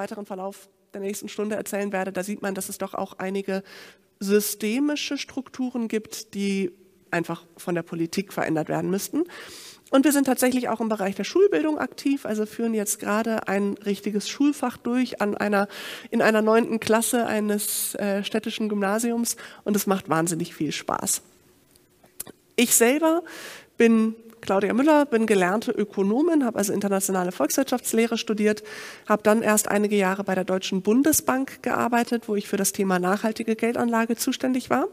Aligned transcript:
weiteren 0.00 0.26
Verlauf 0.26 0.68
der 0.94 1.02
nächsten 1.02 1.28
Stunde 1.28 1.56
erzählen 1.56 1.92
werde, 1.92 2.12
da 2.12 2.22
sieht 2.22 2.42
man, 2.42 2.54
dass 2.54 2.68
es 2.68 2.78
doch 2.78 2.94
auch 2.94 3.18
einige 3.18 3.62
systemische 4.18 5.18
Strukturen 5.18 5.88
gibt, 5.88 6.34
die 6.34 6.72
einfach 7.10 7.44
von 7.56 7.74
der 7.74 7.82
Politik 7.82 8.32
verändert 8.32 8.68
werden 8.68 8.90
müssten. 8.90 9.24
Und 9.90 10.04
wir 10.04 10.12
sind 10.12 10.24
tatsächlich 10.24 10.68
auch 10.68 10.80
im 10.80 10.88
Bereich 10.88 11.16
der 11.16 11.24
Schulbildung 11.24 11.78
aktiv, 11.78 12.24
also 12.24 12.46
führen 12.46 12.74
jetzt 12.74 13.00
gerade 13.00 13.48
ein 13.48 13.74
richtiges 13.84 14.28
Schulfach 14.28 14.76
durch 14.76 15.20
an 15.20 15.36
einer, 15.36 15.66
in 16.10 16.22
einer 16.22 16.42
neunten 16.42 16.78
Klasse 16.78 17.26
eines 17.26 17.96
äh, 17.96 18.22
städtischen 18.22 18.68
Gymnasiums 18.68 19.36
und 19.64 19.74
es 19.76 19.86
macht 19.86 20.08
wahnsinnig 20.08 20.54
viel 20.54 20.70
Spaß. 20.70 21.22
Ich 22.54 22.74
selber 22.74 23.22
bin 23.76 24.14
Claudia 24.40 24.72
Müller, 24.72 25.06
bin 25.06 25.26
gelernte 25.26 25.70
Ökonomin, 25.70 26.44
habe 26.44 26.58
also 26.58 26.72
internationale 26.72 27.32
Volkswirtschaftslehre 27.32 28.18
studiert, 28.18 28.62
habe 29.08 29.22
dann 29.22 29.42
erst 29.42 29.68
einige 29.68 29.96
Jahre 29.96 30.24
bei 30.24 30.34
der 30.34 30.44
Deutschen 30.44 30.82
Bundesbank 30.82 31.62
gearbeitet, 31.62 32.28
wo 32.28 32.36
ich 32.36 32.48
für 32.48 32.56
das 32.56 32.72
Thema 32.72 32.98
nachhaltige 32.98 33.56
Geldanlage 33.56 34.16
zuständig 34.16 34.70
war. 34.70 34.86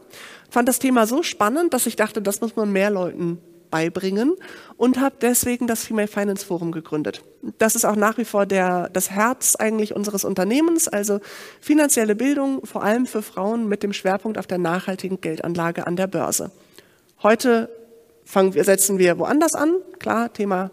Fand 0.50 0.68
das 0.68 0.78
Thema 0.78 1.06
so 1.06 1.22
spannend, 1.22 1.74
dass 1.74 1.86
ich 1.86 1.96
dachte, 1.96 2.22
das 2.22 2.40
muss 2.40 2.56
man 2.56 2.72
mehr 2.72 2.90
Leuten 2.90 3.38
beibringen 3.70 4.34
und 4.76 4.98
habe 5.00 5.16
deswegen 5.20 5.66
das 5.66 5.84
Female 5.84 6.08
Finance 6.08 6.44
Forum 6.44 6.72
gegründet. 6.72 7.22
Das 7.58 7.74
ist 7.74 7.84
auch 7.84 7.96
nach 7.96 8.18
wie 8.18 8.24
vor 8.24 8.46
der, 8.46 8.88
das 8.90 9.10
Herz 9.10 9.56
eigentlich 9.56 9.94
unseres 9.94 10.24
Unternehmens, 10.24 10.88
also 10.88 11.20
finanzielle 11.60 12.14
Bildung, 12.14 12.64
vor 12.64 12.82
allem 12.82 13.06
für 13.06 13.22
Frauen 13.22 13.68
mit 13.68 13.82
dem 13.82 13.92
Schwerpunkt 13.92 14.38
auf 14.38 14.46
der 14.46 14.58
nachhaltigen 14.58 15.20
Geldanlage 15.20 15.86
an 15.86 15.96
der 15.96 16.06
Börse. 16.06 16.50
Heute 17.22 17.68
fangen 18.28 18.52
wir, 18.52 18.62
setzen 18.64 18.98
wir 18.98 19.18
woanders 19.18 19.54
an. 19.54 19.76
Klar, 19.98 20.32
Thema 20.32 20.70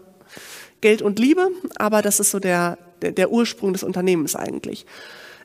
Geld 0.82 1.00
und 1.00 1.18
Liebe, 1.18 1.48
aber 1.76 2.02
das 2.02 2.20
ist 2.20 2.30
so 2.30 2.38
der, 2.38 2.76
der, 3.00 3.12
der 3.12 3.32
Ursprung 3.32 3.72
des 3.72 3.82
Unternehmens 3.82 4.36
eigentlich. 4.36 4.84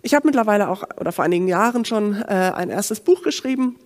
Ich 0.01 0.13
habe 0.13 0.27
mittlerweile 0.27 0.67
auch 0.67 0.83
oder 0.99 1.13
vor 1.13 1.23
einigen 1.23 1.47
Jahren 1.47 1.85
schon 1.85 2.21
äh, 2.21 2.51
ein 2.53 2.69
erstes 2.69 2.99
Buch 2.99 3.23
geschrieben 3.23 3.77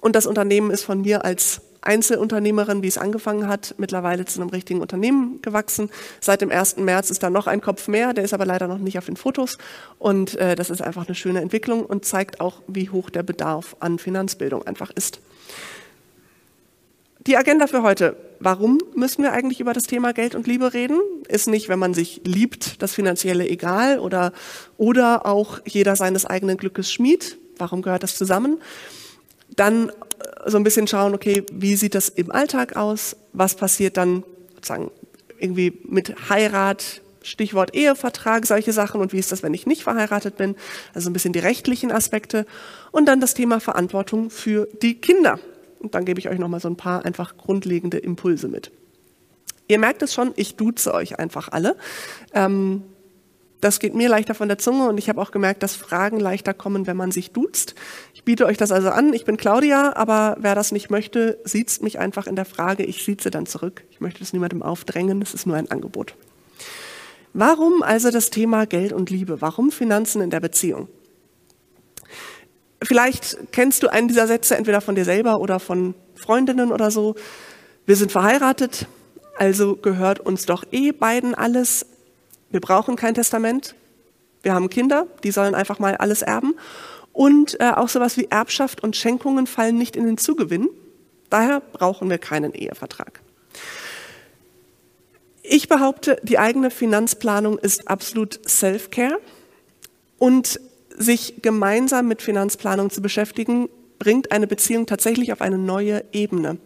und 0.00 0.14
das 0.14 0.26
Unternehmen 0.26 0.70
ist 0.70 0.84
von 0.84 1.00
mir 1.00 1.24
als 1.24 1.62
Einzelunternehmerin, 1.82 2.82
wie 2.82 2.88
es 2.88 2.98
angefangen 2.98 3.48
hat, 3.48 3.74
mittlerweile 3.78 4.26
zu 4.26 4.40
einem 4.40 4.50
richtigen 4.50 4.80
Unternehmen 4.80 5.40
gewachsen. 5.42 5.90
Seit 6.20 6.42
dem 6.42 6.50
1. 6.50 6.76
März 6.76 7.10
ist 7.10 7.22
da 7.22 7.30
noch 7.30 7.46
ein 7.46 7.62
Kopf 7.62 7.88
mehr, 7.88 8.12
der 8.12 8.22
ist 8.22 8.34
aber 8.34 8.44
leider 8.44 8.68
noch 8.68 8.78
nicht 8.78 8.98
auf 8.98 9.06
den 9.06 9.16
Fotos. 9.16 9.58
Und 9.98 10.36
äh, 10.36 10.54
das 10.54 10.70
ist 10.70 10.82
einfach 10.82 11.06
eine 11.06 11.14
schöne 11.14 11.40
Entwicklung 11.40 11.84
und 11.84 12.04
zeigt 12.04 12.40
auch, 12.40 12.60
wie 12.68 12.90
hoch 12.90 13.10
der 13.10 13.22
Bedarf 13.22 13.76
an 13.80 13.98
Finanzbildung 13.98 14.66
einfach 14.66 14.90
ist. 14.90 15.20
Die 17.26 17.36
Agenda 17.36 17.66
für 17.66 17.82
heute. 17.82 18.16
Warum 18.38 18.78
müssen 18.94 19.22
wir 19.22 19.32
eigentlich 19.32 19.60
über 19.60 19.74
das 19.74 19.82
Thema 19.82 20.14
Geld 20.14 20.34
und 20.34 20.46
Liebe 20.46 20.72
reden? 20.72 20.98
Ist 21.28 21.48
nicht, 21.48 21.68
wenn 21.68 21.78
man 21.78 21.92
sich 21.92 22.22
liebt, 22.24 22.80
das 22.80 22.94
Finanzielle 22.94 23.46
egal 23.46 23.98
oder, 23.98 24.32
oder 24.78 25.26
auch 25.26 25.60
jeder 25.66 25.96
seines 25.96 26.24
eigenen 26.24 26.56
Glückes 26.56 26.90
Schmied. 26.90 27.36
Warum 27.58 27.82
gehört 27.82 28.04
das 28.04 28.16
zusammen? 28.16 28.58
Dann 29.54 29.90
äh, 29.90 29.92
so 30.46 30.56
ein 30.56 30.64
bisschen 30.64 30.86
schauen, 30.86 31.14
okay, 31.14 31.44
wie 31.52 31.76
sieht 31.76 31.94
das 31.94 32.08
im 32.08 32.30
Alltag 32.30 32.76
aus? 32.76 33.16
Was 33.34 33.54
passiert 33.54 33.98
dann 33.98 34.24
sozusagen 34.54 34.90
irgendwie 35.38 35.78
mit 35.84 36.30
Heirat, 36.30 37.02
Stichwort 37.22 37.74
Ehevertrag, 37.74 38.46
solche 38.46 38.72
Sachen 38.72 39.02
und 39.02 39.12
wie 39.12 39.18
ist 39.18 39.30
das, 39.30 39.42
wenn 39.42 39.52
ich 39.52 39.66
nicht 39.66 39.82
verheiratet 39.82 40.38
bin? 40.38 40.56
Also 40.94 41.10
ein 41.10 41.12
bisschen 41.12 41.34
die 41.34 41.38
rechtlichen 41.38 41.92
Aspekte 41.92 42.46
und 42.92 43.04
dann 43.06 43.20
das 43.20 43.34
Thema 43.34 43.60
Verantwortung 43.60 44.30
für 44.30 44.68
die 44.80 44.94
Kinder. 44.94 45.38
Und 45.80 45.94
dann 45.94 46.04
gebe 46.04 46.20
ich 46.20 46.28
euch 46.28 46.38
nochmal 46.38 46.60
so 46.60 46.68
ein 46.68 46.76
paar 46.76 47.04
einfach 47.04 47.36
grundlegende 47.36 47.98
Impulse 47.98 48.48
mit. 48.48 48.70
Ihr 49.66 49.78
merkt 49.78 50.02
es 50.02 50.14
schon, 50.14 50.32
ich 50.36 50.56
duze 50.56 50.94
euch 50.94 51.18
einfach 51.18 51.48
alle. 51.50 51.76
Ähm, 52.34 52.82
das 53.60 53.78
geht 53.78 53.94
mir 53.94 54.08
leichter 54.08 54.34
von 54.34 54.48
der 54.48 54.58
Zunge 54.58 54.88
und 54.88 54.98
ich 54.98 55.08
habe 55.08 55.20
auch 55.20 55.32
gemerkt, 55.32 55.62
dass 55.62 55.76
Fragen 55.76 56.18
leichter 56.18 56.54
kommen, 56.54 56.86
wenn 56.86 56.96
man 56.96 57.12
sich 57.12 57.30
duzt. 57.30 57.74
Ich 58.14 58.24
biete 58.24 58.46
euch 58.46 58.56
das 58.56 58.72
also 58.72 58.88
an. 58.88 59.12
Ich 59.12 59.24
bin 59.24 59.36
Claudia, 59.36 59.94
aber 59.96 60.36
wer 60.40 60.54
das 60.54 60.72
nicht 60.72 60.90
möchte, 60.90 61.38
sieht 61.44 61.82
mich 61.82 61.98
einfach 61.98 62.26
in 62.26 62.36
der 62.36 62.46
Frage. 62.46 62.84
Ich 62.84 63.04
sieze 63.04 63.30
dann 63.30 63.46
zurück. 63.46 63.84
Ich 63.90 64.00
möchte 64.00 64.20
das 64.20 64.32
niemandem 64.32 64.62
aufdrängen. 64.62 65.20
Das 65.20 65.34
ist 65.34 65.46
nur 65.46 65.56
ein 65.56 65.70
Angebot. 65.70 66.14
Warum 67.32 67.82
also 67.82 68.10
das 68.10 68.30
Thema 68.30 68.66
Geld 68.66 68.92
und 68.92 69.10
Liebe? 69.10 69.40
Warum 69.40 69.70
Finanzen 69.70 70.22
in 70.22 70.30
der 70.30 70.40
Beziehung? 70.40 70.88
Vielleicht 72.82 73.52
kennst 73.52 73.82
du 73.82 73.88
einen 73.88 74.08
dieser 74.08 74.26
Sätze 74.26 74.56
entweder 74.56 74.80
von 74.80 74.94
dir 74.94 75.04
selber 75.04 75.40
oder 75.40 75.60
von 75.60 75.94
Freundinnen 76.14 76.72
oder 76.72 76.90
so. 76.90 77.14
Wir 77.86 77.96
sind 77.96 78.12
verheiratet, 78.12 78.86
also 79.36 79.76
gehört 79.76 80.20
uns 80.20 80.46
doch 80.46 80.64
eh 80.72 80.92
beiden 80.92 81.34
alles. 81.34 81.86
Wir 82.50 82.60
brauchen 82.60 82.96
kein 82.96 83.14
Testament. 83.14 83.74
Wir 84.42 84.54
haben 84.54 84.70
Kinder, 84.70 85.06
die 85.22 85.30
sollen 85.30 85.54
einfach 85.54 85.78
mal 85.78 85.96
alles 85.96 86.22
erben. 86.22 86.54
Und 87.12 87.60
äh, 87.60 87.70
auch 87.70 87.88
sowas 87.88 88.16
wie 88.16 88.28
Erbschaft 88.30 88.82
und 88.82 88.96
Schenkungen 88.96 89.46
fallen 89.46 89.76
nicht 89.76 89.96
in 89.96 90.06
den 90.06 90.16
Zugewinn. 90.16 90.68
Daher 91.28 91.60
brauchen 91.60 92.08
wir 92.08 92.18
keinen 92.18 92.54
Ehevertrag. 92.54 93.20
Ich 95.42 95.68
behaupte, 95.68 96.18
die 96.22 96.38
eigene 96.38 96.70
Finanzplanung 96.70 97.58
ist 97.58 97.88
absolut 97.88 98.40
Self-Care 98.48 99.18
und 100.18 100.60
sich 100.96 101.42
gemeinsam 101.42 102.08
mit 102.08 102.22
Finanzplanung 102.22 102.90
zu 102.90 103.00
beschäftigen, 103.00 103.68
bringt 103.98 104.32
eine 104.32 104.46
Beziehung 104.46 104.86
tatsächlich 104.86 105.32
auf 105.32 105.40
eine 105.40 105.58
neue 105.58 106.04
Ebene. 106.12 106.58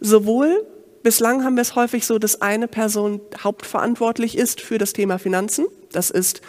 Sowohl 0.00 0.66
bislang 1.02 1.44
haben 1.44 1.56
wir 1.56 1.62
es 1.62 1.76
häufig 1.76 2.06
so, 2.06 2.18
dass 2.18 2.40
eine 2.40 2.68
Person 2.68 3.20
hauptverantwortlich 3.42 4.36
ist 4.36 4.60
für 4.60 4.78
das 4.78 4.92
Thema 4.92 5.18
Finanzen. 5.18 5.66
Das 5.92 6.10
ist 6.10 6.40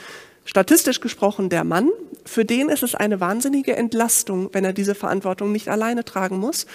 statistisch 0.46 1.02
gesprochen 1.02 1.50
der 1.50 1.64
Mann. 1.64 1.90
Für 2.26 2.46
den 2.46 2.70
ist 2.70 2.84
es 2.84 2.96
eine 2.96 3.20
wahnsinnige 3.20 3.76
Entlastung, 3.76 4.50
wenn 4.54 4.66
er 4.66 4.74
diese 4.74 4.96
Verantwortung 4.96 5.52
nicht 5.52 5.70
alleine 5.70 6.06
tragen 6.06 6.38
muss. 6.38 6.66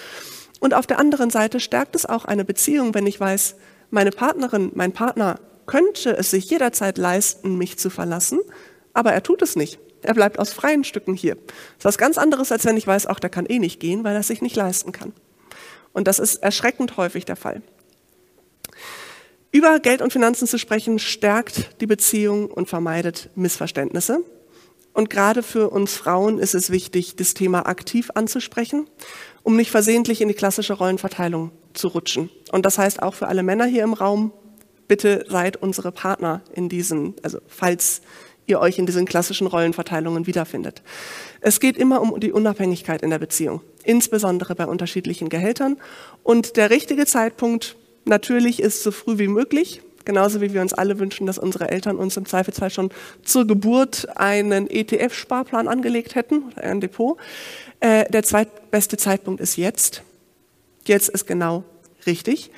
Und 0.59 0.73
auf 0.73 0.87
der 0.87 0.99
anderen 0.99 1.29
Seite 1.31 1.59
stärkt 1.59 1.95
es 1.95 2.05
auch 2.05 2.25
eine 2.25 2.45
Beziehung, 2.45 2.93
wenn 2.93 3.07
ich 3.07 3.19
weiß, 3.19 3.55
meine 3.89 4.11
Partnerin, 4.11 4.71
mein 4.75 4.93
Partner 4.93 5.39
könnte 5.65 6.15
es 6.17 6.31
sich 6.31 6.49
jederzeit 6.49 6.97
leisten, 6.97 7.57
mich 7.57 7.77
zu 7.77 7.89
verlassen, 7.89 8.39
aber 8.93 9.11
er 9.11 9.23
tut 9.23 9.41
es 9.41 9.55
nicht. 9.55 9.79
Er 10.01 10.13
bleibt 10.13 10.39
aus 10.39 10.53
freien 10.53 10.83
Stücken 10.83 11.13
hier. 11.13 11.35
Das 11.35 11.79
ist 11.79 11.85
was 11.85 11.97
ganz 11.97 12.17
anderes, 12.17 12.51
als 12.51 12.65
wenn 12.65 12.77
ich 12.77 12.87
weiß, 12.87 13.07
auch 13.07 13.19
der 13.19 13.29
kann 13.29 13.45
eh 13.45 13.59
nicht 13.59 13.79
gehen, 13.79 14.03
weil 14.03 14.13
er 14.13 14.21
es 14.21 14.27
sich 14.27 14.41
nicht 14.41 14.55
leisten 14.55 14.91
kann. 14.91 15.13
Und 15.93 16.07
das 16.07 16.19
ist 16.19 16.37
erschreckend 16.37 16.97
häufig 16.97 17.25
der 17.25 17.35
Fall. 17.35 17.61
Über 19.51 19.79
Geld 19.79 20.01
und 20.01 20.13
Finanzen 20.13 20.47
zu 20.47 20.57
sprechen, 20.57 20.97
stärkt 20.97 21.81
die 21.81 21.87
Beziehung 21.87 22.49
und 22.49 22.69
vermeidet 22.69 23.29
Missverständnisse. 23.35 24.23
Und 24.93 25.09
gerade 25.09 25.43
für 25.43 25.69
uns 25.69 25.95
Frauen 25.95 26.39
ist 26.39 26.53
es 26.53 26.69
wichtig, 26.69 27.15
das 27.15 27.33
Thema 27.33 27.65
aktiv 27.65 28.11
anzusprechen, 28.15 28.87
um 29.43 29.55
nicht 29.55 29.71
versehentlich 29.71 30.21
in 30.21 30.27
die 30.27 30.33
klassische 30.33 30.73
Rollenverteilung 30.73 31.51
zu 31.73 31.89
rutschen. 31.89 32.29
Und 32.51 32.65
das 32.65 32.77
heißt 32.77 33.01
auch 33.01 33.13
für 33.13 33.27
alle 33.27 33.43
Männer 33.43 33.65
hier 33.65 33.83
im 33.83 33.93
Raum, 33.93 34.33
bitte 34.87 35.25
seid 35.29 35.57
unsere 35.57 35.91
Partner 35.91 36.41
in 36.53 36.67
diesen, 36.67 37.15
also 37.23 37.39
falls 37.47 38.01
ihr 38.51 38.59
euch 38.59 38.77
in 38.77 38.85
diesen 38.85 39.05
klassischen 39.05 39.47
Rollenverteilungen 39.47 40.27
wiederfindet. 40.27 40.83
Es 41.39 41.59
geht 41.59 41.77
immer 41.77 42.01
um 42.01 42.19
die 42.19 42.31
Unabhängigkeit 42.31 43.01
in 43.01 43.09
der 43.09 43.19
Beziehung, 43.19 43.61
insbesondere 43.83 44.53
bei 44.53 44.67
unterschiedlichen 44.67 45.29
Gehältern. 45.29 45.77
Und 46.21 46.57
der 46.57 46.69
richtige 46.69 47.05
Zeitpunkt 47.07 47.75
natürlich 48.05 48.61
ist 48.61 48.83
so 48.83 48.91
früh 48.91 49.17
wie 49.17 49.27
möglich, 49.27 49.81
genauso 50.05 50.41
wie 50.41 50.53
wir 50.53 50.61
uns 50.61 50.73
alle 50.73 50.99
wünschen, 50.99 51.25
dass 51.25 51.37
unsere 51.37 51.69
Eltern 51.69 51.97
uns 51.97 52.17
im 52.17 52.25
Zweifelsfall 52.25 52.69
schon 52.69 52.91
zur 53.23 53.47
Geburt 53.47 54.07
einen 54.17 54.69
ETF-Sparplan 54.69 55.67
angelegt 55.67 56.15
hätten, 56.15 56.43
ein 56.55 56.81
Depot. 56.81 57.17
Äh, 57.79 58.09
der 58.11 58.23
zweitbeste 58.23 58.97
Zeitpunkt 58.97 59.41
ist 59.41 59.55
jetzt. 59.55 60.03
Jetzt 60.85 61.09
ist 61.09 61.25
genau 61.25 61.63
richtig. 62.05 62.51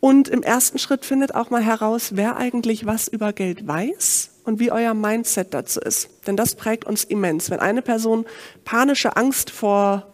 Und 0.00 0.28
im 0.28 0.42
ersten 0.42 0.78
Schritt 0.78 1.06
findet 1.06 1.34
auch 1.34 1.48
mal 1.48 1.62
heraus, 1.62 2.10
wer 2.14 2.36
eigentlich 2.36 2.84
was 2.84 3.08
über 3.08 3.32
Geld 3.32 3.66
weiß 3.66 4.33
und 4.44 4.60
wie 4.60 4.70
euer 4.70 4.94
Mindset 4.94 5.52
dazu 5.52 5.80
ist. 5.80 6.08
Denn 6.26 6.36
das 6.36 6.54
prägt 6.54 6.84
uns 6.84 7.04
immens. 7.04 7.50
Wenn 7.50 7.60
eine 7.60 7.82
Person 7.82 8.26
panische 8.64 9.16
Angst 9.16 9.50
vor 9.50 10.06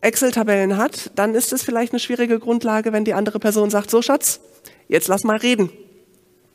Excel-Tabellen 0.00 0.76
hat, 0.76 1.10
dann 1.14 1.34
ist 1.34 1.52
es 1.52 1.62
vielleicht 1.62 1.92
eine 1.92 2.00
schwierige 2.00 2.38
Grundlage, 2.38 2.92
wenn 2.92 3.04
die 3.04 3.14
andere 3.14 3.38
Person 3.38 3.70
sagt, 3.70 3.90
so 3.90 4.02
Schatz, 4.02 4.40
jetzt 4.88 5.08
lass 5.08 5.24
mal 5.24 5.36
reden. 5.36 5.70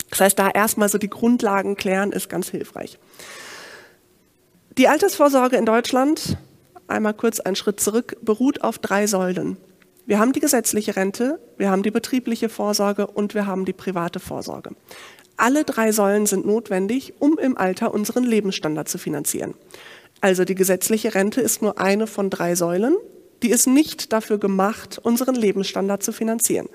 Das 0.09 0.21
heißt, 0.21 0.39
da 0.39 0.49
erstmal 0.49 0.89
so 0.89 0.97
die 0.97 1.09
Grundlagen 1.09 1.75
klären, 1.75 2.11
ist 2.11 2.29
ganz 2.29 2.49
hilfreich. 2.49 2.99
Die 4.77 4.87
Altersvorsorge 4.87 5.57
in 5.57 5.65
Deutschland, 5.65 6.37
einmal 6.87 7.13
kurz 7.13 7.39
einen 7.39 7.55
Schritt 7.55 7.79
zurück, 7.79 8.17
beruht 8.21 8.61
auf 8.61 8.77
drei 8.77 9.07
Säulen. 9.07 9.57
Wir 10.05 10.19
haben 10.19 10.33
die 10.33 10.39
gesetzliche 10.39 10.95
Rente, 10.95 11.39
wir 11.57 11.69
haben 11.69 11.83
die 11.83 11.91
betriebliche 11.91 12.49
Vorsorge 12.49 13.07
und 13.07 13.33
wir 13.33 13.45
haben 13.45 13.65
die 13.65 13.73
private 13.73 14.19
Vorsorge. 14.19 14.71
Alle 15.41 15.63
drei 15.63 15.91
Säulen 15.91 16.27
sind 16.27 16.45
notwendig, 16.45 17.15
um 17.17 17.39
im 17.39 17.57
Alter 17.57 17.95
unseren 17.95 18.23
Lebensstandard 18.23 18.87
zu 18.87 18.99
finanzieren. 18.99 19.55
Also 20.21 20.45
die 20.45 20.53
gesetzliche 20.53 21.15
Rente 21.15 21.41
ist 21.41 21.63
nur 21.63 21.79
eine 21.79 22.05
von 22.05 22.29
drei 22.29 22.53
Säulen. 22.53 22.95
Die 23.41 23.49
ist 23.49 23.65
nicht 23.65 24.13
dafür 24.13 24.37
gemacht, 24.37 24.99
unseren 25.01 25.33
Lebensstandard 25.33 26.03
zu 26.03 26.11
finanzieren. 26.11 26.69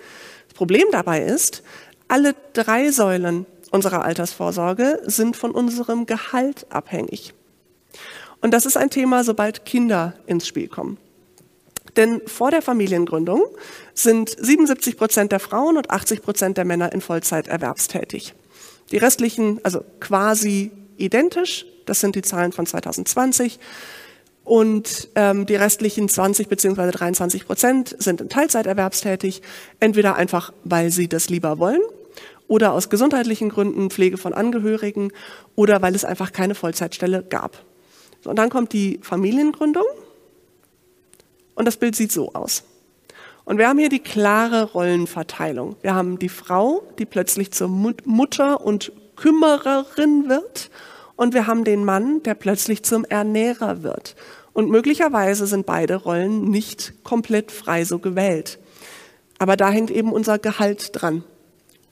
Das 0.48 0.54
Problem 0.54 0.82
dabei 0.90 1.22
ist, 1.22 1.62
alle 2.08 2.34
drei 2.54 2.90
Säulen 2.90 3.46
unserer 3.70 4.04
Altersvorsorge 4.04 5.00
sind 5.06 5.36
von 5.36 5.52
unserem 5.52 6.06
Gehalt 6.06 6.66
abhängig. 6.68 7.34
Und 8.40 8.52
das 8.52 8.66
ist 8.66 8.76
ein 8.76 8.90
Thema, 8.90 9.22
sobald 9.22 9.64
Kinder 9.64 10.14
ins 10.26 10.44
Spiel 10.44 10.66
kommen. 10.66 10.98
Denn 11.94 12.20
vor 12.26 12.50
der 12.50 12.62
Familiengründung 12.62 13.44
sind 13.94 14.34
77 14.36 14.96
Prozent 14.96 15.30
der 15.30 15.38
Frauen 15.38 15.76
und 15.76 15.92
80 15.92 16.20
Prozent 16.20 16.56
der 16.56 16.64
Männer 16.64 16.92
in 16.92 17.00
Vollzeit 17.00 17.46
erwerbstätig. 17.46 18.34
Die 18.90 18.98
restlichen, 18.98 19.60
also 19.62 19.84
quasi 20.00 20.70
identisch, 20.96 21.66
das 21.86 22.00
sind 22.00 22.14
die 22.14 22.22
Zahlen 22.22 22.52
von 22.52 22.66
2020. 22.66 23.58
Und 24.44 25.08
ähm, 25.16 25.44
die 25.44 25.56
restlichen 25.56 26.08
20 26.08 26.48
bzw. 26.48 26.92
23 26.92 27.46
Prozent 27.46 27.96
sind 27.98 28.20
in 28.20 28.28
Teilzeit 28.28 28.66
erwerbstätig, 28.66 29.42
entweder 29.80 30.14
einfach, 30.14 30.52
weil 30.62 30.92
sie 30.92 31.08
das 31.08 31.28
lieber 31.28 31.58
wollen 31.58 31.80
oder 32.48 32.72
aus 32.72 32.88
gesundheitlichen 32.88 33.48
Gründen, 33.48 33.90
Pflege 33.90 34.18
von 34.18 34.32
Angehörigen 34.32 35.12
oder 35.54 35.82
weil 35.82 35.94
es 35.94 36.04
einfach 36.04 36.32
keine 36.32 36.54
Vollzeitstelle 36.54 37.24
gab. 37.24 37.64
So, 38.22 38.30
und 38.30 38.36
dann 38.36 38.50
kommt 38.50 38.72
die 38.72 39.00
Familiengründung 39.02 39.84
und 41.54 41.64
das 41.64 41.76
Bild 41.76 41.96
sieht 41.96 42.12
so 42.12 42.32
aus. 42.32 42.62
Und 43.46 43.58
wir 43.58 43.68
haben 43.68 43.78
hier 43.78 43.88
die 43.88 44.00
klare 44.00 44.64
Rollenverteilung. 44.72 45.76
Wir 45.80 45.94
haben 45.94 46.18
die 46.18 46.28
Frau, 46.28 46.82
die 46.98 47.06
plötzlich 47.06 47.52
zur 47.52 47.68
Mutter 47.68 48.60
und 48.60 48.90
Kümmererin 49.14 50.28
wird. 50.28 50.68
Und 51.14 51.32
wir 51.32 51.46
haben 51.46 51.62
den 51.62 51.84
Mann, 51.84 52.24
der 52.24 52.34
plötzlich 52.34 52.82
zum 52.82 53.04
Ernährer 53.04 53.84
wird. 53.84 54.16
Und 54.52 54.68
möglicherweise 54.68 55.46
sind 55.46 55.64
beide 55.64 55.94
Rollen 55.94 56.50
nicht 56.50 57.04
komplett 57.04 57.52
frei 57.52 57.84
so 57.84 58.00
gewählt. 58.00 58.58
Aber 59.38 59.56
da 59.56 59.70
hängt 59.70 59.92
eben 59.92 60.12
unser 60.12 60.40
Gehalt 60.40 60.90
dran. 61.00 61.22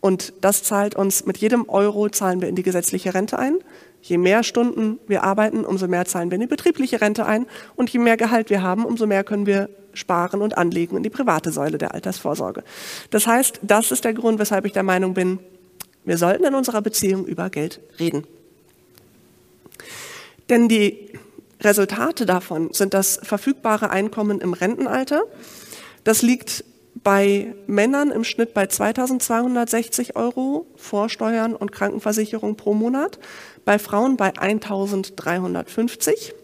Und 0.00 0.34
das 0.40 0.64
zahlt 0.64 0.96
uns, 0.96 1.24
mit 1.24 1.38
jedem 1.38 1.68
Euro 1.68 2.08
zahlen 2.08 2.40
wir 2.40 2.48
in 2.48 2.56
die 2.56 2.64
gesetzliche 2.64 3.14
Rente 3.14 3.38
ein. 3.38 3.58
Je 4.04 4.18
mehr 4.18 4.42
Stunden 4.42 4.98
wir 5.06 5.24
arbeiten, 5.24 5.64
umso 5.64 5.88
mehr 5.88 6.04
zahlen 6.04 6.30
wir 6.30 6.34
in 6.34 6.42
die 6.42 6.46
betriebliche 6.46 7.00
Rente 7.00 7.24
ein. 7.24 7.46
Und 7.74 7.88
je 7.88 7.98
mehr 7.98 8.18
Gehalt 8.18 8.50
wir 8.50 8.60
haben, 8.60 8.84
umso 8.84 9.06
mehr 9.06 9.24
können 9.24 9.46
wir 9.46 9.70
sparen 9.94 10.42
und 10.42 10.58
anlegen 10.58 10.98
in 10.98 11.02
die 11.02 11.08
private 11.08 11.50
Säule 11.50 11.78
der 11.78 11.94
Altersvorsorge. 11.94 12.64
Das 13.08 13.26
heißt, 13.26 13.60
das 13.62 13.90
ist 13.92 14.04
der 14.04 14.12
Grund, 14.12 14.38
weshalb 14.38 14.66
ich 14.66 14.72
der 14.72 14.82
Meinung 14.82 15.14
bin, 15.14 15.38
wir 16.04 16.18
sollten 16.18 16.44
in 16.44 16.54
unserer 16.54 16.82
Beziehung 16.82 17.24
über 17.24 17.48
Geld 17.48 17.80
reden. 17.98 18.26
Denn 20.50 20.68
die 20.68 21.12
Resultate 21.62 22.26
davon 22.26 22.74
sind 22.74 22.92
das 22.92 23.18
verfügbare 23.22 23.88
Einkommen 23.88 24.42
im 24.42 24.52
Rentenalter. 24.52 25.22
Das 26.04 26.20
liegt 26.20 26.62
bei 27.02 27.54
Männern 27.66 28.10
im 28.10 28.24
Schnitt 28.24 28.54
bei 28.54 28.66
2260 28.66 30.16
Euro 30.16 30.66
Vorsteuern 30.76 31.54
und 31.54 31.72
Krankenversicherung 31.72 32.56
pro 32.56 32.74
Monat, 32.74 33.18
bei 33.64 33.78
Frauen 33.78 34.16
bei 34.16 34.32
1350. 34.36 36.34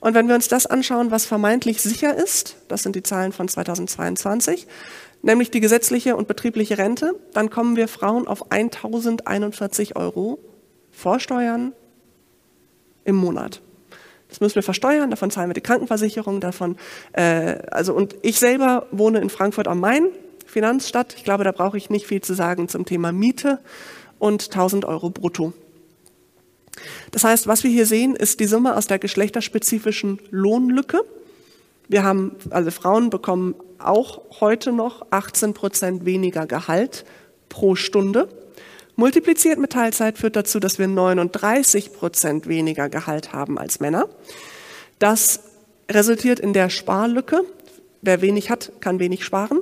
Und 0.00 0.14
wenn 0.14 0.28
wir 0.28 0.34
uns 0.34 0.48
das 0.48 0.66
anschauen, 0.66 1.10
was 1.10 1.26
vermeintlich 1.26 1.82
sicher 1.82 2.14
ist, 2.16 2.56
das 2.68 2.82
sind 2.82 2.94
die 2.94 3.02
Zahlen 3.02 3.32
von 3.32 3.48
2022, 3.48 4.66
nämlich 5.22 5.50
die 5.50 5.60
gesetzliche 5.60 6.16
und 6.16 6.28
betriebliche 6.28 6.78
Rente, 6.78 7.14
dann 7.32 7.50
kommen 7.50 7.76
wir 7.76 7.88
Frauen 7.88 8.28
auf 8.28 8.52
1041 8.52 9.96
Euro 9.96 10.38
Vorsteuern 10.92 11.72
im 13.04 13.16
Monat. 13.16 13.60
Das 14.28 14.40
müssen 14.40 14.56
wir 14.56 14.62
versteuern, 14.62 15.10
davon 15.10 15.30
zahlen 15.30 15.48
wir 15.48 15.54
die 15.54 15.62
Krankenversicherung, 15.62 16.40
davon, 16.40 16.76
äh, 17.12 17.58
also 17.70 17.94
und 17.94 18.14
ich 18.22 18.38
selber 18.38 18.86
wohne 18.90 19.20
in 19.20 19.30
Frankfurt 19.30 19.66
am 19.66 19.80
Main, 19.80 20.08
Finanzstadt. 20.46 21.14
Ich 21.16 21.24
glaube, 21.24 21.44
da 21.44 21.52
brauche 21.52 21.76
ich 21.76 21.90
nicht 21.90 22.06
viel 22.06 22.20
zu 22.20 22.34
sagen 22.34 22.68
zum 22.68 22.84
Thema 22.84 23.10
Miete 23.10 23.58
und 24.18 24.44
1000 24.44 24.84
Euro 24.84 25.10
brutto. 25.10 25.52
Das 27.10 27.24
heißt, 27.24 27.46
was 27.46 27.64
wir 27.64 27.70
hier 27.70 27.86
sehen, 27.86 28.14
ist 28.16 28.40
die 28.40 28.46
Summe 28.46 28.76
aus 28.76 28.86
der 28.86 28.98
geschlechterspezifischen 28.98 30.18
Lohnlücke. 30.30 31.00
Wir 31.88 32.04
haben, 32.04 32.32
also 32.50 32.70
Frauen 32.70 33.10
bekommen 33.10 33.54
auch 33.78 34.22
heute 34.40 34.72
noch 34.72 35.06
18 35.10 35.54
Prozent 35.54 36.04
weniger 36.04 36.46
Gehalt 36.46 37.04
pro 37.48 37.74
Stunde. 37.74 38.28
Multipliziert 38.96 39.58
mit 39.58 39.72
Teilzeit 39.72 40.18
führt 40.18 40.36
dazu, 40.36 40.58
dass 40.58 40.78
wir 40.78 40.88
39 40.88 41.92
Prozent 41.92 42.48
weniger 42.48 42.88
Gehalt 42.88 43.32
haben 43.32 43.58
als 43.58 43.80
Männer. 43.80 44.08
Das 44.98 45.40
resultiert 45.90 46.40
in 46.40 46.52
der 46.52 46.68
Sparlücke. 46.68 47.42
Wer 48.02 48.20
wenig 48.20 48.50
hat, 48.50 48.72
kann 48.80 48.98
wenig 48.98 49.24
sparen. 49.24 49.60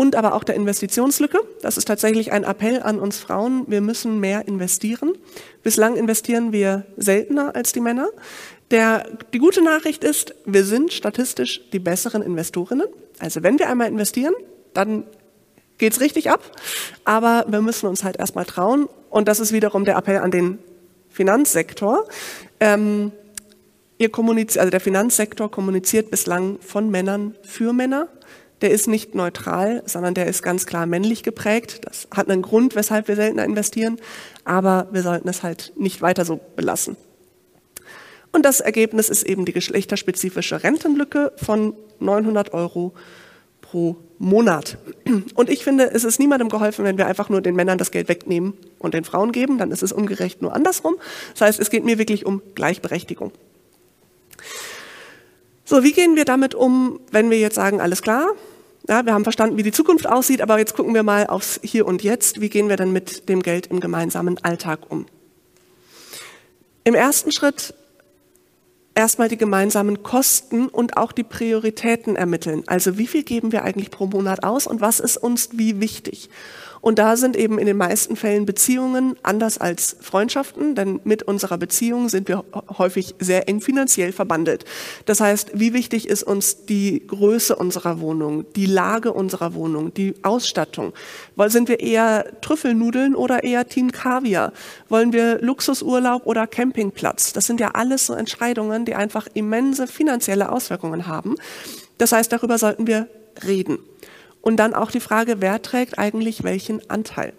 Und 0.00 0.16
aber 0.16 0.32
auch 0.34 0.44
der 0.44 0.54
Investitionslücke. 0.54 1.40
Das 1.60 1.76
ist 1.76 1.84
tatsächlich 1.84 2.32
ein 2.32 2.42
Appell 2.42 2.82
an 2.82 2.98
uns 2.98 3.18
Frauen. 3.18 3.64
Wir 3.66 3.82
müssen 3.82 4.18
mehr 4.18 4.48
investieren. 4.48 5.12
Bislang 5.62 5.94
investieren 5.94 6.52
wir 6.52 6.86
seltener 6.96 7.54
als 7.54 7.74
die 7.74 7.82
Männer. 7.82 8.08
Der, 8.70 9.06
die 9.34 9.38
gute 9.38 9.62
Nachricht 9.62 10.02
ist, 10.02 10.34
wir 10.46 10.64
sind 10.64 10.94
statistisch 10.94 11.68
die 11.74 11.80
besseren 11.80 12.22
Investorinnen. 12.22 12.86
Also 13.18 13.42
wenn 13.42 13.58
wir 13.58 13.68
einmal 13.68 13.88
investieren, 13.88 14.32
dann 14.72 15.04
geht's 15.76 16.00
richtig 16.00 16.30
ab. 16.30 16.50
Aber 17.04 17.44
wir 17.48 17.60
müssen 17.60 17.86
uns 17.86 18.02
halt 18.02 18.16
erstmal 18.16 18.46
trauen. 18.46 18.88
Und 19.10 19.28
das 19.28 19.38
ist 19.38 19.52
wiederum 19.52 19.84
der 19.84 19.98
Appell 19.98 20.20
an 20.20 20.30
den 20.30 20.60
Finanzsektor. 21.10 22.08
Ähm, 22.58 23.12
ihr 23.98 24.10
also 24.18 24.70
der 24.70 24.80
Finanzsektor 24.80 25.50
kommuniziert 25.50 26.10
bislang 26.10 26.58
von 26.60 26.90
Männern 26.90 27.34
für 27.42 27.74
Männer. 27.74 28.08
Der 28.60 28.70
ist 28.70 28.88
nicht 28.88 29.14
neutral, 29.14 29.82
sondern 29.86 30.14
der 30.14 30.26
ist 30.26 30.42
ganz 30.42 30.66
klar 30.66 30.86
männlich 30.86 31.22
geprägt. 31.22 31.80
Das 31.84 32.08
hat 32.14 32.28
einen 32.28 32.42
Grund, 32.42 32.74
weshalb 32.74 33.08
wir 33.08 33.16
seltener 33.16 33.44
investieren. 33.44 33.98
Aber 34.44 34.88
wir 34.92 35.02
sollten 35.02 35.28
es 35.28 35.42
halt 35.42 35.72
nicht 35.76 36.02
weiter 36.02 36.24
so 36.24 36.40
belassen. 36.56 36.96
Und 38.32 38.44
das 38.44 38.60
Ergebnis 38.60 39.08
ist 39.08 39.24
eben 39.24 39.44
die 39.44 39.52
geschlechterspezifische 39.52 40.62
Rentenlücke 40.62 41.32
von 41.36 41.74
900 41.98 42.52
Euro 42.52 42.94
pro 43.60 43.96
Monat. 44.18 44.78
Und 45.34 45.48
ich 45.48 45.64
finde, 45.64 45.90
es 45.92 46.04
ist 46.04 46.18
niemandem 46.18 46.48
geholfen, 46.48 46.84
wenn 46.84 46.98
wir 46.98 47.06
einfach 47.06 47.28
nur 47.28 47.40
den 47.40 47.56
Männern 47.56 47.78
das 47.78 47.90
Geld 47.90 48.08
wegnehmen 48.08 48.54
und 48.78 48.94
den 48.94 49.04
Frauen 49.04 49.32
geben, 49.32 49.58
dann 49.58 49.70
ist 49.70 49.82
es 49.82 49.92
ungerecht 49.92 50.42
nur 50.42 50.54
andersrum. 50.54 50.96
Das 51.32 51.40
heißt, 51.40 51.60
es 51.60 51.70
geht 51.70 51.84
mir 51.84 51.98
wirklich 51.98 52.26
um 52.26 52.42
Gleichberechtigung. 52.54 53.32
So, 55.64 55.82
wie 55.84 55.92
gehen 55.92 56.16
wir 56.16 56.24
damit 56.24 56.54
um, 56.54 57.00
wenn 57.12 57.30
wir 57.30 57.38
jetzt 57.38 57.54
sagen, 57.54 57.80
alles 57.80 58.02
klar, 58.02 58.26
ja, 58.90 59.06
wir 59.06 59.14
haben 59.14 59.22
verstanden, 59.22 59.56
wie 59.56 59.62
die 59.62 59.70
Zukunft 59.70 60.08
aussieht, 60.08 60.42
aber 60.42 60.58
jetzt 60.58 60.74
gucken 60.74 60.94
wir 60.94 61.04
mal 61.04 61.28
aufs 61.28 61.60
Hier 61.62 61.86
und 61.86 62.02
Jetzt. 62.02 62.40
Wie 62.40 62.48
gehen 62.48 62.68
wir 62.68 62.76
denn 62.76 62.92
mit 62.92 63.28
dem 63.28 63.40
Geld 63.40 63.68
im 63.68 63.78
gemeinsamen 63.78 64.36
Alltag 64.42 64.80
um? 64.90 65.06
Im 66.82 66.96
ersten 66.96 67.30
Schritt 67.30 67.72
erstmal 68.96 69.28
die 69.28 69.36
gemeinsamen 69.36 70.02
Kosten 70.02 70.66
und 70.66 70.96
auch 70.96 71.12
die 71.12 71.22
Prioritäten 71.22 72.16
ermitteln. 72.16 72.64
Also 72.66 72.98
wie 72.98 73.06
viel 73.06 73.22
geben 73.22 73.52
wir 73.52 73.62
eigentlich 73.62 73.92
pro 73.92 74.06
Monat 74.06 74.42
aus 74.42 74.66
und 74.66 74.80
was 74.80 74.98
ist 74.98 75.18
uns 75.18 75.50
wie 75.52 75.80
wichtig? 75.80 76.28
Und 76.80 76.98
da 76.98 77.16
sind 77.16 77.36
eben 77.36 77.58
in 77.58 77.66
den 77.66 77.76
meisten 77.76 78.16
Fällen 78.16 78.46
Beziehungen 78.46 79.16
anders 79.22 79.58
als 79.58 79.96
Freundschaften, 80.00 80.74
denn 80.74 81.00
mit 81.04 81.22
unserer 81.22 81.58
Beziehung 81.58 82.08
sind 82.08 82.26
wir 82.28 82.44
häufig 82.78 83.14
sehr 83.18 83.48
eng 83.48 83.60
finanziell 83.60 84.12
verbandelt. 84.12 84.64
Das 85.04 85.20
heißt, 85.20 85.50
wie 85.54 85.74
wichtig 85.74 86.08
ist 86.08 86.22
uns 86.22 86.64
die 86.64 87.06
Größe 87.06 87.54
unserer 87.54 88.00
Wohnung, 88.00 88.46
die 88.56 88.64
Lage 88.64 89.12
unserer 89.12 89.52
Wohnung, 89.52 89.92
die 89.92 90.14
Ausstattung? 90.22 90.94
Sind 91.46 91.68
wir 91.68 91.80
eher 91.80 92.40
Trüffelnudeln 92.40 93.14
oder 93.14 93.44
eher 93.44 93.66
Team 93.66 93.92
Kaviar? 93.92 94.52
Wollen 94.88 95.12
wir 95.12 95.38
Luxusurlaub 95.42 96.24
oder 96.26 96.46
Campingplatz? 96.46 97.34
Das 97.34 97.46
sind 97.46 97.60
ja 97.60 97.72
alles 97.72 98.06
so 98.06 98.14
Entscheidungen, 98.14 98.86
die 98.86 98.94
einfach 98.94 99.28
immense 99.34 99.86
finanzielle 99.86 100.50
Auswirkungen 100.50 101.06
haben. 101.06 101.34
Das 101.98 102.12
heißt, 102.12 102.32
darüber 102.32 102.56
sollten 102.56 102.86
wir 102.86 103.06
reden. 103.46 103.78
Und 104.42 104.56
dann 104.56 104.74
auch 104.74 104.90
die 104.90 105.00
Frage, 105.00 105.40
wer 105.40 105.60
trägt 105.62 105.98
eigentlich 105.98 106.44
welchen 106.44 106.88
Anteil? 106.90 107.32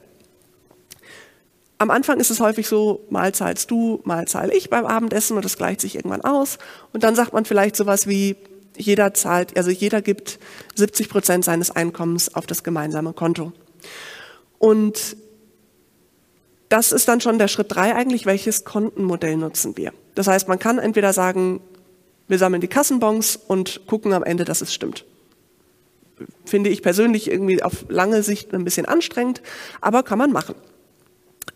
Am 1.77 1.89
Anfang 1.89 2.19
ist 2.19 2.29
es 2.29 2.39
häufig 2.39 2.67
so, 2.67 3.01
mal 3.09 3.33
zahlst 3.33 3.71
du, 3.71 4.01
mal 4.03 4.27
zahle 4.27 4.53
ich 4.53 4.69
beim 4.69 4.85
Abendessen 4.85 5.35
und 5.35 5.43
das 5.43 5.57
gleicht 5.57 5.81
sich 5.81 5.95
irgendwann 5.95 6.21
aus. 6.21 6.59
Und 6.93 7.03
dann 7.03 7.15
sagt 7.15 7.33
man 7.33 7.43
vielleicht 7.43 7.75
sowas 7.75 8.05
wie, 8.07 8.35
jeder 8.77 9.13
zahlt, 9.13 9.57
also 9.57 9.71
jeder 9.71 10.01
gibt 10.01 10.39
70 10.75 11.09
Prozent 11.09 11.43
seines 11.43 11.71
Einkommens 11.71 12.33
auf 12.35 12.45
das 12.45 12.63
gemeinsame 12.63 13.13
Konto. 13.13 13.51
Und 14.59 15.17
das 16.69 16.91
ist 16.91 17.07
dann 17.07 17.19
schon 17.19 17.39
der 17.39 17.47
Schritt 17.47 17.67
drei 17.69 17.95
eigentlich, 17.95 18.25
welches 18.25 18.63
Kontenmodell 18.63 19.35
nutzen 19.35 19.75
wir? 19.75 19.91
Das 20.15 20.27
heißt, 20.27 20.47
man 20.47 20.59
kann 20.59 20.77
entweder 20.77 21.13
sagen, 21.13 21.61
wir 22.27 22.37
sammeln 22.37 22.61
die 22.61 22.67
Kassenbons 22.67 23.35
und 23.35 23.87
gucken 23.87 24.13
am 24.13 24.23
Ende, 24.23 24.45
dass 24.45 24.61
es 24.61 24.73
stimmt 24.73 25.03
finde 26.45 26.69
ich 26.69 26.81
persönlich 26.81 27.29
irgendwie 27.31 27.63
auf 27.63 27.85
lange 27.89 28.23
Sicht 28.23 28.53
ein 28.53 28.63
bisschen 28.63 28.85
anstrengend, 28.85 29.41
aber 29.81 30.03
kann 30.03 30.17
man 30.17 30.31
machen. 30.31 30.55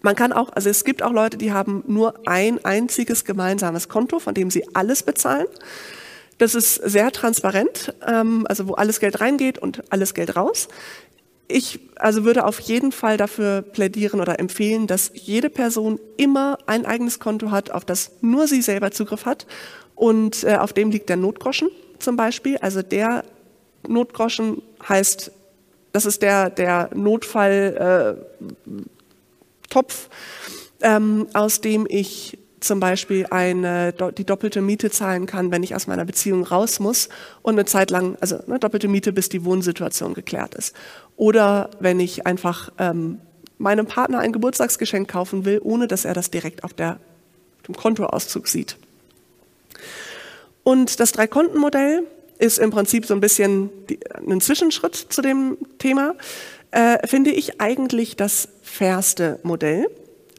Man 0.01 0.15
kann 0.15 0.33
auch, 0.33 0.49
also 0.53 0.69
es 0.69 0.83
gibt 0.83 1.01
auch 1.01 1.11
Leute, 1.11 1.37
die 1.37 1.51
haben 1.51 1.83
nur 1.87 2.27
ein 2.27 2.63
einziges 2.63 3.25
gemeinsames 3.25 3.89
Konto, 3.89 4.19
von 4.19 4.33
dem 4.33 4.51
sie 4.51 4.63
alles 4.75 5.03
bezahlen. 5.03 5.47
Das 6.37 6.53
ist 6.53 6.75
sehr 6.75 7.11
transparent, 7.11 7.93
ähm, 8.05 8.45
also 8.47 8.67
wo 8.67 8.73
alles 8.73 8.99
Geld 8.99 9.21
reingeht 9.21 9.57
und 9.57 9.83
alles 9.91 10.13
Geld 10.13 10.35
raus. 10.35 10.67
ich 11.47 11.79
also 11.97 12.23
würde 12.25 12.45
auf 12.45 12.59
jeden 12.59 12.91
Fall 12.91 13.17
dafür 13.17 13.61
plädieren 13.61 14.19
oder 14.19 14.39
empfehlen, 14.39 14.87
dass 14.87 15.11
jede 15.13 15.49
Person 15.49 15.99
immer 16.17 16.57
ein 16.65 16.85
eigenes 16.85 17.19
Konto 17.19 17.51
hat, 17.51 17.71
auf 17.71 17.85
das 17.85 18.11
nur 18.21 18.47
sie 18.47 18.61
selber 18.61 18.91
Zugriff 18.91 19.25
hat 19.25 19.45
und 19.95 20.43
äh, 20.43 20.55
auf 20.55 20.73
dem 20.73 20.91
liegt 20.91 21.09
der 21.09 21.17
Notgroschen 21.17 21.69
zum 21.99 22.15
Beispiel. 22.17 22.57
Also 22.57 22.81
der 22.81 23.23
Notgroschen 23.87 24.61
heißt, 24.87 25.31
das 25.91 26.05
ist 26.05 26.21
der, 26.21 26.49
der 26.49 26.89
Notfalltopf, 26.93 28.19
äh, 29.71 30.95
ähm, 30.95 31.27
aus 31.33 31.61
dem 31.61 31.87
ich 31.89 32.37
zum 32.59 32.79
Beispiel 32.79 33.27
eine, 33.29 33.93
die 34.17 34.25
doppelte 34.25 34.61
Miete 34.61 34.89
zahlen 34.89 35.25
kann, 35.25 35.51
wenn 35.51 35.63
ich 35.63 35.75
aus 35.75 35.87
meiner 35.87 36.03
Beziehung 36.03 36.43
raus 36.43 36.79
muss 36.79 37.09
und 37.43 37.53
eine 37.53 37.65
Zeit 37.65 37.91
lang, 37.91 38.17
also 38.21 38.39
eine 38.45 38.59
doppelte 38.59 38.87
Miete, 38.87 39.13
bis 39.13 39.29
die 39.29 39.45
Wohnsituation 39.45 40.13
geklärt 40.13 40.55
ist. 40.55 40.75
Oder 41.15 41.69
wenn 41.79 41.99
ich 41.99 42.25
einfach 42.25 42.71
ähm, 42.79 43.19
meinem 43.57 43.85
Partner 43.85 44.19
ein 44.19 44.33
Geburtstagsgeschenk 44.33 45.07
kaufen 45.07 45.45
will, 45.45 45.61
ohne 45.63 45.87
dass 45.87 46.05
er 46.05 46.13
das 46.13 46.31
direkt 46.31 46.63
auf 46.63 46.73
der, 46.73 46.99
dem 47.67 47.75
Kontoauszug 47.75 48.47
sieht. 48.47 48.77
Und 50.63 50.99
das 50.99 51.11
Drei-Konten-Modell 51.11 52.03
ist 52.37 52.59
im 52.59 52.71
Prinzip 52.71 53.05
so 53.05 53.13
ein 53.13 53.21
bisschen 53.21 53.69
ein 54.27 54.41
Zwischenschritt 54.41 54.95
zu 54.95 55.21
dem 55.21 55.57
Thema, 55.79 56.15
äh, 56.71 57.05
finde 57.07 57.31
ich 57.31 57.61
eigentlich 57.61 58.15
das 58.15 58.49
fairste 58.61 59.39
Modell. 59.43 59.87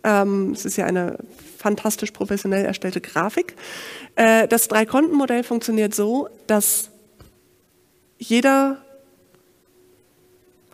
Ähm, 0.05 0.53
es 0.53 0.65
ist 0.65 0.77
ja 0.77 0.85
eine 0.85 1.19
fantastisch 1.59 2.11
professionell 2.11 2.65
erstellte 2.65 3.01
Grafik. 3.01 3.57
Äh, 4.15 4.47
das 4.49 4.69
Drei-Konten-Modell 4.69 5.43
funktioniert 5.43 5.95
so, 5.95 6.29
dass 6.47 6.91
jeder 8.19 8.79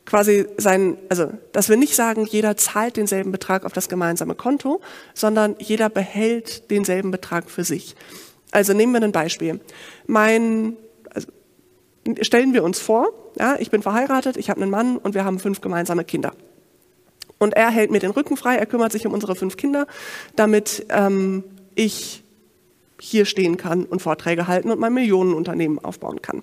quasi 0.04 0.46
sein, 0.58 0.98
also 1.08 1.32
dass 1.52 1.68
wir 1.68 1.76
nicht 1.76 1.94
sagen, 1.94 2.26
jeder 2.26 2.56
zahlt 2.56 2.96
denselben 2.96 3.32
Betrag 3.32 3.64
auf 3.64 3.72
das 3.72 3.88
gemeinsame 3.88 4.34
Konto, 4.34 4.80
sondern 5.14 5.56
jeder 5.58 5.88
behält 5.88 6.70
denselben 6.70 7.10
Betrag 7.10 7.50
für 7.50 7.64
sich. 7.64 7.94
Also 8.50 8.74
nehmen 8.74 8.92
wir 8.92 9.02
ein 9.02 9.12
Beispiel. 9.12 9.60
Mein, 10.06 10.76
stellen 12.22 12.52
wir 12.52 12.64
uns 12.64 12.78
vor, 12.80 13.12
ja, 13.38 13.56
ich 13.58 13.70
bin 13.70 13.82
verheiratet, 13.82 14.36
ich 14.36 14.50
habe 14.50 14.60
einen 14.60 14.70
Mann 14.70 14.96
und 14.98 15.14
wir 15.14 15.24
haben 15.24 15.38
fünf 15.38 15.60
gemeinsame 15.60 16.04
Kinder. 16.04 16.32
Und 17.38 17.54
er 17.54 17.70
hält 17.70 17.90
mir 17.90 17.98
den 17.98 18.12
Rücken 18.12 18.36
frei, 18.36 18.56
er 18.56 18.66
kümmert 18.66 18.92
sich 18.92 19.06
um 19.06 19.12
unsere 19.12 19.34
fünf 19.34 19.56
Kinder, 19.56 19.86
damit 20.36 20.86
ähm, 20.90 21.44
ich 21.74 22.22
hier 23.00 23.24
stehen 23.24 23.56
kann 23.56 23.84
und 23.84 24.00
Vorträge 24.00 24.46
halten 24.46 24.70
und 24.70 24.78
mein 24.78 24.94
Millionenunternehmen 24.94 25.84
aufbauen 25.84 26.22
kann. 26.22 26.42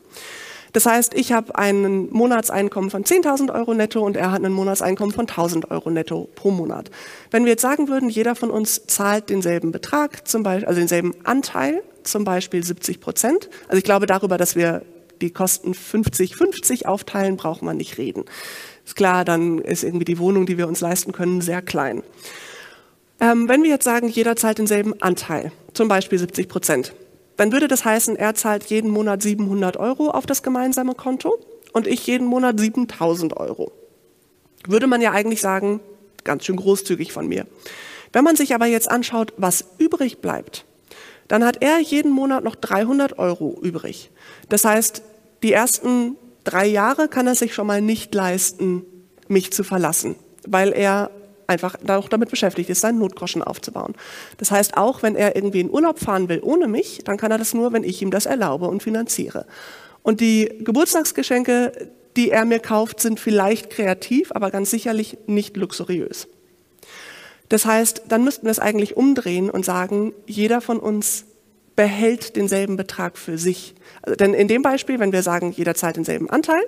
Das 0.74 0.86
heißt, 0.86 1.14
ich 1.14 1.32
habe 1.32 1.56
ein 1.56 2.10
Monatseinkommen 2.12 2.90
von 2.90 3.04
10.000 3.04 3.54
Euro 3.54 3.74
netto 3.74 4.06
und 4.06 4.18
er 4.18 4.32
hat 4.32 4.44
ein 4.44 4.52
Monatseinkommen 4.52 5.14
von 5.14 5.26
1.000 5.26 5.72
Euro 5.72 5.90
netto 5.90 6.30
pro 6.36 6.52
Monat. 6.52 6.92
Wenn 7.32 7.46
wir 7.46 7.52
jetzt 7.52 7.62
sagen 7.62 7.88
würden, 7.88 8.10
jeder 8.10 8.36
von 8.36 8.52
uns 8.52 8.86
zahlt 8.86 9.30
denselben 9.30 9.72
Betrag, 9.72 10.28
zum 10.28 10.44
Beispiel, 10.44 10.68
also 10.68 10.80
denselben 10.80 11.16
Anteil, 11.24 11.82
zum 12.04 12.24
Beispiel 12.24 12.64
70 12.64 13.00
Prozent, 13.00 13.50
also 13.68 13.78
ich 13.78 13.84
glaube 13.84 14.06
darüber, 14.06 14.38
dass 14.38 14.56
wir 14.56 14.84
die 15.22 15.32
Kosten 15.32 15.74
50-50 15.74 16.86
aufteilen, 16.86 17.38
braucht 17.38 17.62
man 17.62 17.78
nicht 17.78 17.98
reden. 17.98 18.26
Ist 18.86 18.96
klar, 18.96 19.26
dann 19.26 19.60
ist 19.60 19.84
irgendwie 19.84 20.06
die 20.06 20.20
Wohnung, 20.20 20.46
die 20.46 20.58
wir 20.58 20.68
uns 20.68 20.82
leisten 20.82 21.12
können, 21.12 21.42
sehr 21.42 21.62
klein. 21.62 22.04
Ähm, 23.20 23.50
wenn 23.50 23.64
wir 23.64 23.70
jetzt 23.70 23.84
sagen, 23.84 24.08
jeder 24.08 24.36
zahlt 24.36 24.58
denselben 24.58 25.00
Anteil, 25.02 25.52
zum 25.74 25.88
Beispiel 25.88 26.18
70 26.18 26.48
Prozent, 26.48 26.94
dann 27.38 27.52
würde 27.52 27.68
das 27.68 27.86
heißen, 27.86 28.16
er 28.16 28.36
zahlt 28.36 28.66
jeden 28.66 28.90
Monat 28.92 29.22
700 29.22 29.78
Euro 29.78 30.10
auf 30.10 30.26
das 30.26 30.44
gemeinsame 30.44 30.94
Konto 30.94 31.38
und 31.74 31.88
ich 31.88 32.06
jeden 32.08 32.28
Monat 32.28 32.60
7000 32.60 33.38
Euro. 33.38 33.72
Würde 34.68 34.88
man 34.88 35.02
ja 35.02 35.12
eigentlich 35.12 35.42
sagen, 35.42 35.80
ganz 36.24 36.46
schön 36.46 36.58
großzügig 36.58 37.14
von 37.14 37.28
mir. 37.28 37.46
Wenn 38.12 38.24
man 38.24 38.36
sich 38.36 38.54
aber 38.54 38.66
jetzt 38.66 38.90
anschaut, 38.90 39.34
was 39.38 39.66
übrig 39.78 40.20
bleibt, 40.20 40.66
dann 41.30 41.46
hat 41.46 41.62
er 41.62 41.80
jeden 41.80 42.12
Monat 42.12 42.44
noch 42.44 42.56
300 42.56 43.18
Euro 43.18 43.58
übrig. 43.62 44.12
Das 44.50 44.66
heißt, 44.66 45.02
die 45.42 45.54
ersten 45.54 46.18
drei 46.44 46.66
Jahre 46.68 47.08
kann 47.08 47.28
er 47.28 47.36
sich 47.36 47.54
schon 47.54 47.68
mal 47.68 47.82
nicht 47.82 48.14
leisten, 48.14 48.84
mich 49.30 49.54
zu 49.54 49.64
verlassen, 49.64 50.16
weil 50.46 50.74
er 50.74 51.12
einfach 51.48 51.76
auch 51.88 52.10
damit 52.10 52.30
beschäftigt 52.30 52.70
ist, 52.70 52.82
seinen 52.82 53.00
Notgroschen 53.00 53.42
aufzubauen. 53.42 53.94
Das 54.38 54.52
heißt, 54.52 54.78
auch 54.78 55.02
wenn 55.02 55.16
er 55.16 55.36
irgendwie 55.36 55.62
in 55.62 55.70
Urlaub 55.70 56.00
fahren 56.00 56.30
will 56.30 56.42
ohne 56.44 56.68
mich, 56.68 57.02
dann 57.06 57.18
kann 57.18 57.32
er 57.32 57.38
das 57.38 57.54
nur, 57.54 57.74
wenn 57.74 57.84
ich 57.84 58.02
ihm 58.02 58.12
das 58.12 58.26
erlaube 58.26 58.68
und 58.68 58.84
finanziere. 58.84 59.46
Und 60.04 60.22
die 60.22 60.52
Geburtstagsgeschenke, 60.60 61.90
die 62.16 62.32
er 62.32 62.46
mir 62.46 62.60
kauft, 62.60 63.00
sind 63.00 63.20
vielleicht 63.20 63.70
kreativ, 63.70 64.32
aber 64.34 64.52
ganz 64.52 64.72
sicherlich 64.72 65.18
nicht 65.28 65.58
luxuriös. 65.58 66.28
Das 67.50 67.66
heißt, 67.66 68.04
dann 68.08 68.24
müssten 68.24 68.46
wir 68.46 68.52
es 68.52 68.60
eigentlich 68.60 68.96
umdrehen 68.96 69.50
und 69.50 69.66
sagen, 69.66 70.14
jeder 70.26 70.62
von 70.62 70.80
uns 70.80 71.26
behält 71.76 72.36
denselben 72.36 72.78
Betrag 72.78 73.18
für 73.18 73.38
sich. 73.38 73.74
Also, 74.02 74.16
denn 74.16 74.34
in 74.34 74.48
dem 74.48 74.62
Beispiel, 74.62 75.00
wenn 75.00 75.12
wir 75.12 75.24
sagen, 75.24 75.52
jeder 75.56 75.76
zahlt 75.76 75.96
denselben 75.96 76.30
Anteil, 76.30 76.62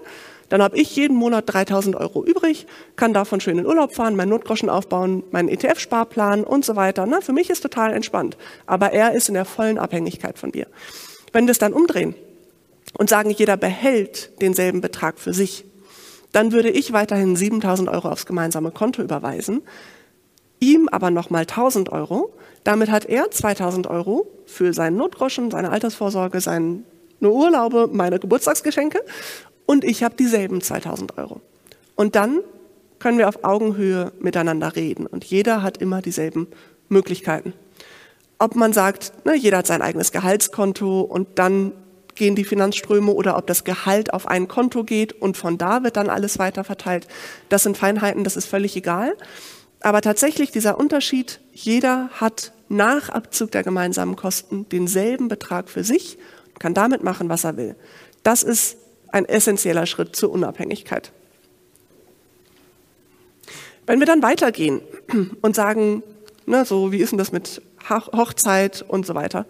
dann 0.49 0.61
habe 0.61 0.77
ich 0.77 0.95
jeden 0.95 1.15
Monat 1.15 1.45
3000 1.47 1.95
Euro 1.95 2.25
übrig, 2.25 2.65
kann 2.95 3.13
davon 3.13 3.39
schön 3.39 3.57
in 3.57 3.65
Urlaub 3.65 3.93
fahren, 3.95 4.15
meinen 4.15 4.29
Notgroschen 4.29 4.69
aufbauen, 4.69 5.23
meinen 5.31 5.49
ETF-Sparplan 5.49 6.43
und 6.43 6.65
so 6.65 6.75
weiter. 6.75 7.05
Na, 7.05 7.21
für 7.21 7.31
mich 7.31 7.49
ist 7.49 7.61
total 7.61 7.93
entspannt. 7.93 8.37
Aber 8.65 8.91
er 8.91 9.13
ist 9.13 9.27
in 9.27 9.33
der 9.33 9.45
vollen 9.45 9.77
Abhängigkeit 9.77 10.39
von 10.39 10.51
mir. 10.53 10.67
Wenn 11.31 11.45
wir 11.45 11.51
es 11.51 11.59
dann 11.59 11.73
umdrehen 11.73 12.15
und 12.97 13.09
sagen, 13.09 13.29
jeder 13.29 13.55
behält 13.55 14.41
denselben 14.41 14.81
Betrag 14.81 15.19
für 15.19 15.33
sich, 15.33 15.65
dann 16.31 16.51
würde 16.51 16.69
ich 16.69 16.93
weiterhin 16.93 17.35
7000 17.35 17.89
Euro 17.89 18.09
aufs 18.09 18.25
gemeinsame 18.25 18.71
Konto 18.71 19.01
überweisen, 19.01 19.61
ihm 20.61 20.87
aber 20.89 21.11
nochmal 21.11 21.41
1000 21.41 21.91
Euro 21.91 22.31
damit 22.63 22.91
hat 22.91 23.05
er 23.05 23.31
2000 23.31 23.87
Euro 23.87 24.27
für 24.45 24.73
seinen 24.73 24.97
Notgroschen, 24.97 25.51
seine 25.51 25.71
Altersvorsorge, 25.71 26.41
seine 26.41 26.83
Urlaube, 27.21 27.89
meine 27.91 28.19
Geburtstagsgeschenke 28.19 29.03
und 29.65 29.83
ich 29.83 30.03
habe 30.03 30.15
dieselben 30.15 30.61
2000 30.61 31.17
Euro. 31.17 31.41
Und 31.95 32.15
dann 32.15 32.41
können 32.99 33.17
wir 33.17 33.27
auf 33.27 33.43
Augenhöhe 33.43 34.11
miteinander 34.19 34.75
reden 34.75 35.07
und 35.07 35.25
jeder 35.25 35.63
hat 35.63 35.77
immer 35.77 36.01
dieselben 36.01 36.47
Möglichkeiten. 36.87 37.53
Ob 38.37 38.55
man 38.55 38.73
sagt, 38.73 39.25
ne, 39.25 39.35
jeder 39.35 39.59
hat 39.59 39.67
sein 39.67 39.81
eigenes 39.81 40.11
Gehaltskonto 40.11 41.01
und 41.01 41.39
dann 41.39 41.73
gehen 42.13 42.35
die 42.35 42.43
Finanzströme 42.43 43.11
oder 43.11 43.37
ob 43.37 43.47
das 43.47 43.63
Gehalt 43.63 44.13
auf 44.13 44.27
ein 44.27 44.47
Konto 44.47 44.83
geht 44.83 45.13
und 45.13 45.37
von 45.37 45.57
da 45.57 45.83
wird 45.83 45.95
dann 45.95 46.09
alles 46.09 46.37
weiter 46.37 46.63
verteilt. 46.63 47.07
Das 47.49 47.63
sind 47.63 47.77
Feinheiten, 47.77 48.23
das 48.23 48.35
ist 48.35 48.45
völlig 48.45 48.75
egal. 48.75 49.15
Aber 49.81 50.01
tatsächlich 50.01 50.51
dieser 50.51 50.79
Unterschied, 50.79 51.39
jeder 51.53 52.09
hat 52.13 52.53
nach 52.69 53.09
Abzug 53.09 53.51
der 53.51 53.63
gemeinsamen 53.63 54.15
Kosten 54.15 54.69
denselben 54.69 55.27
Betrag 55.27 55.69
für 55.69 55.83
sich, 55.83 56.17
kann 56.59 56.73
damit 56.73 57.03
machen, 57.03 57.27
was 57.27 57.43
er 57.43 57.57
will. 57.57 57.75
Das 58.23 58.43
ist 58.43 58.77
ein 59.11 59.25
essentieller 59.25 59.87
Schritt 59.87 60.15
zur 60.15 60.31
Unabhängigkeit. 60.31 61.11
Wenn 63.87 63.99
wir 63.99 64.05
dann 64.05 64.21
weitergehen 64.21 64.81
und 65.41 65.55
sagen, 65.55 66.03
ne, 66.45 66.63
so 66.63 66.91
wie 66.91 66.99
ist 66.99 67.09
denn 67.11 67.17
das 67.17 67.31
mit 67.31 67.61
Hochzeit 67.89 68.85
und 68.87 69.05
so 69.05 69.15
weiter, 69.15 69.45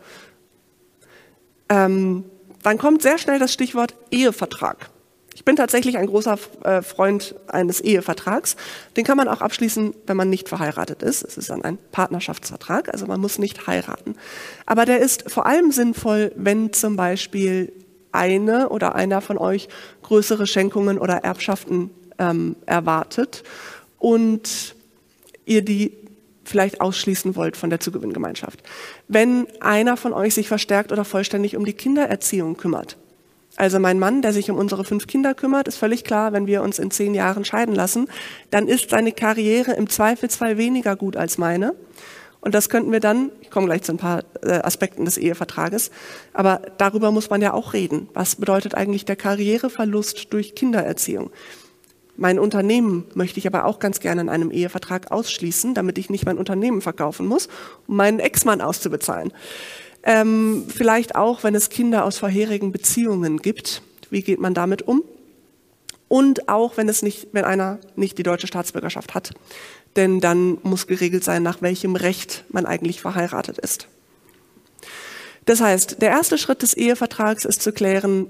ähm, 1.67 2.23
dann 2.63 2.77
kommt 2.77 3.01
sehr 3.01 3.17
schnell 3.17 3.39
das 3.39 3.53
Stichwort 3.53 3.95
Ehevertrag. 4.09 4.90
Ich 5.33 5.45
bin 5.45 5.55
tatsächlich 5.55 5.97
ein 5.97 6.07
großer 6.07 6.37
äh, 6.63 6.81
Freund 6.81 7.35
eines 7.47 7.79
Ehevertrags. 7.79 8.57
Den 8.97 9.05
kann 9.05 9.17
man 9.17 9.27
auch 9.27 9.41
abschließen, 9.41 9.95
wenn 10.05 10.17
man 10.17 10.29
nicht 10.29 10.49
verheiratet 10.49 11.03
ist. 11.03 11.23
Es 11.23 11.37
ist 11.37 11.49
dann 11.49 11.63
ein 11.63 11.77
Partnerschaftsvertrag, 11.91 12.93
also 12.93 13.05
man 13.05 13.19
muss 13.19 13.39
nicht 13.39 13.65
heiraten. 13.65 14.15
Aber 14.65 14.85
der 14.85 14.99
ist 14.99 15.31
vor 15.31 15.45
allem 15.45 15.71
sinnvoll, 15.71 16.33
wenn 16.35 16.73
zum 16.73 16.95
Beispiel 16.95 17.71
eine 18.11 18.69
oder 18.69 18.95
einer 18.95 19.21
von 19.21 19.37
euch 19.37 19.69
größere 20.03 20.47
Schenkungen 20.47 20.99
oder 20.99 21.23
Erbschaften 21.23 21.91
ähm, 22.19 22.57
erwartet 22.65 23.43
und 23.99 24.75
ihr 25.45 25.63
die 25.63 25.93
vielleicht 26.43 26.81
ausschließen 26.81 27.35
wollt 27.37 27.55
von 27.55 27.69
der 27.69 27.79
Zugewinngemeinschaft. 27.79 28.61
Wenn 29.07 29.47
einer 29.61 29.95
von 29.95 30.11
euch 30.11 30.33
sich 30.33 30.49
verstärkt 30.49 30.91
oder 30.91 31.05
vollständig 31.05 31.55
um 31.55 31.63
die 31.63 31.73
Kindererziehung 31.73 32.57
kümmert, 32.57 32.97
also 33.61 33.77
mein 33.77 33.99
Mann, 33.99 34.23
der 34.23 34.33
sich 34.33 34.49
um 34.49 34.57
unsere 34.57 34.83
fünf 34.83 35.05
Kinder 35.05 35.35
kümmert, 35.35 35.67
ist 35.67 35.77
völlig 35.77 36.03
klar, 36.03 36.33
wenn 36.33 36.47
wir 36.47 36.63
uns 36.63 36.79
in 36.79 36.89
zehn 36.89 37.13
Jahren 37.13 37.45
scheiden 37.45 37.75
lassen, 37.75 38.07
dann 38.49 38.67
ist 38.67 38.89
seine 38.89 39.11
Karriere 39.11 39.73
im 39.73 39.87
Zweifelsfall 39.87 40.57
weniger 40.57 40.95
gut 40.95 41.15
als 41.15 41.37
meine. 41.37 41.75
Und 42.39 42.55
das 42.55 42.69
könnten 42.69 42.91
wir 42.91 42.99
dann, 42.99 43.29
ich 43.39 43.51
komme 43.51 43.67
gleich 43.67 43.83
zu 43.83 43.91
ein 43.91 43.99
paar 43.99 44.23
äh, 44.41 44.53
Aspekten 44.53 45.05
des 45.05 45.19
Ehevertrages, 45.19 45.91
aber 46.33 46.63
darüber 46.79 47.11
muss 47.11 47.29
man 47.29 47.39
ja 47.39 47.53
auch 47.53 47.73
reden. 47.73 48.09
Was 48.15 48.35
bedeutet 48.35 48.73
eigentlich 48.73 49.05
der 49.05 49.15
Karriereverlust 49.15 50.33
durch 50.33 50.55
Kindererziehung? 50.55 51.29
Mein 52.17 52.39
Unternehmen 52.39 53.05
möchte 53.13 53.37
ich 53.37 53.45
aber 53.45 53.65
auch 53.65 53.77
ganz 53.77 53.99
gerne 53.99 54.21
in 54.21 54.29
einem 54.29 54.49
Ehevertrag 54.49 55.11
ausschließen, 55.11 55.75
damit 55.75 55.99
ich 55.99 56.09
nicht 56.09 56.25
mein 56.25 56.39
Unternehmen 56.39 56.81
verkaufen 56.81 57.27
muss, 57.27 57.47
um 57.85 57.95
meinen 57.95 58.19
Ex-Mann 58.19 58.59
auszubezahlen. 58.59 59.31
Ähm, 60.03 60.65
vielleicht 60.67 61.15
auch, 61.15 61.43
wenn 61.43 61.55
es 61.55 61.69
Kinder 61.69 62.05
aus 62.05 62.17
vorherigen 62.17 62.71
Beziehungen 62.71 63.37
gibt. 63.37 63.81
Wie 64.09 64.21
geht 64.21 64.39
man 64.39 64.53
damit 64.53 64.81
um? 64.81 65.03
und 66.11 66.49
auch 66.49 66.75
wenn 66.75 66.89
es 66.89 67.03
nicht, 67.03 67.29
wenn 67.31 67.45
einer 67.45 67.79
nicht 67.95 68.17
die 68.17 68.23
deutsche 68.23 68.45
Staatsbürgerschaft 68.45 69.15
hat. 69.15 69.31
Denn 69.95 70.19
dann 70.19 70.57
muss 70.61 70.85
geregelt 70.85 71.23
sein, 71.23 71.41
nach 71.41 71.61
welchem 71.61 71.95
Recht 71.95 72.43
man 72.49 72.65
eigentlich 72.65 72.99
verheiratet 72.99 73.57
ist. 73.57 73.87
Das 75.45 75.61
heißt, 75.61 76.01
der 76.01 76.09
erste 76.09 76.37
Schritt 76.37 76.63
des 76.63 76.73
Ehevertrags 76.73 77.45
ist 77.45 77.61
zu 77.61 77.71
klären, 77.71 78.27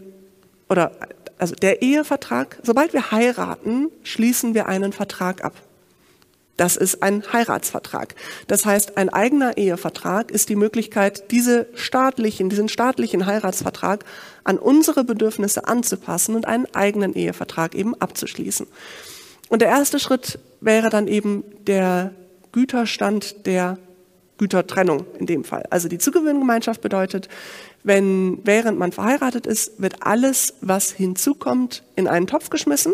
oder 0.70 0.92
also 1.40 1.56
der 1.56 1.82
Ehevertrag, 1.82 2.60
sobald 2.62 2.94
wir 2.94 3.10
heiraten, 3.10 3.90
schließen 4.04 4.54
wir 4.54 4.68
einen 4.68 4.94
Vertrag 4.94 5.44
ab. 5.44 5.56
Das 6.62 6.78
ist 6.78 7.02
ein 7.02 7.24
Heiratsvertrag. 7.34 8.14
Das 8.46 8.68
heißt, 8.68 8.96
ein 8.96 9.10
eigener 9.10 9.58
Ehevertrag 9.58 10.30
ist 10.30 10.48
die 10.48 10.56
Möglichkeit, 10.56 11.32
diese 11.32 11.66
staatlichen, 11.74 12.52
diesen 12.52 12.70
staatlichen 12.70 13.26
Heiratsvertrag 13.26 14.06
an 14.44 14.60
unsere 14.60 15.04
Bedürfnisse 15.04 15.68
anzupassen 15.68 16.36
und 16.36 16.46
einen 16.46 16.68
eigenen 16.76 17.16
Ehevertrag 17.16 17.74
eben 17.74 18.00
abzuschließen. 18.00 18.68
Und 19.50 19.64
der 19.64 19.70
erste 19.70 19.98
Schritt 19.98 20.38
wäre 20.60 20.92
dann 20.92 21.08
eben 21.08 21.44
der 21.66 22.12
Güterstand 22.52 23.48
der 23.48 23.80
Gütertrennung 24.38 25.08
in 25.18 25.26
dem 25.26 25.44
Fall. 25.44 25.66
Also 25.72 25.88
die 25.88 25.98
Zugewinngemeinschaft 25.98 26.82
bedeutet, 26.82 27.28
wenn 27.84 28.38
während 28.44 28.78
man 28.78 28.92
verheiratet 28.92 29.48
ist, 29.48 29.82
wird 29.82 30.04
alles, 30.06 30.54
was 30.62 30.92
hinzukommt, 30.92 31.82
in 31.96 32.08
einen 32.08 32.28
Topf 32.28 32.52
geschmissen 32.52 32.94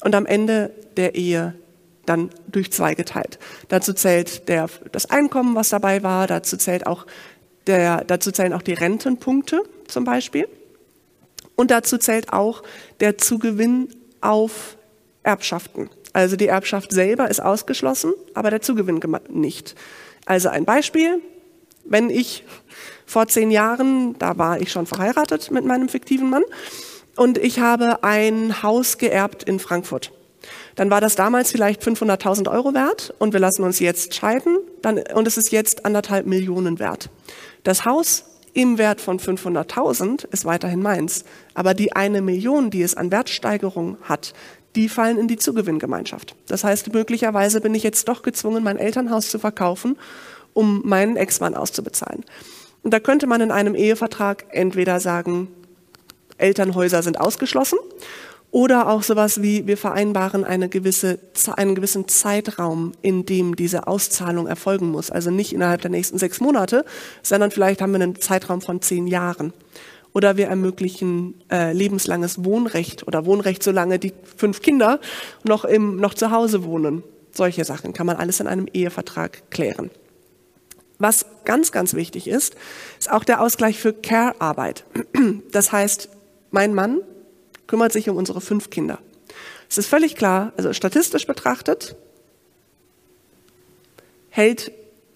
und 0.00 0.14
am 0.14 0.24
Ende 0.24 0.70
der 0.96 1.14
Ehe 1.14 1.56
dann 2.06 2.30
durch 2.48 2.72
zwei 2.72 2.94
geteilt. 2.94 3.38
Dazu 3.68 3.92
zählt 3.92 4.48
der, 4.48 4.68
das 4.92 5.10
Einkommen, 5.10 5.54
was 5.54 5.68
dabei 5.68 6.02
war, 6.02 6.26
dazu, 6.26 6.56
zählt 6.56 6.86
auch 6.86 7.06
der, 7.66 8.04
dazu 8.04 8.30
zählen 8.30 8.52
auch 8.52 8.62
die 8.62 8.74
Rentenpunkte 8.74 9.62
zum 9.88 10.04
Beispiel. 10.04 10.48
Und 11.56 11.70
dazu 11.70 11.98
zählt 11.98 12.32
auch 12.32 12.62
der 13.00 13.18
Zugewinn 13.18 13.88
auf 14.20 14.76
Erbschaften. 15.22 15.90
Also 16.12 16.36
die 16.36 16.46
Erbschaft 16.46 16.92
selber 16.92 17.28
ist 17.28 17.40
ausgeschlossen, 17.40 18.14
aber 18.34 18.50
der 18.50 18.62
Zugewinn 18.62 19.00
nicht. 19.28 19.74
Also 20.24 20.48
ein 20.48 20.64
Beispiel, 20.64 21.20
wenn 21.84 22.10
ich 22.10 22.44
vor 23.04 23.28
zehn 23.28 23.50
Jahren, 23.50 24.18
da 24.18 24.38
war 24.38 24.60
ich 24.60 24.72
schon 24.72 24.86
verheiratet 24.86 25.50
mit 25.50 25.64
meinem 25.64 25.88
fiktiven 25.88 26.30
Mann, 26.30 26.42
und 27.16 27.38
ich 27.38 27.60
habe 27.60 28.02
ein 28.04 28.62
Haus 28.62 28.98
geerbt 28.98 29.42
in 29.42 29.58
Frankfurt 29.58 30.12
dann 30.76 30.90
war 30.90 31.00
das 31.00 31.16
damals 31.16 31.50
vielleicht 31.50 31.82
500.000 31.82 32.50
Euro 32.50 32.74
wert 32.74 33.12
und 33.18 33.32
wir 33.32 33.40
lassen 33.40 33.64
uns 33.64 33.80
jetzt 33.80 34.14
scheiden 34.14 34.58
dann, 34.82 34.98
und 35.14 35.26
es 35.26 35.36
ist 35.36 35.50
jetzt 35.50 35.84
anderthalb 35.84 36.26
Millionen 36.26 36.78
wert. 36.78 37.10
Das 37.64 37.84
Haus 37.84 38.24
im 38.52 38.78
Wert 38.78 39.00
von 39.00 39.18
500.000 39.18 40.26
ist 40.30 40.44
weiterhin 40.44 40.80
meins, 40.80 41.24
aber 41.54 41.74
die 41.74 41.92
eine 41.92 42.22
Million, 42.22 42.70
die 42.70 42.82
es 42.82 42.94
an 42.94 43.10
Wertsteigerung 43.10 43.96
hat, 44.02 44.32
die 44.76 44.88
fallen 44.88 45.18
in 45.18 45.28
die 45.28 45.36
Zugewinngemeinschaft. 45.36 46.36
Das 46.46 46.62
heißt, 46.62 46.92
möglicherweise 46.92 47.60
bin 47.60 47.74
ich 47.74 47.82
jetzt 47.82 48.08
doch 48.08 48.22
gezwungen, 48.22 48.62
mein 48.62 48.78
Elternhaus 48.78 49.30
zu 49.30 49.38
verkaufen, 49.38 49.98
um 50.52 50.82
meinen 50.84 51.16
Ex-Mann 51.16 51.54
auszubezahlen. 51.54 52.24
Und 52.82 52.92
da 52.92 53.00
könnte 53.00 53.26
man 53.26 53.40
in 53.40 53.50
einem 53.50 53.74
Ehevertrag 53.74 54.44
entweder 54.50 55.00
sagen, 55.00 55.48
Elternhäuser 56.38 57.02
sind 57.02 57.18
ausgeschlossen 57.18 57.78
oder 58.56 58.88
auch 58.88 59.02
sowas 59.02 59.42
wie, 59.42 59.66
wir 59.66 59.76
vereinbaren 59.76 60.42
eine 60.42 60.70
gewisse, 60.70 61.18
einen 61.56 61.74
gewissen 61.74 62.08
Zeitraum, 62.08 62.92
in 63.02 63.26
dem 63.26 63.54
diese 63.54 63.86
Auszahlung 63.86 64.46
erfolgen 64.46 64.90
muss. 64.90 65.10
Also 65.10 65.30
nicht 65.30 65.52
innerhalb 65.52 65.82
der 65.82 65.90
nächsten 65.90 66.16
sechs 66.16 66.40
Monate, 66.40 66.86
sondern 67.22 67.50
vielleicht 67.50 67.82
haben 67.82 67.92
wir 67.92 68.00
einen 68.00 68.18
Zeitraum 68.18 68.62
von 68.62 68.80
zehn 68.80 69.08
Jahren. 69.08 69.52
Oder 70.14 70.38
wir 70.38 70.46
ermöglichen 70.46 71.34
äh, 71.52 71.74
lebenslanges 71.74 72.46
Wohnrecht 72.46 73.06
oder 73.06 73.26
Wohnrecht, 73.26 73.62
solange 73.62 73.98
die 73.98 74.14
fünf 74.38 74.62
Kinder 74.62 75.00
noch, 75.44 75.66
im, 75.66 75.96
noch 75.96 76.14
zu 76.14 76.30
Hause 76.30 76.64
wohnen. 76.64 77.02
Solche 77.32 77.66
Sachen 77.66 77.92
kann 77.92 78.06
man 78.06 78.16
alles 78.16 78.40
in 78.40 78.46
einem 78.46 78.68
Ehevertrag 78.72 79.50
klären. 79.50 79.90
Was 80.98 81.26
ganz, 81.44 81.72
ganz 81.72 81.92
wichtig 81.92 82.26
ist, 82.26 82.56
ist 82.98 83.12
auch 83.12 83.24
der 83.24 83.42
Ausgleich 83.42 83.78
für 83.78 83.92
Care-Arbeit. 83.92 84.86
Das 85.52 85.72
heißt, 85.72 86.08
mein 86.50 86.72
Mann 86.72 87.02
kümmert 87.66 87.92
sich 87.92 88.08
um 88.08 88.16
unsere 88.16 88.40
fünf 88.40 88.70
Kinder. 88.70 88.98
Es 89.68 89.78
ist 89.78 89.86
völlig 89.86 90.14
klar, 90.14 90.52
also 90.56 90.72
statistisch 90.72 91.26
betrachtet, 91.26 91.96
hält 94.30 94.70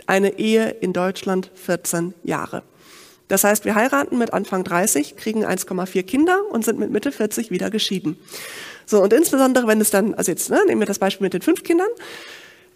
eine 0.06 0.38
Ehe 0.38 0.70
in 0.80 0.92
Deutschland 0.92 1.50
14 1.54 2.14
Jahre. 2.24 2.62
Das 3.28 3.44
heißt, 3.44 3.64
wir 3.64 3.76
heiraten 3.76 4.18
mit 4.18 4.32
Anfang 4.32 4.64
30, 4.64 5.16
kriegen 5.16 5.44
1,4 5.44 6.02
Kinder 6.02 6.40
und 6.50 6.64
sind 6.64 6.80
mit 6.80 6.90
Mitte 6.90 7.12
40 7.12 7.52
wieder 7.52 7.70
geschieden. 7.70 8.18
So, 8.86 9.00
und 9.00 9.12
insbesondere, 9.12 9.68
wenn 9.68 9.80
es 9.80 9.90
dann, 9.90 10.14
also 10.14 10.32
jetzt 10.32 10.50
ne, 10.50 10.60
nehmen 10.66 10.80
wir 10.80 10.86
das 10.86 10.98
Beispiel 10.98 11.26
mit 11.26 11.34
den 11.34 11.42
fünf 11.42 11.62
Kindern, 11.62 11.86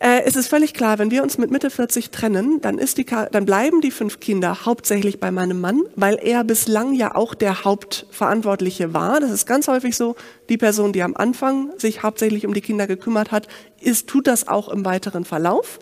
äh, 0.00 0.22
es 0.24 0.36
ist 0.36 0.48
völlig 0.48 0.74
klar, 0.74 0.98
wenn 0.98 1.10
wir 1.10 1.22
uns 1.22 1.38
mit 1.38 1.50
Mitte 1.50 1.70
40 1.70 2.10
trennen, 2.10 2.60
dann, 2.60 2.78
ist 2.78 2.98
die, 2.98 3.04
dann 3.04 3.46
bleiben 3.46 3.80
die 3.80 3.90
fünf 3.90 4.20
Kinder 4.20 4.66
hauptsächlich 4.66 5.20
bei 5.20 5.30
meinem 5.30 5.60
Mann, 5.60 5.82
weil 5.96 6.18
er 6.20 6.44
bislang 6.44 6.94
ja 6.94 7.14
auch 7.14 7.34
der 7.34 7.64
Hauptverantwortliche 7.64 8.92
war. 8.92 9.20
Das 9.20 9.30
ist 9.30 9.46
ganz 9.46 9.68
häufig 9.68 9.96
so. 9.96 10.16
Die 10.48 10.58
Person, 10.58 10.92
die 10.92 11.02
am 11.02 11.14
Anfang 11.16 11.70
sich 11.78 12.02
hauptsächlich 12.02 12.46
um 12.46 12.54
die 12.54 12.60
Kinder 12.60 12.86
gekümmert 12.86 13.32
hat, 13.32 13.48
ist, 13.80 14.08
tut 14.08 14.26
das 14.26 14.48
auch 14.48 14.68
im 14.68 14.84
weiteren 14.84 15.24
Verlauf. 15.24 15.78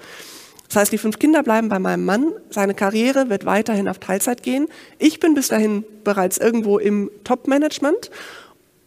Das 0.69 0.77
heißt, 0.77 0.93
die 0.93 0.99
fünf 0.99 1.19
Kinder 1.19 1.43
bleiben 1.43 1.69
bei 1.69 1.79
meinem 1.79 2.05
Mann, 2.05 2.33
seine 2.49 2.75
Karriere 2.75 3.29
wird 3.29 3.45
weiterhin 3.45 3.89
auf 3.89 3.99
Teilzeit 3.99 4.43
gehen. 4.43 4.69
Ich 4.99 5.21
bin 5.21 5.35
bis 5.35 5.49
dahin 5.49 5.85
bereits 6.03 6.39
irgendwo 6.39 6.79
im 6.79 7.11
Top-Management 7.25 8.11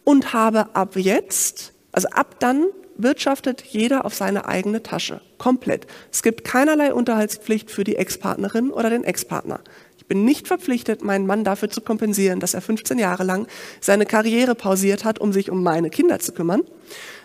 und 0.02 0.32
habe 0.32 0.74
ab 0.74 0.96
jetzt, 0.96 1.72
also 1.92 2.08
ab 2.08 2.36
dann 2.40 2.66
wirtschaftet 2.98 3.62
jeder 3.62 4.04
auf 4.04 4.14
seine 4.14 4.46
eigene 4.46 4.82
Tasche. 4.82 5.20
Komplett. 5.38 5.86
Es 6.10 6.22
gibt 6.22 6.44
keinerlei 6.44 6.92
Unterhaltspflicht 6.92 7.70
für 7.70 7.84
die 7.84 7.96
Ex-Partnerin 7.96 8.70
oder 8.70 8.90
den 8.90 9.04
Ex-Partner. 9.04 9.60
Ich 9.98 10.06
bin 10.06 10.24
nicht 10.24 10.46
verpflichtet, 10.46 11.02
meinen 11.02 11.26
Mann 11.26 11.44
dafür 11.44 11.68
zu 11.68 11.80
kompensieren, 11.80 12.40
dass 12.40 12.54
er 12.54 12.60
15 12.60 12.98
Jahre 12.98 13.24
lang 13.24 13.48
seine 13.80 14.06
Karriere 14.06 14.54
pausiert 14.54 15.04
hat, 15.04 15.18
um 15.18 15.32
sich 15.32 15.50
um 15.50 15.62
meine 15.62 15.90
Kinder 15.90 16.18
zu 16.20 16.32
kümmern, 16.32 16.62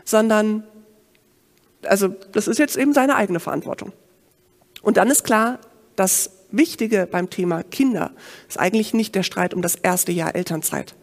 sondern, 0.03 0.63
also, 1.83 2.09
das 2.31 2.47
ist 2.47 2.57
jetzt 2.57 2.77
eben 2.77 2.93
seine 2.93 3.15
eigene 3.15 3.39
Verantwortung. 3.39 3.93
Und 4.81 4.97
dann 4.97 5.09
ist 5.09 5.23
klar, 5.23 5.59
das 5.95 6.31
Wichtige 6.51 7.07
beim 7.09 7.29
Thema 7.29 7.63
Kinder 7.63 8.11
ist 8.49 8.59
eigentlich 8.59 8.93
nicht 8.93 9.15
der 9.15 9.23
Streit 9.23 9.53
um 9.53 9.61
das 9.61 9.75
erste 9.75 10.11
Jahr 10.11 10.35
Elternzeit 10.35 10.95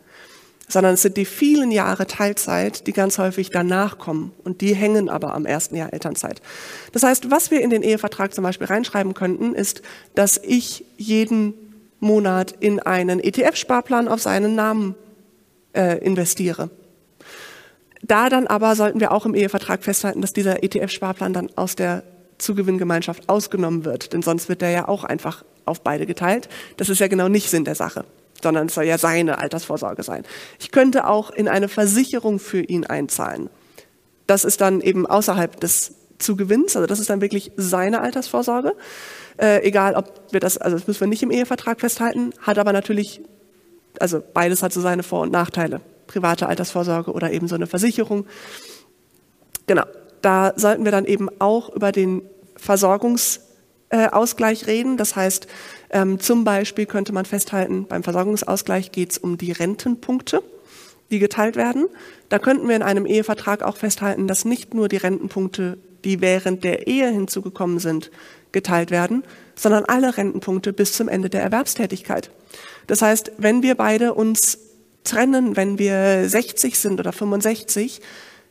sondern 0.69 0.95
es 0.95 1.03
sind 1.03 1.17
die 1.17 1.25
vielen 1.25 1.71
Jahre 1.71 2.07
Teilzeit, 2.07 2.87
die 2.87 2.93
ganz 2.93 3.19
häufig 3.19 3.51
danach 3.51 3.99
kommen 3.99 4.33
und 4.45 4.61
die 4.61 4.75
hängen 4.75 5.09
aber 5.09 5.35
am 5.35 5.47
ersten 5.47 5.75
Jahr 5.77 5.93
Elternzeit. 5.93 6.43
Das 6.93 7.03
heißt, 7.03 7.31
was 7.31 7.51
wir 7.51 7.63
in 7.63 7.71
den 7.71 7.83
Ehevertrag 7.83 8.35
zum 8.35 8.45
Beispiel 8.45 8.67
reinschreiben 8.67 9.15
könnten, 9.15 9.55
ist, 9.55 9.83
dass 10.15 10.39
ich 10.43 10.85
jeden 10.99 11.55
Monat 12.01 12.55
in 12.61 12.81
einen 12.81 13.19
ETF-Sparplan 13.19 14.07
auf 14.07 14.21
seinen 14.21 14.55
Namen 14.55 14.95
äh, 15.73 15.99
investiere. 16.05 16.71
Da 18.03 18.29
dann 18.29 18.47
aber 18.47 18.77
sollten 18.77 19.01
wir 19.01 19.11
auch 19.11 19.27
im 19.27 19.35
Ehevertrag 19.35 19.83
festhalten, 19.83 20.21
dass 20.21 20.33
dieser 20.33 20.63
ETF-Sparplan 20.63 21.33
dann 21.33 21.51
aus 21.57 21.75
der 21.75 22.05
Zugewinngemeinschaft 22.37 23.29
ausgenommen 23.29 23.85
wird, 23.85 24.13
denn 24.13 24.23
sonst 24.23 24.49
wird 24.49 24.63
der 24.63 24.71
ja 24.71 24.87
auch 24.87 25.03
einfach 25.03 25.45
auf 25.65 25.81
beide 25.81 26.07
geteilt. 26.07 26.49
Das 26.77 26.89
ist 26.89 27.01
ja 27.01 27.09
genau 27.09 27.29
nicht 27.29 27.51
Sinn 27.51 27.65
der 27.65 27.75
Sache 27.75 28.05
sondern 28.43 28.67
es 28.67 28.75
soll 28.75 28.85
ja 28.85 28.99
seine 28.99 29.39
Altersvorsorge 29.39 30.03
sein. 30.03 30.25
Ich 30.59 30.71
könnte 30.71 31.07
auch 31.07 31.31
in 31.31 31.49
eine 31.49 31.69
Versicherung 31.69 32.39
für 32.39 32.61
ihn 32.61 32.87
einzahlen. 32.87 33.51
Das 34.27 34.45
ist 34.45 34.61
dann 34.61 34.81
eben 34.81 35.07
außerhalb 35.07 35.59
des 35.61 35.95
Zugewinns, 36.19 36.77
also 36.77 36.87
das 36.87 36.99
ist 36.99 37.11
dann 37.11 37.21
wirklich 37.21 37.53
seine 37.57 38.01
Altersvorsorge. 38.01 38.75
Äh, 39.41 39.63
egal, 39.63 39.95
ob 39.95 40.21
wir 40.33 40.41
das, 40.41 40.59
also 40.59 40.77
das 40.77 40.89
müssen 40.89 41.01
wir 41.01 41.07
nicht 41.07 41.23
im 41.23 41.31
Ehevertrag 41.31 41.81
festhalten, 41.81 42.33
hat 42.41 42.59
aber 42.59 42.73
natürlich, 42.73 43.21
also 44.01 44.21
beides 44.35 44.63
hat 44.63 44.73
so 44.73 44.81
seine 44.81 45.05
Vor- 45.05 45.23
und 45.23 45.33
Nachteile. 45.33 45.81
Private 46.09 46.49
Altersvorsorge 46.49 47.13
oder 47.13 47.31
eben 47.31 47.47
so 47.49 47.55
eine 47.55 47.69
Versicherung. 47.69 48.27
Genau, 49.67 49.85
da 50.23 50.55
sollten 50.57 50.85
wir 50.85 50.93
dann 50.93 51.05
eben 51.05 51.29
auch 51.39 51.69
über 51.69 51.93
den 51.93 52.23
Versorgungsausgleich 52.57 54.67
reden. 54.67 54.97
Das 54.97 55.15
heißt, 55.15 55.47
ähm, 55.91 56.21
zum 56.21 56.45
Beispiel 56.45 56.87
könnte 56.87 57.13
man 57.13 57.25
festhalten, 57.25 57.87
beim 57.89 58.03
Versorgungsausgleich 58.03 58.93
geht 58.93 59.13
es 59.13 59.19
um 59.19 59.39
die 59.39 59.53
Rentenpunkte, 59.53 60.43
die 61.11 61.19
geteilt 61.19 61.57
werden. 61.57 61.87
Da 62.29 62.39
könnten 62.39 62.69
wir 62.69 62.77
in 62.77 62.83
einem 62.83 63.07
Ehevertrag 63.07 63.63
auch 63.63 63.77
festhalten, 63.77 64.29
dass 64.29 64.45
nicht 64.45 64.75
nur 64.75 64.89
die 64.89 64.99
Rentenpunkte, 64.99 65.79
die 66.05 66.21
während 66.21 66.65
der 66.65 66.87
Ehe 66.87 67.09
hinzugekommen 67.09 67.79
sind, 67.79 68.11
geteilt 68.53 68.91
werden, 68.91 69.25
sondern 69.55 69.85
alle 69.85 70.17
Rentenpunkte 70.17 70.73
bis 70.73 70.93
zum 70.93 71.09
Ende 71.09 71.31
der 71.31 71.43
Erwerbstätigkeit. 71.43 72.31
Das 72.87 73.03
heißt, 73.03 73.33
wenn 73.39 73.63
wir 73.63 73.75
beide 73.75 74.15
uns 74.15 74.59
trennen, 75.05 75.57
wenn 75.57 75.79
wir 75.79 76.29
60 76.29 76.79
sind 76.79 77.01
oder 77.01 77.13
65, 77.13 78.01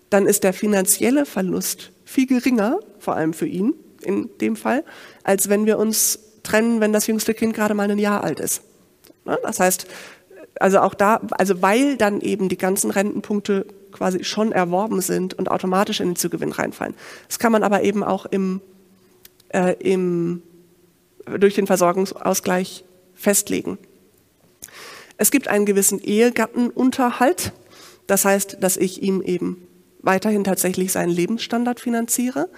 dann 0.10 0.26
ist 0.26 0.44
der 0.44 0.54
finanzielle 0.54 1.26
Verlust 1.26 1.92
viel 2.06 2.28
geringer, 2.28 2.80
vor 3.00 3.16
allem 3.16 3.34
für 3.34 3.48
ihn 3.48 3.74
in 4.02 4.30
dem 4.40 4.56
Fall, 4.56 4.84
als 5.24 5.50
wenn 5.50 5.66
wir 5.66 5.78
uns 5.78 6.20
trennen, 6.48 6.82
wenn 6.82 6.94
das 6.94 7.08
jüngste 7.08 7.34
Kind 7.34 7.54
gerade 7.54 7.74
mal 7.74 7.90
ein 7.90 8.00
Jahr 8.00 8.24
alt 8.24 8.40
ist. 8.40 8.62
Ne? 9.26 9.38
Das 9.44 9.60
heißt, 9.60 9.88
also 10.60 10.80
auch 10.80 10.94
da, 10.94 11.22
also 11.32 11.62
weil 11.62 11.98
dann 11.98 12.22
eben 12.22 12.50
die 12.50 12.58
ganzen 12.58 12.90
Rentenpunkte 12.92 13.66
quasi 13.92 14.24
schon 14.24 14.52
erworben 14.52 15.02
sind 15.02 15.34
und 15.34 15.50
automatisch 15.50 16.00
in 16.00 16.10
den 16.10 16.16
Zugewinn 16.16 16.52
reinfallen. 16.52 16.96
Das 17.28 17.40
kann 17.40 17.52
man 17.52 17.64
aber 17.64 17.84
eben 17.84 18.04
auch 18.04 18.26
im, 18.26 18.62
äh, 19.50 19.76
im, 19.80 20.42
durch 21.40 21.56
den 21.56 21.68
Versorgungsausgleich 21.68 22.84
festlegen. 23.14 23.78
Es 25.18 25.32
gibt 25.32 25.48
einen 25.48 25.66
gewissen 25.66 26.00
Ehegattenunterhalt. 26.00 27.54
Das 28.06 28.24
heißt, 28.24 28.58
dass 28.62 28.78
ich 28.78 29.02
ihm 29.02 29.22
eben 29.22 29.68
weiterhin 30.02 30.44
tatsächlich 30.44 30.92
seinen 30.92 31.10
Lebensstandard 31.10 31.80
finanziere. 31.80 32.50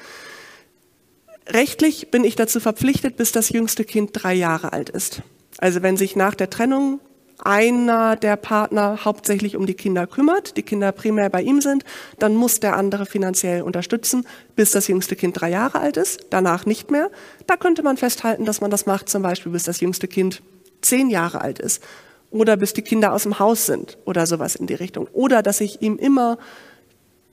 Rechtlich 1.52 2.12
bin 2.12 2.24
ich 2.24 2.36
dazu 2.36 2.60
verpflichtet, 2.60 3.18
bis 3.18 3.32
das 3.32 3.50
jüngste 3.50 3.84
Kind 3.84 4.12
drei 4.14 4.36
Jahre 4.36 4.72
alt 4.72 4.90
ist. 4.90 5.24
Also 5.58 5.82
wenn 5.82 5.98
sich 5.98 6.16
nach 6.16 6.36
der 6.36 6.50
Trennung 6.50 7.00
einer 7.44 8.16
der 8.16 8.36
Partner 8.36 9.04
hauptsächlich 9.04 9.56
um 9.56 9.66
die 9.66 9.74
Kinder 9.74 10.06
kümmert, 10.06 10.58
die 10.58 10.64
Kinder 10.64 10.92
primär 10.92 11.30
bei 11.30 11.42
ihm 11.42 11.62
sind, 11.62 11.86
dann 12.20 12.36
muss 12.36 12.60
der 12.60 12.76
andere 12.76 13.06
finanziell 13.06 13.62
unterstützen, 13.62 14.28
bis 14.56 14.72
das 14.72 14.88
jüngste 14.88 15.16
Kind 15.16 15.40
drei 15.40 15.50
Jahre 15.50 15.80
alt 15.80 15.98
ist, 15.98 16.28
danach 16.30 16.66
nicht 16.66 16.92
mehr. 16.92 17.10
Da 17.48 17.56
könnte 17.56 17.82
man 17.82 17.98
festhalten, 17.98 18.46
dass 18.46 18.62
man 18.62 18.70
das 18.72 18.86
macht, 18.86 19.10
zum 19.10 19.24
Beispiel 19.24 19.52
bis 19.52 19.64
das 19.64 19.80
jüngste 19.80 20.08
Kind 20.08 20.42
zehn 20.82 21.10
Jahre 21.10 21.42
alt 21.42 21.60
ist 21.60 21.82
oder 22.30 22.58
bis 22.58 22.74
die 22.74 22.82
Kinder 22.82 23.14
aus 23.14 23.24
dem 23.24 23.40
Haus 23.40 23.66
sind 23.66 23.98
oder 24.06 24.28
sowas 24.28 24.56
in 24.56 24.68
die 24.68 24.76
Richtung. 24.76 25.08
Oder 25.14 25.42
dass 25.42 25.62
ich 25.62 25.82
ihm 25.82 25.98
immer 25.98 26.38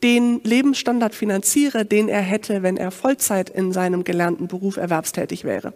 den 0.03 0.41
Lebensstandard 0.45 1.15
finanziere, 1.15 1.85
den 1.85 2.09
er 2.09 2.21
hätte, 2.21 2.63
wenn 2.63 2.77
er 2.77 2.91
Vollzeit 2.91 3.51
in 3.51 3.73
seinem 3.73 4.05
gelernten 4.05 4.47
Beruf 4.47 4.77
erwerbstätig 4.77 5.45
wäre. 5.45 5.73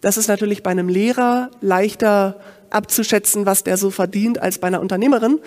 Das 0.00 0.16
ist 0.16 0.28
natürlich 0.28 0.62
bei 0.62 0.70
einem 0.70 0.88
Lehrer 0.88 1.50
leichter 1.60 2.40
abzuschätzen, 2.70 3.46
was 3.46 3.64
der 3.64 3.76
so 3.76 3.90
verdient, 3.90 4.40
als 4.40 4.58
bei 4.58 4.68
einer 4.68 4.80
Unternehmerin, 4.80 5.40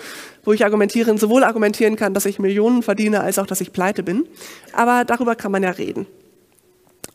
wo 0.44 0.52
ich 0.52 0.64
argumentieren, 0.64 1.18
sowohl 1.18 1.44
argumentieren 1.44 1.96
kann, 1.96 2.14
dass 2.14 2.26
ich 2.26 2.38
Millionen 2.38 2.82
verdiene, 2.82 3.20
als 3.20 3.38
auch, 3.38 3.46
dass 3.46 3.60
ich 3.60 3.72
pleite 3.72 4.02
bin. 4.02 4.26
Aber 4.72 5.04
darüber 5.04 5.36
kann 5.36 5.52
man 5.52 5.62
ja 5.62 5.70
reden. 5.70 6.06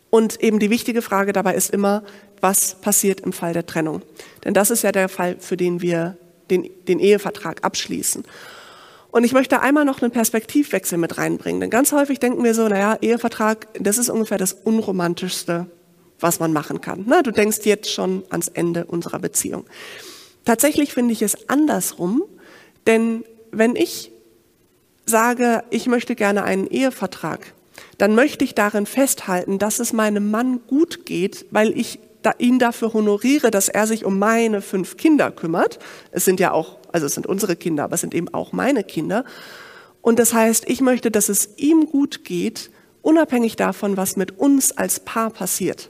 Und 0.09 0.41
eben 0.41 0.59
die 0.59 0.69
wichtige 0.69 1.01
Frage 1.01 1.33
dabei 1.33 1.53
ist 1.53 1.69
immer, 1.71 2.03
was 2.39 2.75
passiert 2.75 3.19
im 3.19 3.33
Fall 3.33 3.53
der 3.53 3.65
Trennung? 3.65 4.01
Denn 4.45 4.53
das 4.53 4.71
ist 4.71 4.83
ja 4.83 4.91
der 4.91 5.09
Fall, 5.09 5.35
für 5.39 5.57
den 5.57 5.81
wir 5.81 6.17
den, 6.49 6.69
den 6.87 6.99
Ehevertrag 6.99 7.63
abschließen. 7.63 8.23
Und 9.11 9.23
ich 9.23 9.33
möchte 9.33 9.61
einmal 9.61 9.85
noch 9.85 10.01
einen 10.01 10.11
Perspektivwechsel 10.11 10.97
mit 10.97 11.17
reinbringen. 11.17 11.61
Denn 11.61 11.69
ganz 11.69 11.91
häufig 11.91 12.19
denken 12.19 12.43
wir 12.43 12.53
so, 12.53 12.67
naja, 12.67 12.97
Ehevertrag, 13.01 13.67
das 13.79 13.97
ist 13.97 14.09
ungefähr 14.09 14.37
das 14.37 14.53
Unromantischste, 14.53 15.67
was 16.19 16.39
man 16.39 16.53
machen 16.53 16.81
kann. 16.81 17.03
Na, 17.07 17.21
du 17.21 17.31
denkst 17.31 17.59
jetzt 17.63 17.91
schon 17.91 18.23
ans 18.29 18.47
Ende 18.47 18.85
unserer 18.85 19.19
Beziehung. 19.19 19.65
Tatsächlich 20.45 20.93
finde 20.93 21.13
ich 21.13 21.21
es 21.21 21.49
andersrum, 21.49 22.23
denn 22.85 23.23
wenn 23.51 23.75
ich 23.75 24.11
sage, 25.05 25.63
ich 25.69 25.87
möchte 25.87 26.15
gerne 26.15 26.43
einen 26.43 26.67
Ehevertrag, 26.67 27.53
dann 27.97 28.15
möchte 28.15 28.43
ich 28.43 28.55
darin 28.55 28.85
festhalten, 28.85 29.59
dass 29.59 29.79
es 29.79 29.93
meinem 29.93 30.31
Mann 30.31 30.61
gut 30.67 31.05
geht, 31.05 31.45
weil 31.51 31.77
ich 31.77 31.99
ihn 32.39 32.59
dafür 32.59 32.93
honoriere, 32.93 33.51
dass 33.51 33.69
er 33.69 33.87
sich 33.87 34.03
um 34.03 34.19
meine 34.19 34.61
fünf 34.61 34.97
Kinder 34.97 35.31
kümmert. 35.31 35.79
Es 36.11 36.25
sind 36.25 36.39
ja 36.39 36.51
auch, 36.51 36.76
also 36.91 37.05
es 37.05 37.13
sind 37.13 37.27
unsere 37.27 37.55
Kinder, 37.55 37.83
aber 37.83 37.95
es 37.95 38.01
sind 38.01 38.13
eben 38.13 38.33
auch 38.33 38.51
meine 38.53 38.83
Kinder. 38.83 39.25
Und 40.01 40.19
das 40.19 40.33
heißt, 40.33 40.69
ich 40.69 40.81
möchte, 40.81 41.11
dass 41.11 41.29
es 41.29 41.49
ihm 41.57 41.85
gut 41.85 42.23
geht, 42.23 42.71
unabhängig 43.01 43.55
davon, 43.55 43.97
was 43.97 44.15
mit 44.15 44.37
uns 44.39 44.71
als 44.77 44.99
Paar 44.99 45.29
passiert. 45.29 45.89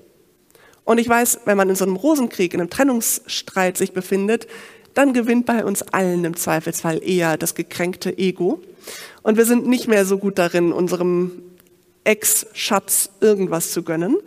Und 0.83 0.99
ich 0.99 1.09
weiß, 1.09 1.41
wenn 1.45 1.57
man 1.57 1.69
in 1.69 1.75
so 1.75 1.85
einem 1.85 1.97
Rosenkrieg, 1.97 2.53
in 2.53 2.61
einem 2.61 2.69
Trennungsstreit 2.69 3.77
sich 3.77 3.91
befindet, 3.91 4.47
dann 4.93 5.13
gewinnt 5.13 5.45
bei 5.45 5.65
uns 5.65 5.81
allen 5.81 6.25
im 6.25 6.35
Zweifelsfall 6.35 7.03
eher 7.03 7.37
das 7.37 7.55
gekränkte 7.55 8.17
Ego. 8.17 8.61
Und 9.21 9.37
wir 9.37 9.45
sind 9.45 9.67
nicht 9.67 9.87
mehr 9.87 10.05
so 10.05 10.17
gut 10.17 10.39
darin, 10.39 10.71
unserem 10.71 11.43
Ex-Schatz 12.03 13.09
irgendwas 13.19 13.71
zu 13.71 13.83
gönnen. 13.83 14.17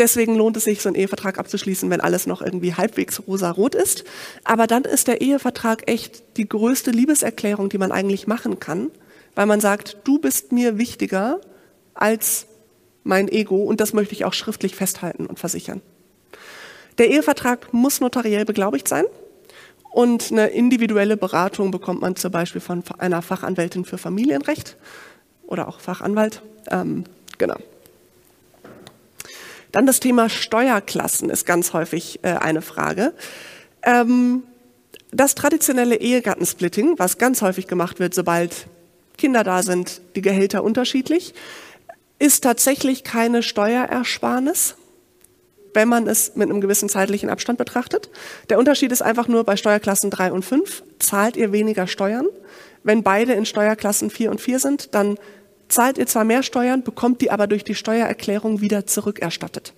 Deswegen 0.00 0.34
lohnt 0.34 0.56
es 0.56 0.64
sich, 0.64 0.80
so 0.80 0.88
einen 0.88 0.96
Ehevertrag 0.96 1.38
abzuschließen, 1.38 1.90
wenn 1.90 2.00
alles 2.00 2.26
noch 2.26 2.40
irgendwie 2.40 2.74
halbwegs 2.74 3.20
rosa-rot 3.26 3.74
ist. 3.74 4.04
Aber 4.44 4.66
dann 4.66 4.84
ist 4.84 5.08
der 5.08 5.20
Ehevertrag 5.20 5.90
echt 5.90 6.38
die 6.38 6.48
größte 6.48 6.90
Liebeserklärung, 6.90 7.68
die 7.68 7.76
man 7.76 7.92
eigentlich 7.92 8.26
machen 8.26 8.58
kann, 8.58 8.90
weil 9.34 9.44
man 9.44 9.60
sagt, 9.60 9.98
du 10.04 10.18
bist 10.18 10.52
mir 10.52 10.78
wichtiger 10.78 11.38
als 11.92 12.46
mein 13.04 13.28
Ego 13.28 13.56
und 13.56 13.82
das 13.82 13.92
möchte 13.92 14.14
ich 14.14 14.24
auch 14.24 14.32
schriftlich 14.32 14.74
festhalten 14.74 15.26
und 15.26 15.38
versichern. 15.38 15.82
Der 16.96 17.10
Ehevertrag 17.10 17.74
muss 17.74 18.00
notariell 18.00 18.46
beglaubigt 18.46 18.88
sein 18.88 19.04
und 19.90 20.32
eine 20.32 20.46
individuelle 20.46 21.18
Beratung 21.18 21.72
bekommt 21.72 22.00
man 22.00 22.16
zum 22.16 22.32
Beispiel 22.32 22.62
von 22.62 22.82
einer 22.96 23.20
Fachanwältin 23.20 23.84
für 23.84 23.98
Familienrecht 23.98 24.78
oder 25.46 25.68
auch 25.68 25.78
Fachanwalt. 25.78 26.40
Ähm, 26.70 27.04
genau. 27.36 27.58
Dann 29.72 29.86
das 29.86 30.00
Thema 30.00 30.28
Steuerklassen 30.28 31.30
ist 31.30 31.46
ganz 31.46 31.72
häufig 31.72 32.20
äh, 32.22 32.30
eine 32.30 32.62
Frage. 32.62 33.12
Ähm, 33.82 34.42
das 35.12 35.34
traditionelle 35.34 35.96
Ehegattensplitting, 35.96 36.98
was 36.98 37.18
ganz 37.18 37.42
häufig 37.42 37.66
gemacht 37.66 37.98
wird, 37.98 38.14
sobald 38.14 38.66
Kinder 39.18 39.44
da 39.44 39.62
sind, 39.62 40.00
die 40.14 40.22
Gehälter 40.22 40.62
unterschiedlich, 40.62 41.34
ist 42.18 42.44
tatsächlich 42.44 43.02
keine 43.02 43.42
Steuerersparnis, 43.42 44.76
wenn 45.74 45.88
man 45.88 46.06
es 46.06 46.36
mit 46.36 46.50
einem 46.50 46.60
gewissen 46.60 46.88
zeitlichen 46.88 47.30
Abstand 47.30 47.58
betrachtet. 47.58 48.10
Der 48.48 48.58
Unterschied 48.58 48.92
ist 48.92 49.02
einfach 49.02 49.28
nur 49.28 49.44
bei 49.44 49.56
Steuerklassen 49.56 50.10
3 50.10 50.32
und 50.32 50.44
5 50.44 50.82
zahlt 50.98 51.36
ihr 51.36 51.52
weniger 51.52 51.86
Steuern. 51.86 52.26
Wenn 52.82 53.02
beide 53.02 53.32
in 53.34 53.46
Steuerklassen 53.46 54.10
4 54.10 54.30
und 54.30 54.40
4 54.40 54.58
sind, 54.58 54.94
dann 54.94 55.16
zahlt 55.72 55.98
ihr 55.98 56.06
zwar 56.06 56.24
mehr 56.24 56.42
Steuern, 56.42 56.82
bekommt 56.82 57.20
die 57.20 57.30
aber 57.30 57.46
durch 57.46 57.64
die 57.64 57.74
Steuererklärung 57.74 58.60
wieder 58.60 58.86
zurückerstattet. 58.86 59.72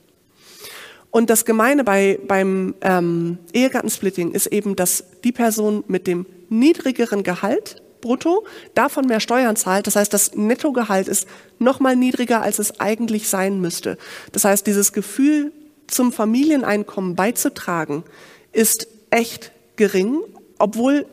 Und 1.11 1.29
das 1.29 1.45
Gemeine 1.45 1.85
bei, 1.85 2.19
beim 2.27 2.75
ähm, 2.81 3.39
Ehegattensplitting 3.53 4.33
ist 4.33 4.47
eben, 4.47 4.77
dass 4.77 5.05
die 5.25 5.33
Person 5.33 5.85
mit 5.87 6.07
dem 6.07 6.25
niedrigeren 6.49 7.23
Gehalt 7.23 7.83
brutto 8.01 8.45
davon 8.75 9.07
mehr 9.07 9.21
Steuern 9.21 9.57
zahlt. 9.57 9.87
Das 9.87 9.97
heißt, 9.97 10.13
das 10.13 10.35
Nettogehalt 10.35 11.09
ist 11.09 11.29
noch 11.59 11.81
mal 11.81 11.97
niedriger, 11.97 12.43
als 12.43 12.59
es 12.59 12.81
eigentlich 12.81 13.29
sein 13.29 13.61
müsste. 13.61 13.99
Das 14.33 14.45
heißt, 14.45 14.67
dieses 14.67 14.93
Gefühl, 14.93 15.53
zum 15.87 16.13
Familieneinkommen 16.13 17.15
beizutragen, 17.15 18.05
ist 18.53 18.89
echt 19.11 19.53
gering, 19.77 20.19
obwohl 20.59 21.07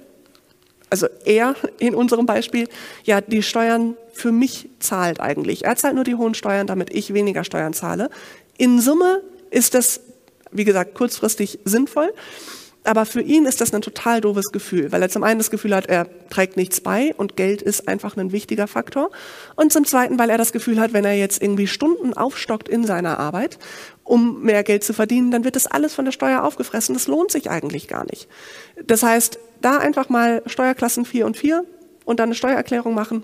also 0.89 1.07
er 1.25 1.55
in 1.77 1.93
unserem 1.93 2.25
Beispiel, 2.25 2.67
ja 3.03 3.21
die 3.21 3.43
Steuern 3.43 3.95
für 4.19 4.31
mich 4.31 4.69
zahlt 4.79 5.19
eigentlich. 5.19 5.65
Er 5.65 5.75
zahlt 5.75 5.95
nur 5.95 6.03
die 6.03 6.15
hohen 6.15 6.33
Steuern, 6.33 6.67
damit 6.67 6.93
ich 6.93 7.13
weniger 7.13 7.43
Steuern 7.43 7.73
zahle. 7.73 8.09
In 8.57 8.81
Summe 8.81 9.21
ist 9.49 9.73
das, 9.73 10.01
wie 10.51 10.65
gesagt, 10.65 10.95
kurzfristig 10.95 11.59
sinnvoll. 11.65 12.13
Aber 12.85 13.05
für 13.05 13.21
ihn 13.21 13.45
ist 13.45 13.59
das 13.59 13.73
ein 13.73 13.81
total 13.81 14.21
doofes 14.21 14.51
Gefühl, 14.51 14.91
weil 14.91 15.01
er 15.01 15.09
zum 15.09 15.23
einen 15.23 15.37
das 15.37 15.51
Gefühl 15.51 15.75
hat, 15.75 15.87
er 15.87 16.07
trägt 16.29 16.55
nichts 16.55 16.79
bei 16.79 17.13
und 17.17 17.35
Geld 17.35 17.61
ist 17.61 17.87
einfach 17.89 18.15
ein 18.15 18.31
wichtiger 18.31 18.67
Faktor. 18.67 19.11
Und 19.55 19.73
zum 19.73 19.85
zweiten, 19.85 20.17
weil 20.17 20.29
er 20.29 20.37
das 20.37 20.53
Gefühl 20.53 20.79
hat, 20.79 20.93
wenn 20.93 21.03
er 21.03 21.13
jetzt 21.13 21.41
irgendwie 21.41 21.67
Stunden 21.67 22.13
aufstockt 22.13 22.69
in 22.69 22.85
seiner 22.85 23.19
Arbeit, 23.19 23.59
um 24.03 24.41
mehr 24.43 24.63
Geld 24.63 24.83
zu 24.83 24.93
verdienen, 24.93 25.29
dann 25.29 25.43
wird 25.43 25.55
das 25.55 25.67
alles 25.67 25.93
von 25.93 26.05
der 26.05 26.13
Steuer 26.13 26.43
aufgefressen. 26.43 26.95
Das 26.95 27.07
lohnt 27.07 27.31
sich 27.31 27.49
eigentlich 27.49 27.89
gar 27.89 28.05
nicht. 28.05 28.29
Das 28.83 29.03
heißt, 29.03 29.39
da 29.61 29.77
einfach 29.77 30.07
mal 30.07 30.41
Steuerklassen 30.45 31.05
4 31.05 31.25
und 31.25 31.35
4 31.37 31.65
und 32.05 32.19
dann 32.19 32.29
eine 32.29 32.35
Steuererklärung 32.35 32.93
machen, 32.93 33.23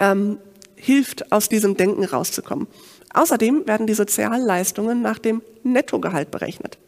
ähm, 0.00 0.38
hilft, 0.76 1.32
aus 1.32 1.48
diesem 1.48 1.76
Denken 1.76 2.04
rauszukommen. 2.04 2.66
Außerdem 3.14 3.66
werden 3.66 3.86
die 3.86 3.94
Sozialleistungen 3.94 5.02
nach 5.02 5.18
dem 5.18 5.42
Nettogehalt 5.62 6.30
berechnet, 6.30 6.78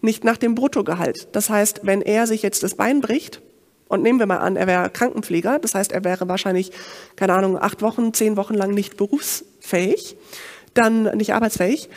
nicht 0.00 0.24
nach 0.24 0.36
dem 0.36 0.54
Bruttogehalt. 0.54 1.28
Das 1.32 1.50
heißt, 1.50 1.80
wenn 1.84 2.02
er 2.02 2.26
sich 2.26 2.42
jetzt 2.42 2.62
das 2.62 2.74
Bein 2.74 3.00
bricht, 3.00 3.40
und 3.88 4.02
nehmen 4.02 4.18
wir 4.18 4.26
mal 4.26 4.38
an, 4.38 4.56
er 4.56 4.66
wäre 4.66 4.88
Krankenpfleger, 4.88 5.58
das 5.58 5.74
heißt, 5.74 5.92
er 5.92 6.02
wäre 6.02 6.26
wahrscheinlich, 6.26 6.72
keine 7.14 7.34
Ahnung, 7.34 7.58
acht 7.58 7.82
Wochen, 7.82 8.14
zehn 8.14 8.38
Wochen 8.38 8.54
lang 8.54 8.72
nicht 8.72 8.96
berufsfähig, 8.96 10.16
dann 10.72 11.14
nicht 11.16 11.34
arbeitsfähig, 11.34 11.90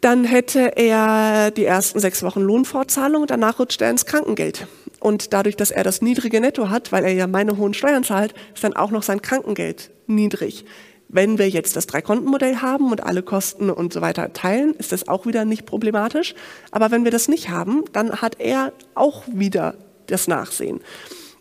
dann 0.00 0.24
hätte 0.24 0.76
er 0.76 1.50
die 1.52 1.64
ersten 1.64 2.00
sechs 2.00 2.22
Wochen 2.22 2.40
Lohnfortzahlung 2.40 3.22
und 3.22 3.30
danach 3.30 3.58
rutscht 3.58 3.80
er 3.80 3.90
ins 3.90 4.04
Krankengeld. 4.04 4.66
Und 5.00 5.32
dadurch, 5.32 5.56
dass 5.56 5.70
er 5.70 5.84
das 5.84 6.02
niedrige 6.02 6.40
Netto 6.40 6.70
hat, 6.70 6.92
weil 6.92 7.04
er 7.04 7.12
ja 7.12 7.26
meine 7.26 7.56
hohen 7.56 7.74
Steuern 7.74 8.04
zahlt, 8.04 8.34
ist 8.54 8.64
dann 8.64 8.74
auch 8.74 8.90
noch 8.90 9.02
sein 9.02 9.22
Krankengeld 9.22 9.90
niedrig. 10.06 10.64
Wenn 11.08 11.38
wir 11.38 11.48
jetzt 11.48 11.76
das 11.76 11.86
Dreikontenmodell 11.86 12.56
haben 12.56 12.90
und 12.90 13.02
alle 13.02 13.22
Kosten 13.22 13.70
und 13.70 13.92
so 13.92 14.00
weiter 14.00 14.32
teilen, 14.32 14.74
ist 14.74 14.92
das 14.92 15.08
auch 15.08 15.24
wieder 15.24 15.44
nicht 15.44 15.64
problematisch. 15.64 16.34
Aber 16.70 16.90
wenn 16.90 17.04
wir 17.04 17.10
das 17.10 17.28
nicht 17.28 17.48
haben, 17.48 17.84
dann 17.92 18.20
hat 18.20 18.40
er 18.40 18.72
auch 18.94 19.22
wieder 19.26 19.74
das 20.06 20.28
Nachsehen. 20.28 20.80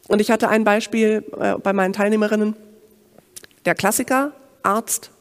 Und 0.07 0.21
ich 0.21 0.31
hatte 0.31 0.47
ein 0.47 0.63
Beispiel 0.63 1.25
äh, 1.37 1.55
bei 1.57 1.73
meinen 1.73 1.93
Teilnehmerinnen. 1.93 2.55
Der 3.65 3.75
Klassiker, 3.75 4.31
Arzt, 4.63 5.11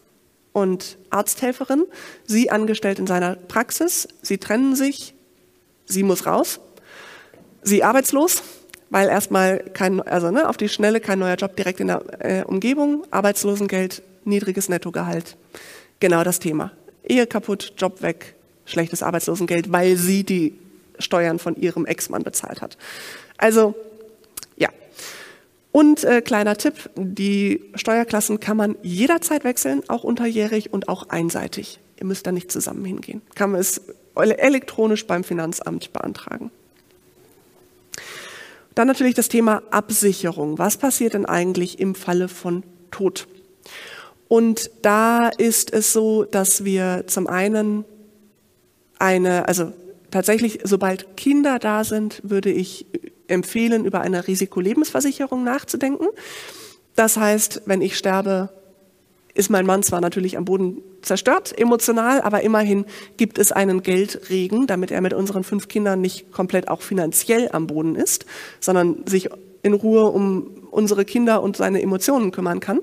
und 0.56 0.96
Arzthelferin, 1.10 1.84
sie 2.24 2.48
angestellt 2.48 2.98
in 2.98 3.06
seiner 3.06 3.36
Praxis, 3.36 4.08
sie 4.22 4.38
trennen 4.38 4.74
sich, 4.74 5.12
sie 5.84 6.02
muss 6.02 6.24
raus. 6.24 6.60
Sie 7.66 7.82
arbeitslos, 7.82 8.42
weil 8.90 9.08
erstmal 9.08 9.58
kein, 9.58 10.00
also 10.00 10.30
ne, 10.30 10.48
auf 10.48 10.56
die 10.56 10.68
Schnelle 10.68 11.00
kein 11.00 11.18
neuer 11.18 11.34
Job 11.34 11.56
direkt 11.56 11.80
in 11.80 11.88
der 11.88 12.02
äh, 12.20 12.44
Umgebung, 12.44 13.04
Arbeitslosengeld, 13.10 14.02
niedriges 14.24 14.68
Nettogehalt. 14.68 15.36
Genau 16.00 16.24
das 16.24 16.38
Thema. 16.38 16.70
Ehe 17.04 17.26
kaputt, 17.26 17.74
Job 17.76 18.02
weg, 18.02 18.34
schlechtes 18.64 19.02
Arbeitslosengeld, 19.02 19.72
weil 19.72 19.96
sie 19.96 20.24
die 20.24 20.58
Steuern 20.98 21.38
von 21.38 21.56
ihrem 21.56 21.84
Ex-Mann 21.86 22.22
bezahlt 22.22 22.62
hat. 22.62 22.78
Also 23.36 23.74
ja. 24.56 24.68
Und 25.72 26.04
äh, 26.04 26.22
kleiner 26.22 26.56
Tipp, 26.56 26.90
die 26.94 27.62
Steuerklassen 27.74 28.40
kann 28.40 28.56
man 28.56 28.76
jederzeit 28.82 29.44
wechseln, 29.44 29.82
auch 29.88 30.04
unterjährig 30.04 30.72
und 30.72 30.88
auch 30.88 31.08
einseitig. 31.08 31.80
Ihr 31.98 32.06
müsst 32.06 32.26
da 32.26 32.32
nicht 32.32 32.52
zusammen 32.52 32.84
hingehen. 32.84 33.22
Kann 33.34 33.50
man 33.50 33.60
es 33.60 33.82
elektronisch 34.14 35.06
beim 35.06 35.24
Finanzamt 35.24 35.92
beantragen. 35.92 36.50
Dann 38.76 38.86
natürlich 38.86 39.14
das 39.14 39.28
Thema 39.28 39.62
Absicherung. 39.70 40.58
Was 40.58 40.76
passiert 40.76 41.14
denn 41.14 41.24
eigentlich 41.24 41.80
im 41.80 41.94
Falle 41.94 42.28
von 42.28 42.62
Tod? 42.90 43.26
Und 44.28 44.70
da 44.82 45.28
ist 45.28 45.72
es 45.72 45.94
so, 45.94 46.24
dass 46.24 46.62
wir 46.62 47.04
zum 47.06 47.26
einen 47.26 47.86
eine, 48.98 49.48
also 49.48 49.72
tatsächlich, 50.10 50.60
sobald 50.62 51.16
Kinder 51.16 51.58
da 51.58 51.84
sind, 51.84 52.20
würde 52.22 52.50
ich 52.50 52.84
empfehlen, 53.28 53.86
über 53.86 54.02
eine 54.02 54.28
Risikolebensversicherung 54.28 55.42
nachzudenken. 55.42 56.08
Das 56.96 57.16
heißt, 57.16 57.62
wenn 57.64 57.80
ich 57.80 57.96
sterbe, 57.96 58.50
ist 59.36 59.50
mein 59.50 59.66
Mann 59.66 59.82
zwar 59.82 60.00
natürlich 60.00 60.36
am 60.36 60.44
Boden 60.44 60.82
zerstört, 61.02 61.56
emotional, 61.56 62.20
aber 62.22 62.42
immerhin 62.42 62.86
gibt 63.16 63.38
es 63.38 63.52
einen 63.52 63.82
Geldregen, 63.82 64.66
damit 64.66 64.90
er 64.90 65.00
mit 65.00 65.12
unseren 65.12 65.44
fünf 65.44 65.68
Kindern 65.68 66.00
nicht 66.00 66.32
komplett 66.32 66.68
auch 66.68 66.80
finanziell 66.80 67.50
am 67.52 67.66
Boden 67.66 67.96
ist, 67.96 68.26
sondern 68.60 69.04
sich 69.06 69.28
in 69.62 69.74
Ruhe 69.74 70.06
um 70.06 70.68
unsere 70.70 71.04
Kinder 71.04 71.42
und 71.42 71.56
seine 71.56 71.82
Emotionen 71.82 72.32
kümmern 72.32 72.60
kann. 72.60 72.80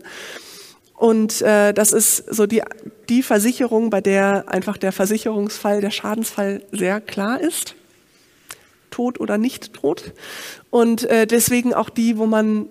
Und 0.95 1.41
äh, 1.41 1.73
das 1.73 1.91
ist 1.91 2.17
so 2.33 2.45
die, 2.45 2.61
die 3.09 3.23
Versicherung, 3.23 3.89
bei 3.89 3.99
der 3.99 4.45
einfach 4.47 4.77
der 4.77 4.91
Versicherungsfall, 4.91 5.81
der 5.81 5.91
Schadensfall 5.91 6.63
sehr 6.71 7.01
klar 7.01 7.41
ist. 7.41 7.75
Tot 8.91 9.19
oder 9.19 9.39
nicht 9.39 9.73
tot. 9.73 10.13
Und 10.69 11.03
äh, 11.09 11.25
deswegen 11.25 11.73
auch 11.73 11.89
die, 11.89 12.17
wo 12.17 12.27
man 12.27 12.67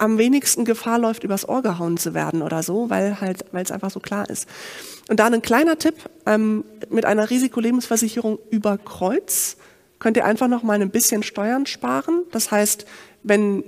am 0.00 0.16
wenigsten 0.16 0.64
Gefahr 0.64 0.98
läuft, 0.98 1.24
übers 1.24 1.48
Ohr 1.48 1.62
gehauen 1.62 1.98
zu 1.98 2.14
werden 2.14 2.42
oder 2.42 2.62
so, 2.62 2.88
weil 2.88 3.20
halt, 3.20 3.44
weil 3.52 3.62
es 3.62 3.70
einfach 3.70 3.90
so 3.90 4.00
klar 4.00 4.28
ist. 4.30 4.48
Und 5.08 5.20
da 5.20 5.26
ein 5.26 5.42
kleiner 5.42 5.76
Tipp, 5.76 5.94
ähm, 6.26 6.64
mit 6.88 7.04
einer 7.04 7.28
Risikolebensversicherung 7.28 8.38
über 8.50 8.78
Kreuz 8.78 9.56
könnt 9.98 10.16
ihr 10.16 10.24
einfach 10.24 10.48
noch 10.48 10.62
mal 10.62 10.80
ein 10.80 10.90
bisschen 10.90 11.22
Steuern 11.22 11.66
sparen. 11.66 12.22
Das 12.32 12.50
heißt, 12.50 12.86
wenn 13.22 13.62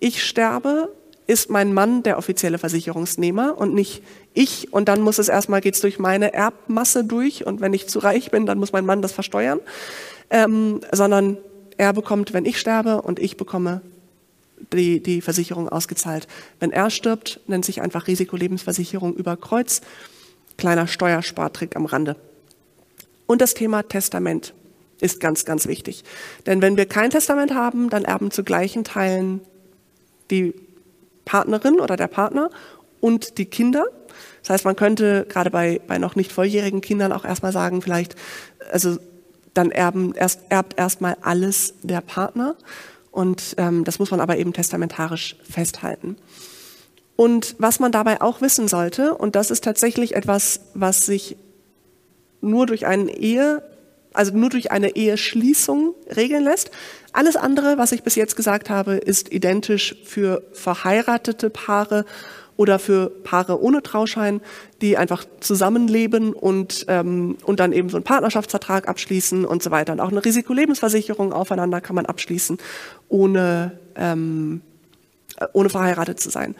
ich 0.00 0.22
sterbe, 0.22 0.92
ist 1.26 1.48
mein 1.48 1.72
Mann 1.72 2.02
der 2.02 2.18
offizielle 2.18 2.58
Versicherungsnehmer 2.58 3.56
und 3.56 3.72
nicht 3.72 4.02
ich. 4.34 4.72
Und 4.72 4.88
dann 4.88 5.00
muss 5.00 5.18
es 5.18 5.28
erstmal, 5.28 5.60
geht's 5.60 5.80
durch 5.80 5.98
meine 5.98 6.34
Erbmasse 6.34 7.04
durch. 7.04 7.46
Und 7.46 7.60
wenn 7.60 7.72
ich 7.72 7.88
zu 7.88 8.00
reich 8.00 8.30
bin, 8.30 8.44
dann 8.44 8.58
muss 8.58 8.72
mein 8.72 8.84
Mann 8.84 9.00
das 9.00 9.12
versteuern. 9.12 9.60
Ähm, 10.28 10.80
sondern 10.92 11.38
er 11.78 11.92
bekommt, 11.94 12.34
wenn 12.34 12.44
ich 12.44 12.58
sterbe 12.60 13.00
und 13.00 13.18
ich 13.18 13.36
bekomme 13.36 13.80
die, 14.72 15.00
die 15.00 15.20
Versicherung 15.20 15.68
ausgezahlt. 15.68 16.26
Wenn 16.58 16.72
er 16.72 16.90
stirbt, 16.90 17.40
nennt 17.46 17.64
sich 17.64 17.80
einfach 17.80 18.06
Risikolebensversicherung 18.06 19.14
über 19.14 19.36
Kreuz. 19.36 19.80
Kleiner 20.56 20.86
Steuerspartrick 20.86 21.76
am 21.76 21.86
Rande. 21.86 22.16
Und 23.26 23.40
das 23.40 23.54
Thema 23.54 23.82
Testament 23.82 24.54
ist 25.00 25.20
ganz, 25.20 25.44
ganz 25.44 25.66
wichtig. 25.66 26.04
Denn 26.46 26.62
wenn 26.62 26.76
wir 26.76 26.86
kein 26.86 27.10
Testament 27.10 27.54
haben, 27.54 27.90
dann 27.90 28.04
erben 28.04 28.30
zu 28.30 28.44
gleichen 28.44 28.84
Teilen 28.84 29.40
die 30.30 30.54
Partnerin 31.24 31.80
oder 31.80 31.96
der 31.96 32.08
Partner 32.08 32.50
und 33.00 33.38
die 33.38 33.46
Kinder. 33.46 33.84
Das 34.42 34.50
heißt, 34.50 34.64
man 34.64 34.76
könnte 34.76 35.26
gerade 35.28 35.50
bei, 35.50 35.80
bei 35.86 35.98
noch 35.98 36.16
nicht 36.16 36.32
volljährigen 36.32 36.80
Kindern 36.80 37.12
auch 37.12 37.24
erstmal 37.24 37.52
sagen, 37.52 37.82
vielleicht, 37.82 38.16
also 38.72 38.98
dann 39.54 39.70
erben, 39.70 40.14
erst, 40.14 40.40
erbt 40.48 40.78
erstmal 40.78 41.16
alles 41.22 41.74
der 41.82 42.00
Partner. 42.00 42.56
Und 43.10 43.54
ähm, 43.58 43.84
das 43.84 43.98
muss 43.98 44.10
man 44.10 44.20
aber 44.20 44.36
eben 44.38 44.52
testamentarisch 44.52 45.36
festhalten. 45.48 46.16
Und 47.16 47.56
was 47.58 47.80
man 47.80 47.92
dabei 47.92 48.20
auch 48.22 48.40
wissen 48.40 48.68
sollte, 48.68 49.14
und 49.14 49.36
das 49.36 49.50
ist 49.50 49.64
tatsächlich 49.64 50.14
etwas, 50.14 50.60
was 50.74 51.04
sich 51.06 51.36
nur 52.40 52.66
durch 52.66 52.86
eine 52.86 53.14
Ehe, 53.14 53.62
also 54.14 54.34
nur 54.34 54.48
durch 54.48 54.70
eine 54.70 54.96
Eheschließung 54.96 55.94
regeln 56.16 56.44
lässt, 56.44 56.70
alles 57.12 57.36
andere, 57.36 57.76
was 57.76 57.92
ich 57.92 58.02
bis 58.02 58.14
jetzt 58.14 58.36
gesagt 58.36 58.70
habe, 58.70 58.94
ist 58.94 59.32
identisch 59.32 59.96
für 60.04 60.42
verheiratete 60.52 61.50
Paare 61.50 62.06
oder 62.56 62.78
für 62.78 63.10
Paare 63.10 63.62
ohne 63.62 63.82
Trauschein, 63.82 64.40
die 64.80 64.96
einfach 64.96 65.24
zusammenleben 65.40 66.32
und, 66.32 66.84
ähm, 66.88 67.38
und 67.44 67.60
dann 67.60 67.72
eben 67.72 67.88
so 67.88 67.96
einen 67.96 68.04
Partnerschaftsvertrag 68.04 68.88
abschließen 68.88 69.44
und 69.44 69.62
so 69.62 69.70
weiter. 69.70 69.92
Und 69.92 70.00
auch 70.00 70.10
eine 70.10 70.24
Risikolebensversicherung 70.24 71.32
aufeinander 71.32 71.80
kann 71.80 71.96
man 71.96 72.06
abschließen, 72.06 72.58
ohne, 73.08 73.78
ähm, 73.96 74.60
ohne 75.52 75.70
verheiratet 75.70 76.20
zu 76.20 76.30
sein. 76.30 76.54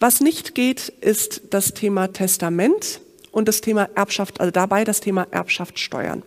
Was 0.00 0.20
nicht 0.20 0.54
geht, 0.54 0.88
ist 1.00 1.42
das 1.50 1.74
Thema 1.74 2.08
Testament 2.12 3.00
und 3.32 3.48
das 3.48 3.60
Thema 3.60 3.88
Erbschaft, 3.94 4.40
also 4.40 4.50
dabei 4.50 4.84
das 4.84 5.00
Thema 5.00 5.26
Erbschaft 5.30 5.78
steuern. 5.78 6.22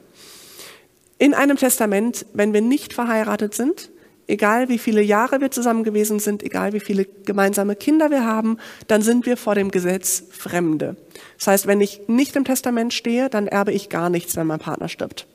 In 1.19 1.36
einem 1.36 1.56
Testament, 1.56 2.26
wenn 2.34 2.52
wir 2.52 2.62
nicht 2.62 2.93
verheiratet 2.93 3.54
sind, 3.54 3.90
egal 4.32 4.70
wie 4.70 4.78
viele 4.78 5.02
Jahre 5.02 5.41
wir 5.41 5.52
zusammen 5.52 5.84
gewesen 5.84 6.20
sind, 6.20 6.41
egal 6.41 6.74
wie 6.74 6.80
viele 6.80 7.06
gemeinsame 7.06 7.76
Kinder 7.76 8.10
wir 8.10 8.26
haben, 8.26 8.58
dann 8.88 9.02
sind 9.02 9.26
wir 9.26 9.38
vor 9.38 9.56
dem 9.56 9.70
Gesetz 9.72 10.24
Fremde. 10.32 10.96
Das 11.38 11.48
heißt, 11.48 11.67
wenn 11.67 11.82
ich 11.82 12.02
nicht 12.08 12.36
im 12.36 12.46
Testament 12.46 12.94
stehe, 12.94 13.30
dann 13.30 13.48
erbe 13.48 13.72
ich 13.74 13.89
gar 13.89 14.10
nichts, 14.10 14.36
wenn 14.36 14.48
mein 14.48 14.60
Partner 14.60 14.89
stirbt. 14.89 15.28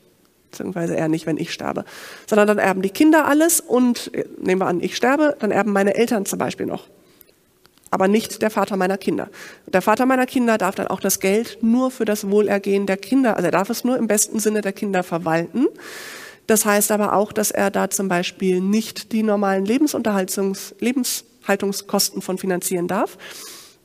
Beziehungsweise 0.51 0.97
er 0.97 1.07
nicht, 1.07 1.25
wenn 1.25 1.37
ich 1.37 1.53
sterbe. 1.53 1.85
Sondern 2.25 2.47
dann 2.47 2.57
erben 2.57 2.81
die 2.81 2.89
Kinder 2.89 3.27
alles 3.27 3.59
und 3.59 4.13
äh, 4.13 4.25
nehmen 4.41 4.61
wir 4.61 4.67
an, 4.67 4.81
ich 4.81 4.95
sterbe, 4.95 5.37
dann 5.39 5.51
erben 5.51 5.71
meine 5.71 5.95
Eltern 5.95 6.25
zum 6.25 6.39
Beispiel 6.39 6.65
noch 6.65 6.87
aber 7.89 8.09
nicht 8.09 8.41
der 8.41 8.49
Vater 8.49 8.75
meiner 8.75 8.97
Kinder. 8.97 9.29
Der 9.65 9.81
Vater 9.81 10.05
meiner 10.05 10.25
Kinder 10.25 10.57
darf 10.57 10.75
dann 10.75 10.87
auch 10.87 10.99
das 10.99 11.21
Geld 11.21 11.59
nur 11.61 11.89
für 11.89 12.03
das 12.03 12.29
Wohlergehen 12.29 12.85
der 12.85 12.97
Kinder, 12.97 13.37
also 13.37 13.47
er 13.47 13.51
darf 13.51 13.69
es 13.69 13.85
nur 13.85 13.97
im 13.97 14.07
besten 14.07 14.39
Sinne 14.39 14.61
der 14.61 14.73
Kinder 14.73 15.03
verwalten. 15.03 15.67
Das 16.47 16.65
heißt 16.65 16.91
aber 16.91 17.13
auch, 17.13 17.33
dass 17.33 17.51
er 17.51 17.69
da 17.69 17.89
zum 17.89 18.07
Beispiel 18.07 18.61
nicht 18.61 19.11
die 19.11 19.23
normalen 19.23 19.65
Lebensunterhaltungs 19.65 20.75
Lebenshaltungskosten 20.79 22.21
von 22.21 22.37
finanzieren 22.37 22.87
darf, 22.87 23.17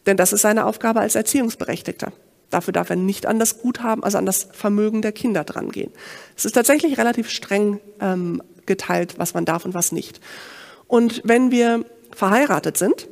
denn 0.07 0.17
das 0.17 0.33
ist 0.33 0.43
seine 0.43 0.67
Aufgabe 0.67 1.01
als 1.01 1.15
Erziehungsberechtigter. 1.15 2.13
Dafür 2.51 2.73
darf 2.73 2.91
er 2.91 2.97
nicht 2.97 3.27
an 3.27 3.39
das 3.39 3.61
Guthaben, 3.61 4.05
also 4.05 4.19
an 4.19 4.27
das 4.27 4.49
Vermögen 4.53 5.03
der 5.03 5.13
Kinder 5.13 5.43
drangehen. 5.43 5.91
Es 6.37 6.45
ist 6.45 6.53
tatsächlich 6.53 6.99
relativ 6.99 7.31
streng 7.31 7.81
ähm, 8.01 8.43
geteilt, 8.67 9.19
was 9.19 9.35
man 9.35 9.45
darf 9.45 9.65
und 9.65 9.75
was 9.75 9.91
nicht. 9.91 10.21
Und 10.87 11.23
wenn 11.25 11.51
wir 11.51 11.85
verheiratet 12.15 12.77
sind, 12.77 13.09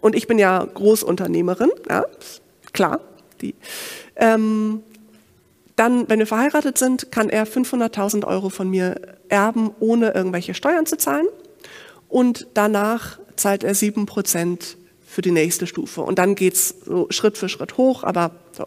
und 0.00 0.14
ich 0.14 0.26
bin 0.26 0.38
ja 0.38 0.64
Großunternehmerin, 0.64 1.70
ja, 1.88 2.06
klar. 2.72 3.00
Die, 3.40 3.54
ähm, 4.16 4.82
dann, 5.76 6.08
wenn 6.08 6.18
wir 6.18 6.26
verheiratet 6.26 6.78
sind, 6.78 7.12
kann 7.12 7.28
er 7.28 7.46
500.000 7.46 8.26
Euro 8.26 8.48
von 8.48 8.68
mir 8.68 9.00
erben, 9.28 9.70
ohne 9.78 10.12
irgendwelche 10.12 10.54
Steuern 10.54 10.86
zu 10.86 10.96
zahlen. 10.96 11.26
Und 12.08 12.46
danach 12.54 13.18
zahlt 13.36 13.62
er 13.62 13.74
sieben 13.74 14.06
Prozent 14.06 14.78
für 15.06 15.20
die 15.20 15.30
nächste 15.30 15.66
Stufe. 15.66 16.00
Und 16.00 16.18
dann 16.18 16.34
geht's 16.34 16.74
so 16.84 17.06
Schritt 17.10 17.36
für 17.36 17.50
Schritt 17.50 17.76
hoch. 17.76 18.04
Aber 18.04 18.32
so. 18.52 18.66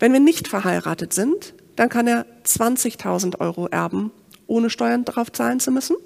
Wenn 0.00 0.12
wir 0.12 0.20
nicht 0.20 0.48
verheiratet 0.48 1.12
sind, 1.12 1.54
dann 1.76 1.88
kann 1.88 2.08
er 2.08 2.26
20.000 2.44 3.40
Euro 3.40 3.68
erben, 3.68 4.10
ohne 4.46 4.70
Steuern 4.70 5.04
darauf 5.04 5.30
zahlen 5.30 5.60
zu 5.60 5.70
müssen. 5.70 5.96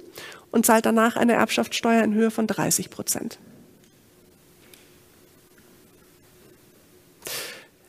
Und 0.50 0.66
zahlt 0.66 0.86
danach 0.86 1.16
eine 1.16 1.32
Erbschaftssteuer 1.32 2.04
in 2.04 2.14
Höhe 2.14 2.30
von 2.30 2.46
30 2.46 2.90
Prozent. 2.90 3.38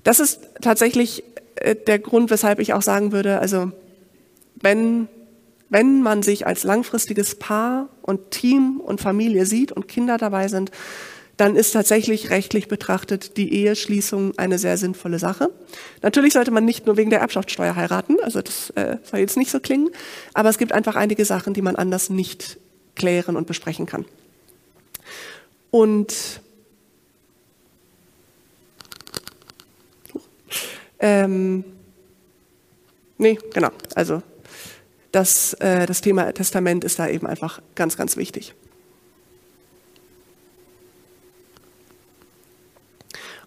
Das 0.04 0.20
ist 0.20 0.40
tatsächlich 0.62 1.24
der 1.88 2.00
Grund, 2.00 2.30
weshalb 2.32 2.60
ich 2.60 2.74
auch 2.74 2.82
sagen 2.82 3.12
würde, 3.12 3.40
also 3.40 3.72
wenn, 4.56 5.08
wenn 5.70 6.02
man 6.02 6.24
sich 6.24 6.48
als 6.48 6.64
langfristiges 6.64 7.36
Paar 7.36 7.90
und 8.02 8.32
Team 8.32 8.80
und 8.80 9.02
Familie 9.02 9.46
sieht 9.46 9.72
und 9.72 9.88
Kinder 9.88 10.18
dabei 10.18 10.48
sind, 10.48 10.72
dann 11.38 11.56
ist 11.58 11.72
tatsächlich 11.72 12.30
rechtlich 12.30 12.68
betrachtet 12.68 13.36
die 13.36 13.54
Eheschließung 13.54 14.38
eine 14.38 14.58
sehr 14.58 14.78
sinnvolle 14.78 15.20
Sache. 15.20 15.50
Natürlich 16.02 16.34
sollte 16.34 16.52
man 16.52 16.64
nicht 16.64 16.86
nur 16.86 16.96
wegen 16.96 17.10
der 17.10 17.20
Erbschaftssteuer 17.20 17.76
heiraten, 17.76 18.18
also 18.22 18.42
das 18.42 18.70
äh, 18.72 18.98
soll 19.04 19.20
jetzt 19.20 19.36
nicht 19.36 19.52
so 19.52 19.60
klingen, 19.60 19.90
aber 20.34 20.50
es 20.50 20.58
gibt 20.58 20.72
einfach 20.72 20.96
einige 20.96 21.26
Sachen, 21.26 21.54
die 21.54 21.62
man 21.62 21.76
anders 21.76 22.10
nicht 22.10 22.58
klären 22.96 23.36
und 23.36 23.48
besprechen 23.48 23.86
kann. 23.86 24.06
Und 25.72 26.40
Ähm, 31.06 31.64
nee, 33.20 33.38
genau. 33.54 33.70
Also 33.94 34.24
das, 35.12 35.54
äh, 35.54 35.86
das 35.86 36.02
Thema 36.02 36.34
Testament 36.34 36.84
ist 36.84 36.98
da 36.98 37.08
eben 37.08 37.28
einfach 37.28 37.62
ganz, 37.76 37.96
ganz 37.96 38.18
wichtig. 38.18 38.56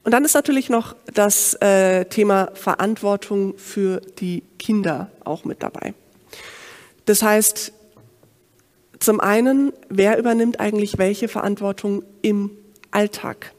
Und 0.04 0.12
dann 0.12 0.24
ist 0.24 0.34
natürlich 0.34 0.70
noch 0.70 0.94
das 1.12 1.54
äh, 1.54 2.04
Thema 2.04 2.52
Verantwortung 2.54 3.58
für 3.58 4.02
die 4.20 4.44
Kinder 4.60 5.10
auch 5.24 5.44
mit 5.44 5.60
dabei. 5.60 5.94
Das 7.06 7.24
heißt, 7.24 7.72
zum 9.00 9.18
einen, 9.18 9.72
wer 9.88 10.16
übernimmt 10.16 10.60
eigentlich 10.60 10.96
welche 10.96 11.26
Verantwortung 11.26 12.04
im 12.22 12.52
Alltag? 12.92 13.52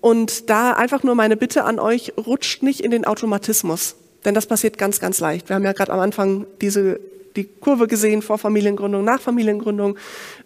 Und 0.00 0.48
da 0.48 0.72
einfach 0.72 1.02
nur 1.02 1.14
meine 1.14 1.36
Bitte 1.36 1.64
an 1.64 1.78
euch, 1.78 2.14
rutscht 2.16 2.62
nicht 2.62 2.80
in 2.80 2.90
den 2.90 3.04
Automatismus, 3.04 3.96
denn 4.24 4.34
das 4.34 4.46
passiert 4.46 4.78
ganz, 4.78 5.00
ganz 5.00 5.20
leicht. 5.20 5.48
Wir 5.48 5.56
haben 5.56 5.64
ja 5.64 5.72
gerade 5.72 5.92
am 5.92 6.00
Anfang 6.00 6.46
diese 6.60 7.00
die 7.36 7.44
Kurve 7.44 7.86
gesehen 7.86 8.22
vor 8.22 8.38
Familiengründung, 8.38 9.04
nach 9.04 9.20
Familiengründung. 9.20 9.96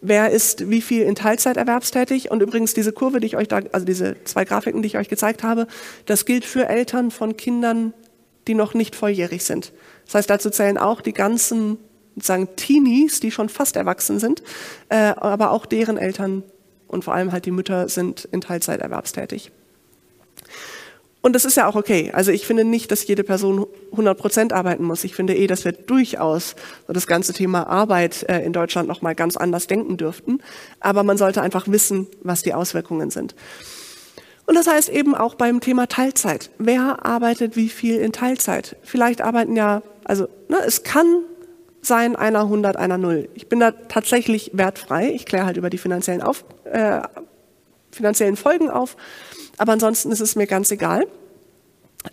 Wer 0.01 0.31
ist 0.31 0.69
wie 0.71 0.83
viel 0.83 1.03
in 1.03 1.15
Teilzeit 1.15 1.57
erwerbstätig? 1.57 2.31
Und 2.31 2.43
übrigens 2.43 2.75
diese 2.75 2.93
Kurve, 2.93 3.21
die 3.21 3.27
ich 3.27 3.37
euch 3.37 3.49
da, 3.49 3.61
also 3.73 3.87
diese 3.87 4.17
zwei 4.25 4.45
Grafiken, 4.45 4.83
die 4.83 4.89
ich 4.89 4.99
euch 4.99 5.09
gezeigt 5.09 5.43
habe, 5.43 5.67
das 6.07 6.27
gilt 6.27 6.45
für 6.45 6.69
Eltern 6.69 7.11
von 7.11 7.37
Kindern, 7.37 7.95
die 8.47 8.55
noch 8.55 8.75
nicht 8.75 8.95
volljährig 8.95 9.45
sind. 9.45 9.73
Das 10.07 10.17
heißt, 10.17 10.31
dazu 10.31 10.51
zählen 10.51 10.77
auch 10.77 11.01
die 11.01 11.15
ganzen 11.15 11.79
sozusagen 12.17 12.55
Teenies, 12.57 13.21
die 13.21 13.31
schon 13.31 13.49
fast 13.49 13.77
erwachsen 13.77 14.19
sind, 14.19 14.43
äh, 14.89 14.97
aber 15.17 15.51
auch 15.51 15.67
deren 15.67 15.97
Eltern 15.97 16.45
und 16.95 17.05
vor 17.05 17.13
allem 17.13 17.33
halt 17.33 17.45
die 17.45 17.51
Mütter 17.51 17.89
sind 17.91 18.27
in 18.33 18.41
Teilzeit 18.41 18.81
erwerbstätig. 18.81 19.53
Und 21.21 21.33
das 21.33 21.47
ist 21.47 21.57
ja 21.57 21.67
auch 21.67 21.75
okay. 21.75 22.11
Also 22.13 22.33
ich 22.33 22.47
finde 22.47 22.65
nicht, 22.65 22.91
dass 22.91 23.07
jede 23.07 23.25
Person 23.25 23.67
100 23.93 24.19
Prozent 24.19 24.53
arbeiten 24.53 24.85
muss. 24.85 25.05
Ich 25.05 25.15
finde 25.15 25.35
eh, 25.35 25.47
dass 25.47 25.65
wir 25.65 25.73
durchaus 25.73 26.55
das 26.87 27.07
ganze 27.07 27.33
Thema 27.33 27.67
Arbeit 27.67 28.25
äh, 28.29 28.41
in 28.41 28.53
Deutschland 28.53 28.89
noch 28.89 29.01
mal 29.01 29.15
ganz 29.15 29.39
anders 29.39 29.67
denken 29.67 29.97
dürften. 29.97 30.41
Aber 30.81 31.03
man 31.03 31.17
sollte 31.17 31.41
einfach 31.41 31.67
wissen, 31.67 32.09
was 32.23 32.43
die 32.43 32.53
Auswirkungen 32.53 33.11
sind. 33.11 33.35
Und 34.47 34.55
das 34.55 34.67
heißt 34.67 34.91
eben 34.91 35.15
auch 35.15 35.35
beim 35.35 35.61
Thema 35.61 35.89
Teilzeit. 35.89 36.51
Wer 36.59 37.07
arbeitet 37.07 37.57
wie 37.57 37.71
viel 37.71 37.97
in 37.97 38.13
Teilzeit? 38.13 38.77
Vielleicht 38.83 39.23
arbeiten 39.23 39.57
ja, 39.57 39.83
also 40.05 40.29
ne, 40.49 40.59
es 40.67 40.83
kann 40.83 41.23
sein, 41.87 42.17
einer 42.17 42.41
100, 42.41 42.77
einer 42.77 42.99
0. 42.99 43.29
Ich 43.35 43.49
bin 43.49 43.61
da 43.61 43.71
tatsächlich 43.73 44.51
wertfrei. 44.55 45.11
Ich 45.11 45.27
kläre 45.27 45.47
halt 45.47 45.57
über 45.57 45.71
die 45.71 45.79
finanziellen, 45.79 46.23
auf, 46.23 46.45
äh, 46.65 47.01
finanziellen 47.91 48.37
Folgen 48.37 48.71
auf. 48.71 48.97
Aber 49.57 49.73
ansonsten 49.73 50.11
ist 50.11 50.21
es 50.21 50.37
mir 50.37 50.47
ganz 50.47 50.71
egal. 50.71 51.07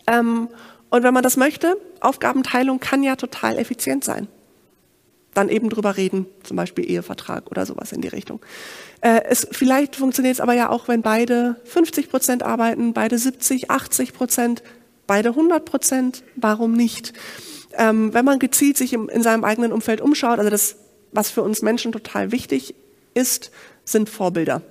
Ähm, 0.07 0.49
und 0.89 1.03
wenn 1.03 1.13
man 1.13 1.23
das 1.23 1.37
möchte, 1.37 1.77
Aufgabenteilung 2.01 2.79
kann 2.79 3.03
ja 3.03 3.15
total 3.15 3.57
effizient 3.57 4.03
sein. 4.03 4.27
Dann 5.33 5.47
eben 5.47 5.69
drüber 5.69 5.95
reden, 5.95 6.25
zum 6.43 6.57
Beispiel 6.57 6.89
Ehevertrag 6.89 7.49
oder 7.49 7.65
sowas 7.65 7.93
in 7.93 8.01
die 8.01 8.09
Richtung. 8.09 8.41
Äh, 8.99 9.21
es, 9.29 9.47
vielleicht 9.51 9.95
funktioniert 9.95 10.35
es 10.35 10.41
aber 10.41 10.53
ja 10.53 10.69
auch, 10.69 10.89
wenn 10.89 11.01
beide 11.01 11.55
50 11.63 12.09
Prozent 12.09 12.43
arbeiten, 12.43 12.93
beide 12.93 13.17
70, 13.17 13.71
80 13.71 14.13
Prozent, 14.13 14.63
beide 15.07 15.29
100 15.29 15.63
Prozent. 15.63 16.23
Warum 16.35 16.73
nicht? 16.73 17.13
Ähm, 17.77 18.13
wenn 18.13 18.25
man 18.25 18.39
gezielt 18.39 18.77
sich 18.77 18.93
im, 18.93 19.09
in 19.09 19.23
seinem 19.23 19.43
eigenen 19.43 19.71
Umfeld 19.71 20.01
umschaut, 20.01 20.39
also 20.39 20.49
das, 20.49 20.75
was 21.11 21.31
für 21.31 21.41
uns 21.41 21.61
Menschen 21.61 21.91
total 21.91 22.31
wichtig 22.31 22.75
ist, 23.13 23.51
sind 23.85 24.09
Vorbilder. 24.09 24.61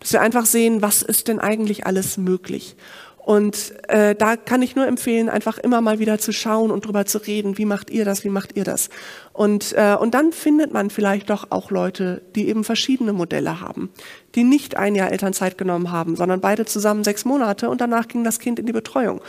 Dass 0.00 0.12
wir 0.12 0.20
einfach 0.20 0.46
sehen, 0.46 0.82
was 0.82 1.02
ist 1.02 1.28
denn 1.28 1.38
eigentlich 1.38 1.86
alles 1.86 2.16
möglich. 2.16 2.76
Und 3.26 3.74
äh, 3.88 4.14
da 4.14 4.36
kann 4.36 4.62
ich 4.62 4.76
nur 4.76 4.86
empfehlen, 4.86 5.28
einfach 5.28 5.58
immer 5.58 5.80
mal 5.80 5.98
wieder 5.98 6.18
zu 6.18 6.30
schauen 6.30 6.70
und 6.70 6.86
drüber 6.86 7.06
zu 7.06 7.18
reden, 7.18 7.58
wie 7.58 7.64
macht 7.64 7.90
ihr 7.90 8.04
das, 8.04 8.22
wie 8.22 8.28
macht 8.28 8.56
ihr 8.56 8.62
das. 8.62 8.88
Und, 9.32 9.72
äh, 9.72 9.96
und 9.98 10.14
dann 10.14 10.30
findet 10.30 10.72
man 10.72 10.90
vielleicht 10.90 11.28
doch 11.28 11.50
auch 11.50 11.72
Leute, 11.72 12.22
die 12.36 12.46
eben 12.48 12.62
verschiedene 12.62 13.12
Modelle 13.12 13.60
haben, 13.60 13.90
die 14.36 14.44
nicht 14.44 14.76
ein 14.76 14.94
Jahr 14.94 15.10
Elternzeit 15.10 15.58
genommen 15.58 15.90
haben, 15.90 16.14
sondern 16.14 16.40
beide 16.40 16.66
zusammen 16.66 17.02
sechs 17.02 17.24
Monate 17.24 17.68
und 17.68 17.80
danach 17.80 18.06
ging 18.06 18.22
das 18.22 18.38
Kind 18.38 18.60
in 18.60 18.66
die 18.66 18.72
Betreuung. 18.72 19.20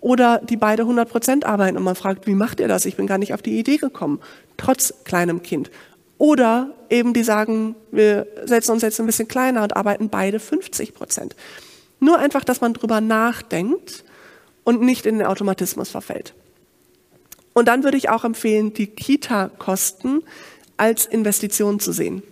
Oder 0.00 0.38
die 0.38 0.56
beide 0.56 0.82
100 0.82 1.08
Prozent 1.08 1.46
arbeiten 1.46 1.76
und 1.76 1.84
man 1.84 1.94
fragt, 1.94 2.26
wie 2.26 2.34
macht 2.34 2.58
ihr 2.58 2.66
das? 2.66 2.86
Ich 2.86 2.96
bin 2.96 3.06
gar 3.06 3.18
nicht 3.18 3.34
auf 3.34 3.42
die 3.42 3.56
Idee 3.56 3.76
gekommen, 3.76 4.18
trotz 4.56 4.94
kleinem 5.04 5.44
Kind. 5.44 5.70
Oder 6.18 6.70
eben 6.90 7.12
die 7.12 7.22
sagen, 7.22 7.76
wir 7.92 8.26
setzen 8.46 8.72
uns 8.72 8.82
jetzt 8.82 8.98
ein 8.98 9.06
bisschen 9.06 9.28
kleiner 9.28 9.62
und 9.62 9.76
arbeiten 9.76 10.08
beide 10.08 10.40
50 10.40 10.92
Prozent. 10.92 11.36
Nur 12.00 12.18
einfach, 12.18 12.44
dass 12.44 12.60
man 12.60 12.74
drüber 12.74 13.00
nachdenkt 13.00 14.04
und 14.64 14.80
nicht 14.80 15.06
in 15.06 15.18
den 15.18 15.26
Automatismus 15.26 15.90
verfällt. 15.90 16.34
Und 17.52 17.68
dann 17.68 17.84
würde 17.84 17.96
ich 17.96 18.10
auch 18.10 18.24
empfehlen, 18.24 18.72
die 18.74 18.88
Kita-Kosten 18.88 20.22
als 20.76 21.06
Investition 21.06 21.78
zu 21.78 21.92
sehen. 21.92 22.22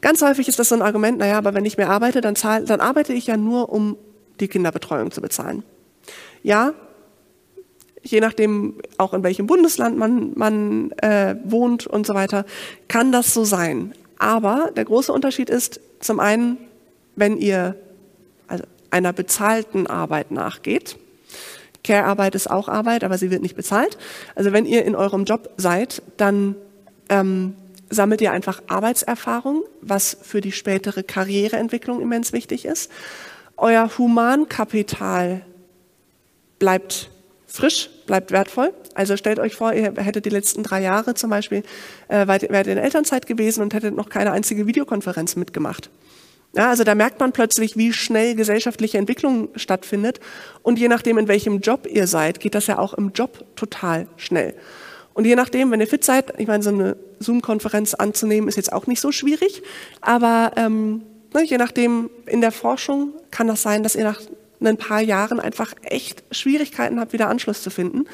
Ganz 0.00 0.22
häufig 0.22 0.48
ist 0.48 0.58
das 0.58 0.70
so 0.70 0.74
ein 0.74 0.82
Argument, 0.82 1.18
naja, 1.18 1.38
aber 1.38 1.54
wenn 1.54 1.64
ich 1.64 1.76
mehr 1.76 1.90
arbeite, 1.90 2.20
dann, 2.20 2.36
zahl, 2.36 2.64
dann 2.64 2.80
arbeite 2.80 3.12
ich 3.12 3.26
ja 3.26 3.36
nur, 3.36 3.70
um 3.70 3.96
die 4.40 4.48
Kinderbetreuung 4.48 5.10
zu 5.10 5.20
bezahlen. 5.20 5.62
Ja, 6.42 6.74
je 8.02 8.20
nachdem 8.20 8.74
auch 8.98 9.14
in 9.14 9.22
welchem 9.22 9.46
Bundesland 9.46 9.98
man, 9.98 10.32
man 10.36 10.90
äh, 11.02 11.36
wohnt 11.44 11.86
und 11.86 12.06
so 12.06 12.14
weiter, 12.14 12.44
kann 12.88 13.12
das 13.12 13.34
so 13.34 13.44
sein. 13.44 13.94
Aber 14.18 14.70
der 14.76 14.84
große 14.84 15.12
Unterschied 15.12 15.50
ist 15.50 15.80
zum 16.00 16.20
einen, 16.20 16.58
wenn 17.16 17.36
ihr 17.36 17.76
einer 18.96 19.12
bezahlten 19.12 19.86
Arbeit 19.86 20.30
nachgeht. 20.30 20.96
Care-Arbeit 21.84 22.34
ist 22.34 22.50
auch 22.50 22.68
Arbeit, 22.68 23.04
aber 23.04 23.18
sie 23.18 23.30
wird 23.30 23.42
nicht 23.42 23.54
bezahlt. 23.54 23.98
Also 24.34 24.52
wenn 24.52 24.66
ihr 24.66 24.84
in 24.84 24.96
eurem 24.96 25.24
Job 25.24 25.50
seid, 25.56 26.02
dann 26.16 26.56
ähm, 27.08 27.54
sammelt 27.90 28.20
ihr 28.20 28.32
einfach 28.32 28.62
Arbeitserfahrung, 28.66 29.62
was 29.82 30.16
für 30.22 30.40
die 30.40 30.52
spätere 30.52 31.02
Karriereentwicklung 31.02 32.00
immens 32.00 32.32
wichtig 32.32 32.64
ist. 32.64 32.90
Euer 33.56 33.90
Humankapital 33.96 35.42
bleibt 36.58 37.10
frisch, 37.46 37.90
bleibt 38.06 38.32
wertvoll. 38.32 38.72
Also 38.94 39.16
stellt 39.16 39.38
euch 39.38 39.54
vor, 39.54 39.72
ihr 39.72 39.92
hättet 39.96 40.24
die 40.24 40.30
letzten 40.30 40.62
drei 40.62 40.82
Jahre 40.82 41.14
zum 41.14 41.30
Beispiel, 41.30 41.62
äh, 42.08 42.26
wärt 42.26 42.66
in 42.66 42.78
Elternzeit 42.78 43.26
gewesen 43.26 43.62
und 43.62 43.74
hättet 43.74 43.94
noch 43.94 44.08
keine 44.08 44.32
einzige 44.32 44.66
Videokonferenz 44.66 45.36
mitgemacht. 45.36 45.90
Ja, 46.54 46.70
also 46.70 46.84
da 46.84 46.94
merkt 46.94 47.20
man 47.20 47.32
plötzlich, 47.32 47.76
wie 47.76 47.92
schnell 47.92 48.34
gesellschaftliche 48.34 48.98
Entwicklung 48.98 49.48
stattfindet. 49.56 50.20
Und 50.62 50.78
je 50.78 50.88
nachdem, 50.88 51.18
in 51.18 51.28
welchem 51.28 51.60
Job 51.60 51.86
ihr 51.90 52.06
seid, 52.06 52.40
geht 52.40 52.54
das 52.54 52.66
ja 52.66 52.78
auch 52.78 52.94
im 52.94 53.12
Job 53.12 53.44
total 53.56 54.06
schnell. 54.16 54.54
Und 55.12 55.24
je 55.24 55.34
nachdem, 55.34 55.70
wenn 55.70 55.80
ihr 55.80 55.86
fit 55.86 56.04
seid, 56.04 56.38
ich 56.38 56.46
meine, 56.46 56.62
so 56.62 56.70
eine 56.70 56.96
Zoom-Konferenz 57.20 57.94
anzunehmen, 57.94 58.48
ist 58.48 58.56
jetzt 58.56 58.72
auch 58.72 58.86
nicht 58.86 59.00
so 59.00 59.12
schwierig. 59.12 59.62
Aber 60.00 60.52
ähm, 60.56 61.02
ne, 61.34 61.42
je 61.42 61.58
nachdem, 61.58 62.10
in 62.26 62.40
der 62.40 62.52
Forschung 62.52 63.12
kann 63.30 63.48
das 63.48 63.62
sein, 63.62 63.82
dass 63.82 63.94
ihr 63.94 64.04
nach 64.04 64.20
ein 64.62 64.76
paar 64.76 65.00
Jahren 65.00 65.40
einfach 65.40 65.74
echt 65.82 66.24
Schwierigkeiten 66.30 67.00
habt, 67.00 67.12
wieder 67.12 67.28
Anschluss 67.28 67.62
zu 67.62 67.70
finden. 67.70 68.04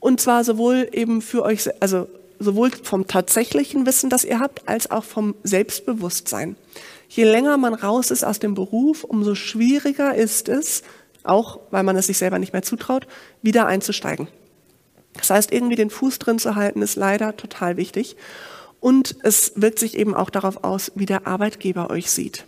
Und 0.00 0.20
zwar 0.20 0.44
sowohl 0.44 0.88
eben 0.92 1.22
für 1.22 1.42
euch, 1.42 1.68
also 1.80 2.08
sowohl 2.38 2.70
vom 2.70 3.06
tatsächlichen 3.06 3.86
Wissen, 3.86 4.10
das 4.10 4.24
ihr 4.24 4.38
habt, 4.40 4.68
als 4.68 4.90
auch 4.90 5.04
vom 5.04 5.34
Selbstbewusstsein. 5.42 6.56
Je 7.08 7.24
länger 7.24 7.56
man 7.56 7.74
raus 7.74 8.10
ist 8.10 8.24
aus 8.24 8.38
dem 8.38 8.54
Beruf, 8.54 9.04
umso 9.04 9.34
schwieriger 9.34 10.14
ist 10.14 10.48
es, 10.48 10.82
auch 11.24 11.60
weil 11.70 11.82
man 11.82 11.96
es 11.96 12.06
sich 12.06 12.18
selber 12.18 12.38
nicht 12.38 12.52
mehr 12.52 12.62
zutraut, 12.62 13.06
wieder 13.42 13.66
einzusteigen. 13.66 14.28
Das 15.14 15.30
heißt, 15.30 15.52
irgendwie 15.52 15.76
den 15.76 15.90
Fuß 15.90 16.18
drin 16.18 16.38
zu 16.38 16.54
halten, 16.54 16.82
ist 16.82 16.96
leider 16.96 17.36
total 17.36 17.76
wichtig. 17.76 18.16
Und 18.80 19.16
es 19.22 19.52
wirkt 19.56 19.78
sich 19.78 19.96
eben 19.96 20.14
auch 20.14 20.30
darauf 20.30 20.62
aus, 20.62 20.92
wie 20.94 21.06
der 21.06 21.26
Arbeitgeber 21.26 21.90
euch 21.90 22.10
sieht. 22.10 22.44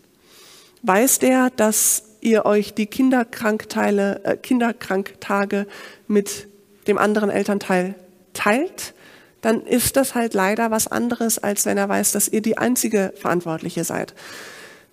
Weiß 0.82 1.18
der, 1.18 1.50
dass 1.50 2.04
ihr 2.20 2.46
euch 2.46 2.74
die 2.74 2.86
Kinderkrankteile, 2.86 4.24
äh, 4.24 4.36
Kinderkranktage 4.36 5.66
mit 6.06 6.48
dem 6.86 6.98
anderen 6.98 7.30
Elternteil 7.30 7.94
teilt, 8.32 8.94
dann 9.40 9.62
ist 9.62 9.96
das 9.96 10.14
halt 10.14 10.34
leider 10.34 10.70
was 10.70 10.86
anderes, 10.86 11.38
als 11.38 11.66
wenn 11.66 11.78
er 11.78 11.88
weiß, 11.88 12.12
dass 12.12 12.28
ihr 12.28 12.42
die 12.42 12.58
einzige 12.58 13.12
Verantwortliche 13.16 13.84
seid. 13.84 14.14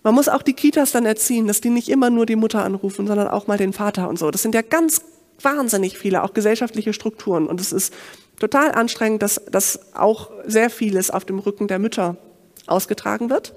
Man 0.03 0.15
muss 0.15 0.29
auch 0.29 0.41
die 0.41 0.53
Kitas 0.53 0.91
dann 0.91 1.05
erziehen, 1.05 1.47
dass 1.47 1.59
die 1.61 1.69
nicht 1.69 1.89
immer 1.89 2.09
nur 2.09 2.25
die 2.25 2.35
Mutter 2.35 2.63
anrufen, 2.63 3.07
sondern 3.07 3.27
auch 3.27 3.47
mal 3.47 3.57
den 3.57 3.73
Vater 3.73 4.07
und 4.07 4.17
so. 4.17 4.31
Das 4.31 4.41
sind 4.41 4.55
ja 4.55 4.61
ganz 4.61 5.01
wahnsinnig 5.41 5.97
viele, 5.97 6.23
auch 6.23 6.33
gesellschaftliche 6.33 6.93
Strukturen. 6.93 7.47
Und 7.47 7.59
es 7.59 7.71
ist 7.71 7.93
total 8.39 8.71
anstrengend, 8.71 9.21
dass, 9.21 9.41
dass 9.51 9.93
auch 9.93 10.31
sehr 10.45 10.69
vieles 10.69 11.11
auf 11.11 11.25
dem 11.25 11.39
Rücken 11.39 11.67
der 11.67 11.79
Mütter 11.79 12.15
ausgetragen 12.67 13.29
wird. 13.29 13.53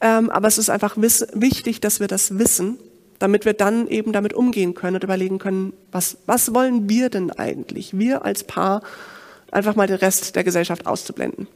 Ähm, 0.00 0.30
aber 0.30 0.48
es 0.48 0.58
ist 0.58 0.70
einfach 0.70 0.96
wichtig, 0.96 1.80
dass 1.80 2.00
wir 2.00 2.06
das 2.06 2.38
wissen, 2.38 2.78
damit 3.18 3.44
wir 3.44 3.52
dann 3.52 3.88
eben 3.88 4.12
damit 4.12 4.32
umgehen 4.32 4.74
können 4.74 4.96
und 4.96 5.04
überlegen 5.04 5.38
können, 5.38 5.72
was, 5.90 6.18
was 6.26 6.54
wollen 6.54 6.88
wir 6.88 7.10
denn 7.10 7.32
eigentlich, 7.32 7.98
wir 7.98 8.24
als 8.24 8.44
Paar, 8.44 8.82
einfach 9.50 9.76
mal 9.76 9.86
den 9.86 9.96
Rest 9.96 10.36
der 10.36 10.44
Gesellschaft 10.44 10.86
auszublenden. 10.86 11.48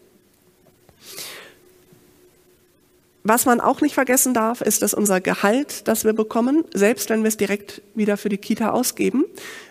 Was 3.24 3.46
man 3.46 3.60
auch 3.60 3.80
nicht 3.80 3.94
vergessen 3.94 4.34
darf, 4.34 4.62
ist, 4.62 4.82
dass 4.82 4.94
unser 4.94 5.20
Gehalt, 5.20 5.86
das 5.86 6.04
wir 6.04 6.12
bekommen, 6.12 6.64
selbst 6.74 7.08
wenn 7.08 7.22
wir 7.22 7.28
es 7.28 7.36
direkt 7.36 7.80
wieder 7.94 8.16
für 8.16 8.28
die 8.28 8.38
Kita 8.38 8.70
ausgeben, 8.70 9.24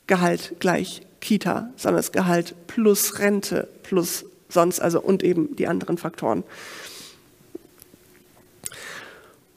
Gehalt 0.08 0.56
gleich 0.58 1.02
Kita, 1.20 1.70
sondern 1.76 2.00
es 2.00 2.06
ist 2.06 2.12
Gehalt 2.12 2.54
plus 2.66 3.20
Rente 3.20 3.68
plus 3.84 4.24
sonst, 4.48 4.80
also 4.80 5.00
und 5.00 5.22
eben 5.22 5.54
die 5.54 5.68
anderen 5.68 5.98
Faktoren. 5.98 6.42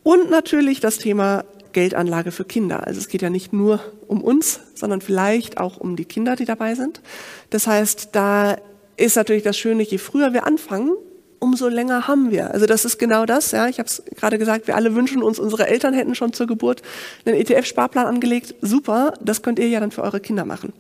Und 0.03 0.29
natürlich 0.29 0.79
das 0.79 0.97
Thema 0.97 1.45
Geldanlage 1.73 2.31
für 2.31 2.43
Kinder. 2.43 2.85
Also 2.85 2.99
es 2.99 3.07
geht 3.07 3.21
ja 3.21 3.29
nicht 3.29 3.53
nur 3.53 3.79
um 4.07 4.21
uns, 4.21 4.59
sondern 4.75 5.01
vielleicht 5.01 5.57
auch 5.57 5.77
um 5.77 5.95
die 5.95 6.05
Kinder, 6.05 6.35
die 6.35 6.45
dabei 6.45 6.75
sind. 6.75 7.01
Das 7.49 7.67
heißt, 7.67 8.09
da 8.13 8.57
ist 8.97 9.15
natürlich 9.15 9.43
das 9.43 9.57
Schöne, 9.57 9.83
je 9.83 9.97
früher 9.97 10.33
wir 10.33 10.45
anfangen, 10.45 10.91
umso 11.39 11.67
länger 11.67 12.07
haben 12.07 12.29
wir. 12.29 12.51
Also 12.51 12.65
das 12.67 12.85
ist 12.85 12.99
genau 12.99 13.25
das. 13.25 13.51
Ja, 13.51 13.67
ich 13.67 13.79
habe 13.79 13.87
es 13.87 14.03
gerade 14.15 14.37
gesagt, 14.37 14.67
wir 14.67 14.75
alle 14.75 14.93
wünschen 14.95 15.23
uns, 15.23 15.39
unsere 15.39 15.67
Eltern 15.67 15.93
hätten 15.93 16.13
schon 16.13 16.33
zur 16.33 16.45
Geburt 16.45 16.81
einen 17.25 17.35
ETF-Sparplan 17.35 18.05
angelegt. 18.05 18.53
Super, 18.61 19.13
das 19.21 19.41
könnt 19.41 19.57
ihr 19.57 19.67
ja 19.67 19.79
dann 19.79 19.91
für 19.91 20.03
eure 20.03 20.19
Kinder 20.19 20.45
machen. 20.45 20.73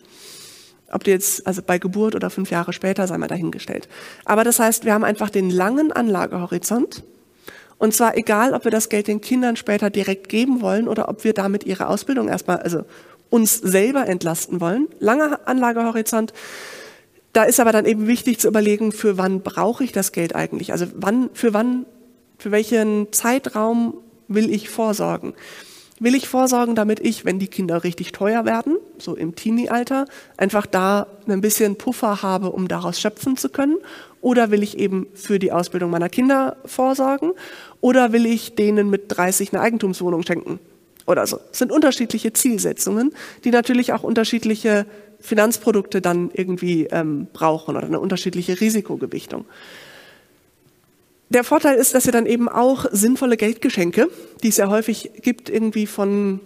Ob 0.91 1.03
die 1.03 1.11
jetzt, 1.11 1.47
also 1.47 1.61
bei 1.65 1.79
Geburt 1.79 2.15
oder 2.15 2.29
fünf 2.29 2.51
Jahre 2.51 2.73
später, 2.73 3.07
sei 3.07 3.17
mal 3.17 3.27
dahingestellt. 3.27 3.87
Aber 4.25 4.43
das 4.43 4.59
heißt, 4.59 4.85
wir 4.85 4.93
haben 4.93 5.03
einfach 5.03 5.29
den 5.29 5.49
langen 5.49 5.91
Anlagehorizont 5.91 7.03
und 7.81 7.95
zwar 7.95 8.15
egal, 8.15 8.53
ob 8.53 8.63
wir 8.63 8.69
das 8.69 8.89
Geld 8.89 9.07
den 9.07 9.21
Kindern 9.21 9.55
später 9.55 9.89
direkt 9.89 10.29
geben 10.29 10.61
wollen 10.61 10.87
oder 10.87 11.09
ob 11.09 11.23
wir 11.23 11.33
damit 11.33 11.63
ihre 11.63 11.87
Ausbildung 11.87 12.27
erstmal, 12.27 12.57
also 12.57 12.83
uns 13.31 13.57
selber 13.57 14.07
entlasten 14.07 14.61
wollen. 14.61 14.87
Langer 14.99 15.39
Anlagehorizont. 15.45 16.31
Da 17.33 17.41
ist 17.41 17.59
aber 17.59 17.71
dann 17.71 17.85
eben 17.87 18.05
wichtig 18.05 18.39
zu 18.39 18.47
überlegen, 18.47 18.91
für 18.91 19.17
wann 19.17 19.41
brauche 19.41 19.83
ich 19.83 19.91
das 19.91 20.11
Geld 20.11 20.35
eigentlich? 20.35 20.71
Also 20.73 20.85
wann, 20.93 21.31
für 21.33 21.55
wann, 21.55 21.87
für 22.37 22.51
welchen 22.51 23.11
Zeitraum 23.11 23.95
will 24.27 24.53
ich 24.53 24.69
vorsorgen? 24.69 25.33
Will 25.99 26.13
ich 26.13 26.27
vorsorgen, 26.27 26.75
damit 26.75 26.99
ich, 26.99 27.25
wenn 27.25 27.39
die 27.39 27.47
Kinder 27.47 27.83
richtig 27.83 28.11
teuer 28.11 28.45
werden, 28.45 28.77
so 29.01 29.15
im 29.15 29.35
Teenie-Alter, 29.35 30.05
einfach 30.37 30.65
da 30.65 31.07
ein 31.27 31.41
bisschen 31.41 31.75
Puffer 31.75 32.21
habe, 32.21 32.51
um 32.51 32.67
daraus 32.67 32.99
schöpfen 32.99 33.37
zu 33.37 33.49
können? 33.49 33.77
Oder 34.21 34.51
will 34.51 34.63
ich 34.63 34.77
eben 34.77 35.07
für 35.13 35.39
die 35.39 35.51
Ausbildung 35.51 35.89
meiner 35.91 36.09
Kinder 36.09 36.57
vorsorgen? 36.65 37.31
Oder 37.81 38.13
will 38.13 38.25
ich 38.25 38.55
denen 38.55 38.89
mit 38.89 39.05
30 39.07 39.53
eine 39.53 39.61
Eigentumswohnung 39.61 40.23
schenken? 40.23 40.59
Oder 41.07 41.25
so. 41.25 41.39
Es 41.51 41.59
sind 41.59 41.71
unterschiedliche 41.71 42.31
Zielsetzungen, 42.31 43.13
die 43.43 43.51
natürlich 43.51 43.93
auch 43.93 44.03
unterschiedliche 44.03 44.85
Finanzprodukte 45.19 46.01
dann 46.01 46.31
irgendwie 46.33 46.85
ähm, 46.85 47.27
brauchen 47.33 47.75
oder 47.75 47.87
eine 47.87 47.99
unterschiedliche 47.99 48.59
Risikogewichtung. 48.59 49.45
Der 51.29 51.43
Vorteil 51.43 51.77
ist, 51.77 51.95
dass 51.95 52.05
wir 52.05 52.11
dann 52.11 52.25
eben 52.25 52.49
auch 52.49 52.85
sinnvolle 52.91 53.37
Geldgeschenke, 53.37 54.09
die 54.43 54.49
es 54.49 54.57
ja 54.57 54.69
häufig 54.69 55.11
gibt, 55.21 55.49
irgendwie 55.49 55.87
von 55.87 56.41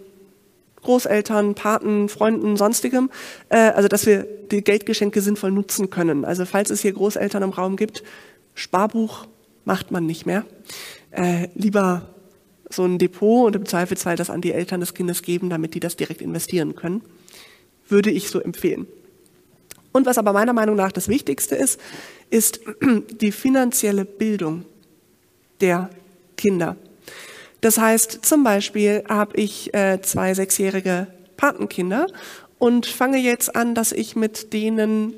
Großeltern, 0.86 1.54
Paten, 1.54 2.08
Freunden, 2.08 2.56
sonstigem, 2.56 3.10
äh, 3.48 3.56
also 3.56 3.88
dass 3.88 4.06
wir 4.06 4.24
die 4.50 4.62
Geldgeschenke 4.62 5.20
sinnvoll 5.20 5.50
nutzen 5.50 5.90
können. 5.90 6.24
Also 6.24 6.46
falls 6.46 6.70
es 6.70 6.80
hier 6.80 6.92
Großeltern 6.92 7.42
im 7.42 7.50
Raum 7.50 7.76
gibt, 7.76 8.04
Sparbuch 8.54 9.26
macht 9.64 9.90
man 9.90 10.06
nicht 10.06 10.26
mehr. 10.26 10.44
Äh, 11.10 11.48
lieber 11.56 12.14
so 12.70 12.84
ein 12.84 12.98
Depot 12.98 13.46
und 13.46 13.56
im 13.56 13.66
Zweifelsfall 13.66 14.16
das 14.16 14.30
an 14.30 14.40
die 14.40 14.52
Eltern 14.52 14.80
des 14.80 14.94
Kindes 14.94 15.22
geben, 15.22 15.50
damit 15.50 15.74
die 15.74 15.80
das 15.80 15.96
direkt 15.96 16.22
investieren 16.22 16.76
können. 16.76 17.02
Würde 17.88 18.10
ich 18.10 18.30
so 18.30 18.40
empfehlen. 18.40 18.86
Und 19.92 20.06
was 20.06 20.18
aber 20.18 20.32
meiner 20.32 20.52
Meinung 20.52 20.76
nach 20.76 20.92
das 20.92 21.08
Wichtigste 21.08 21.56
ist, 21.56 21.80
ist 22.30 22.60
die 23.20 23.32
finanzielle 23.32 24.04
Bildung 24.04 24.64
der 25.60 25.90
Kinder. 26.36 26.76
Das 27.60 27.78
heißt, 27.78 28.24
zum 28.24 28.44
Beispiel 28.44 29.04
habe 29.08 29.36
ich 29.36 29.72
äh, 29.74 30.00
zwei 30.02 30.34
sechsjährige 30.34 31.06
Patenkinder 31.36 32.06
und 32.58 32.86
fange 32.86 33.18
jetzt 33.18 33.54
an, 33.56 33.74
dass 33.74 33.92
ich 33.92 34.16
mit 34.16 34.52
denen 34.52 35.14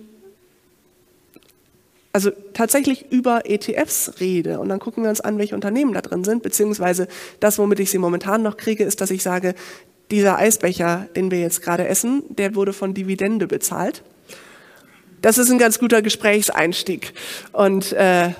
also 2.12 2.30
tatsächlich 2.54 3.12
über 3.12 3.42
ETFs 3.48 4.14
rede 4.18 4.58
und 4.60 4.68
dann 4.68 4.80
gucken 4.80 5.04
wir 5.04 5.10
uns 5.10 5.20
an, 5.20 5.38
welche 5.38 5.54
Unternehmen 5.54 5.92
da 5.92 6.00
drin 6.00 6.24
sind, 6.24 6.42
beziehungsweise 6.42 7.06
das, 7.38 7.58
womit 7.58 7.80
ich 7.80 7.90
sie 7.90 7.98
momentan 7.98 8.42
noch 8.42 8.56
kriege, 8.56 8.82
ist, 8.82 9.00
dass 9.00 9.10
ich 9.10 9.22
sage, 9.22 9.54
dieser 10.10 10.38
Eisbecher, 10.38 11.06
den 11.14 11.30
wir 11.30 11.38
jetzt 11.38 11.62
gerade 11.62 11.86
essen, 11.86 12.22
der 12.28 12.54
wurde 12.54 12.72
von 12.72 12.94
Dividende 12.94 13.46
bezahlt. 13.46 14.02
Das 15.20 15.36
ist 15.36 15.50
ein 15.50 15.58
ganz 15.58 15.78
guter 15.78 16.00
Gesprächseinstieg 16.00 17.12
und 17.52 17.92
äh, 17.92 18.30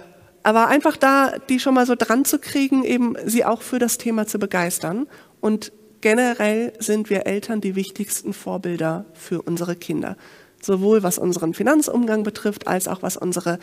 aber 0.43 0.69
einfach 0.69 0.97
da, 0.97 1.33
die 1.49 1.61
schon 1.61 1.75
mal 1.75 1.87
so 1.87 1.95
dran 1.97 2.25
zu 2.25 2.39
kriegen, 2.39 2.85
eben 2.85 3.17
sie 3.27 3.45
auch 3.45 3.63
für 3.63 3.79
das 3.79 3.99
Thema 3.99 4.27
zu 4.27 4.39
begeistern. 4.39 5.07
Und 5.41 5.73
generell 6.01 6.73
sind 6.79 7.11
wir 7.11 7.27
Eltern 7.27 7.61
die 7.61 7.75
wichtigsten 7.75 8.33
Vorbilder 8.33 9.05
für 9.15 9.43
unsere 9.43 9.77
Kinder. 9.77 10.17
Sowohl 10.61 11.03
was 11.03 11.19
unseren 11.19 11.55
Finanzumgang 11.55 12.23
betrifft, 12.23 12.67
als 12.67 12.89
auch 12.89 13.03
was 13.03 13.17
unsere, 13.17 13.59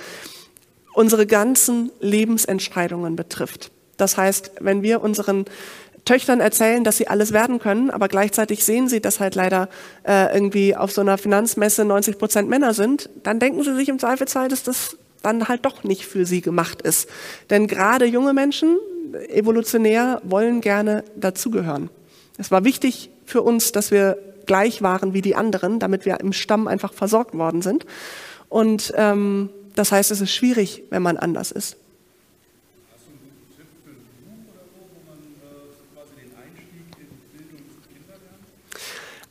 unsere 0.94 1.26
ganzen 1.26 1.92
Lebensentscheidungen 2.00 3.16
betrifft. 3.16 3.72
Das 3.98 4.18
heißt, 4.18 4.52
wenn 4.60 4.84
wir 4.84 5.02
unseren 5.02 5.46
Töchtern 6.06 6.40
erzählen, 6.40 6.84
dass 6.84 6.98
sie 6.98 7.08
alles 7.08 7.34
werden 7.34 7.60
können, 7.60 7.90
aber 7.90 8.08
gleichzeitig 8.08 8.64
sehen 8.64 8.88
sie, 8.88 9.02
dass 9.02 9.20
halt 9.20 9.34
leider 9.34 9.70
äh, 10.04 10.34
irgendwie 10.34 10.76
auf 10.76 10.92
so 10.92 11.02
einer 11.02 11.18
Finanzmesse 11.18 11.84
90 11.84 12.20
Prozent 12.20 12.48
Männer 12.48 12.74
sind, 12.76 13.10
dann 13.24 13.40
denken 13.40 13.64
sie 13.64 13.76
sich 13.76 13.90
im 13.90 13.98
Zweifelsfall, 13.98 14.48
dass 14.48 14.62
das 14.62 14.98
dann 15.26 15.48
halt 15.48 15.66
doch 15.66 15.84
nicht 15.84 16.06
für 16.06 16.26
sie 16.26 16.42
gemacht 16.42 16.82
ist. 16.82 17.10
Denn 17.50 17.68
gerade 17.68 18.06
junge 18.06 18.34
Menschen, 18.34 18.78
evolutionär, 19.30 20.22
wollen 20.24 20.62
gerne 20.62 21.04
dazugehören. 21.16 21.90
Es 22.38 22.52
war 22.52 22.64
wichtig 22.64 23.10
für 23.26 23.42
uns, 23.42 23.72
dass 23.72 23.92
wir 23.92 24.18
gleich 24.46 24.82
waren 24.82 25.14
wie 25.14 25.22
die 25.22 25.36
anderen, 25.36 25.80
damit 25.80 26.06
wir 26.06 26.20
im 26.20 26.34
Stamm 26.34 26.68
einfach 26.68 26.94
versorgt 26.94 27.36
worden 27.36 27.62
sind. 27.62 27.86
Und 28.50 28.94
ähm, 28.96 29.50
das 29.76 29.92
heißt, 29.92 30.12
es 30.12 30.22
ist 30.22 30.32
schwierig, 30.32 30.84
wenn 30.90 31.02
man 31.02 31.18
anders 31.18 31.52
ist. 31.52 31.78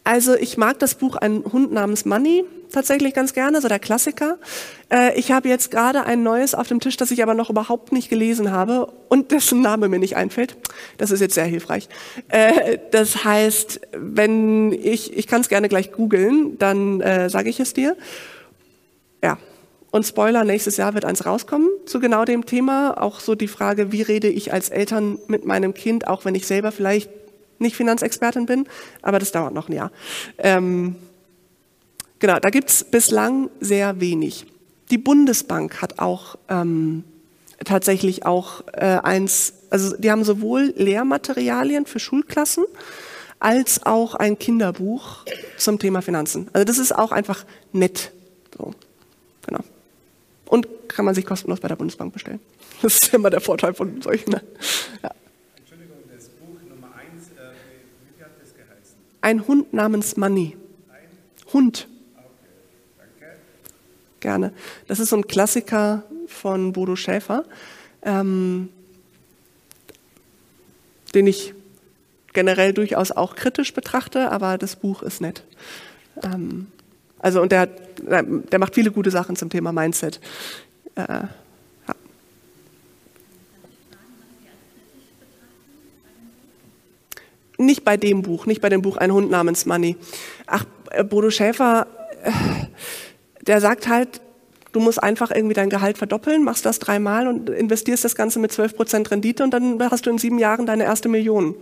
Also 0.04 0.34
ich 0.34 0.58
mag 0.58 0.78
das 0.78 0.94
Buch 0.94 1.16
Ein 1.16 1.42
Hund 1.50 1.72
namens 1.72 2.04
Money 2.04 2.44
tatsächlich 2.70 3.14
ganz 3.14 3.32
gerne, 3.32 3.60
so 3.60 3.68
der 3.68 3.78
Klassiker. 3.78 4.38
Äh, 4.92 5.18
ich 5.18 5.32
habe 5.32 5.48
jetzt 5.48 5.70
gerade 5.70 6.04
ein 6.04 6.22
neues 6.22 6.54
auf 6.54 6.68
dem 6.68 6.80
Tisch, 6.80 6.96
das 6.96 7.10
ich 7.10 7.22
aber 7.22 7.34
noch 7.34 7.48
überhaupt 7.48 7.92
nicht 7.92 8.10
gelesen 8.10 8.50
habe 8.50 8.92
und 9.08 9.30
dessen 9.30 9.62
Name 9.62 9.88
mir 9.88 9.98
nicht 9.98 10.16
einfällt. 10.16 10.56
Das 10.98 11.10
ist 11.10 11.20
jetzt 11.20 11.34
sehr 11.34 11.46
hilfreich. 11.46 11.88
Äh, 12.28 12.78
das 12.90 13.24
heißt, 13.24 13.80
wenn 13.92 14.72
ich, 14.72 15.16
ich 15.16 15.26
kann 15.26 15.40
es 15.40 15.48
gerne 15.48 15.68
gleich 15.68 15.92
googeln, 15.92 16.58
dann 16.58 17.00
äh, 17.00 17.30
sage 17.30 17.48
ich 17.48 17.60
es 17.60 17.72
dir. 17.72 17.96
Ja. 19.22 19.38
Und 19.90 20.04
Spoiler, 20.04 20.42
nächstes 20.42 20.76
Jahr 20.76 20.94
wird 20.94 21.04
eins 21.04 21.24
rauskommen 21.24 21.68
zu 21.86 22.00
genau 22.00 22.24
dem 22.24 22.46
Thema. 22.46 23.00
Auch 23.00 23.20
so 23.20 23.36
die 23.36 23.46
Frage, 23.46 23.92
wie 23.92 24.02
rede 24.02 24.28
ich 24.28 24.52
als 24.52 24.68
Eltern 24.68 25.20
mit 25.28 25.46
meinem 25.46 25.72
Kind, 25.72 26.08
auch 26.08 26.24
wenn 26.24 26.34
ich 26.34 26.48
selber 26.48 26.72
vielleicht 26.72 27.08
nicht 27.58 27.76
Finanzexpertin 27.76 28.46
bin, 28.46 28.66
aber 29.02 29.18
das 29.18 29.32
dauert 29.32 29.54
noch 29.54 29.68
ein 29.68 29.74
Jahr. 29.74 29.90
Ähm, 30.38 30.96
genau, 32.18 32.38
da 32.38 32.50
gibt 32.50 32.70
es 32.70 32.84
bislang 32.84 33.50
sehr 33.60 34.00
wenig. 34.00 34.46
Die 34.90 34.98
Bundesbank 34.98 35.80
hat 35.80 35.98
auch 35.98 36.36
ähm, 36.48 37.04
tatsächlich 37.64 38.26
auch 38.26 38.62
äh, 38.72 38.98
eins, 39.02 39.54
also 39.70 39.96
die 39.96 40.10
haben 40.10 40.24
sowohl 40.24 40.74
Lehrmaterialien 40.76 41.86
für 41.86 41.98
Schulklassen 41.98 42.64
als 43.40 43.84
auch 43.84 44.14
ein 44.14 44.38
Kinderbuch 44.38 45.24
zum 45.58 45.78
Thema 45.78 46.02
Finanzen. 46.02 46.48
Also 46.52 46.64
das 46.64 46.78
ist 46.78 46.94
auch 46.94 47.12
einfach 47.12 47.44
nett. 47.72 48.12
So, 48.56 48.74
genau. 49.46 49.60
Und 50.46 50.68
kann 50.88 51.04
man 51.04 51.14
sich 51.14 51.26
kostenlos 51.26 51.60
bei 51.60 51.68
der 51.68 51.76
Bundesbank 51.76 52.12
bestellen. 52.12 52.40
Das 52.82 52.94
ist 52.94 53.14
immer 53.14 53.30
der 53.30 53.40
Vorteil 53.40 53.72
von 53.72 54.02
solchen. 54.02 54.32
Ne? 54.32 54.42
Ein 59.24 59.48
Hund 59.48 59.72
namens 59.72 60.18
Money. 60.18 60.54
Hund. 61.50 61.88
Gerne. 64.20 64.52
Das 64.86 65.00
ist 65.00 65.08
so 65.08 65.16
ein 65.16 65.26
Klassiker 65.26 66.02
von 66.26 66.74
Bodo 66.74 66.94
Schäfer, 66.94 67.46
ähm, 68.02 68.68
den 71.14 71.26
ich 71.26 71.54
generell 72.34 72.74
durchaus 72.74 73.12
auch 73.12 73.34
kritisch 73.34 73.72
betrachte, 73.72 74.30
aber 74.30 74.58
das 74.58 74.76
Buch 74.76 75.02
ist 75.02 75.22
nett. 75.22 75.42
Ähm, 76.22 76.66
also 77.18 77.40
und 77.40 77.50
der, 77.50 77.64
der 77.64 78.58
macht 78.58 78.74
viele 78.74 78.90
gute 78.90 79.10
Sachen 79.10 79.36
zum 79.36 79.48
Thema 79.48 79.72
Mindset. 79.72 80.20
Äh, 80.96 81.20
Nicht 87.56 87.84
bei 87.84 87.96
dem 87.96 88.22
Buch, 88.22 88.46
nicht 88.46 88.60
bei 88.60 88.68
dem 88.68 88.82
Buch 88.82 88.96
Ein 88.96 89.12
Hund 89.12 89.30
namens 89.30 89.66
Money. 89.66 89.96
Ach, 90.46 90.64
äh, 90.90 91.04
Bodo 91.04 91.30
Schäfer, 91.30 91.86
äh, 92.22 92.30
der 93.46 93.60
sagt 93.60 93.88
halt, 93.88 94.20
Du 94.74 94.80
musst 94.80 95.00
einfach 95.00 95.30
irgendwie 95.30 95.54
dein 95.54 95.70
Gehalt 95.70 95.98
verdoppeln, 95.98 96.42
machst 96.42 96.66
das 96.66 96.80
dreimal 96.80 97.28
und 97.28 97.48
investierst 97.48 98.04
das 98.04 98.16
Ganze 98.16 98.40
mit 98.40 98.50
12 98.50 98.74
Prozent 98.74 99.08
Rendite 99.08 99.44
und 99.44 99.52
dann 99.52 99.80
hast 99.88 100.04
du 100.04 100.10
in 100.10 100.18
sieben 100.18 100.40
Jahren 100.40 100.66
deine 100.66 100.82
erste 100.82 101.08
Million. 101.08 101.54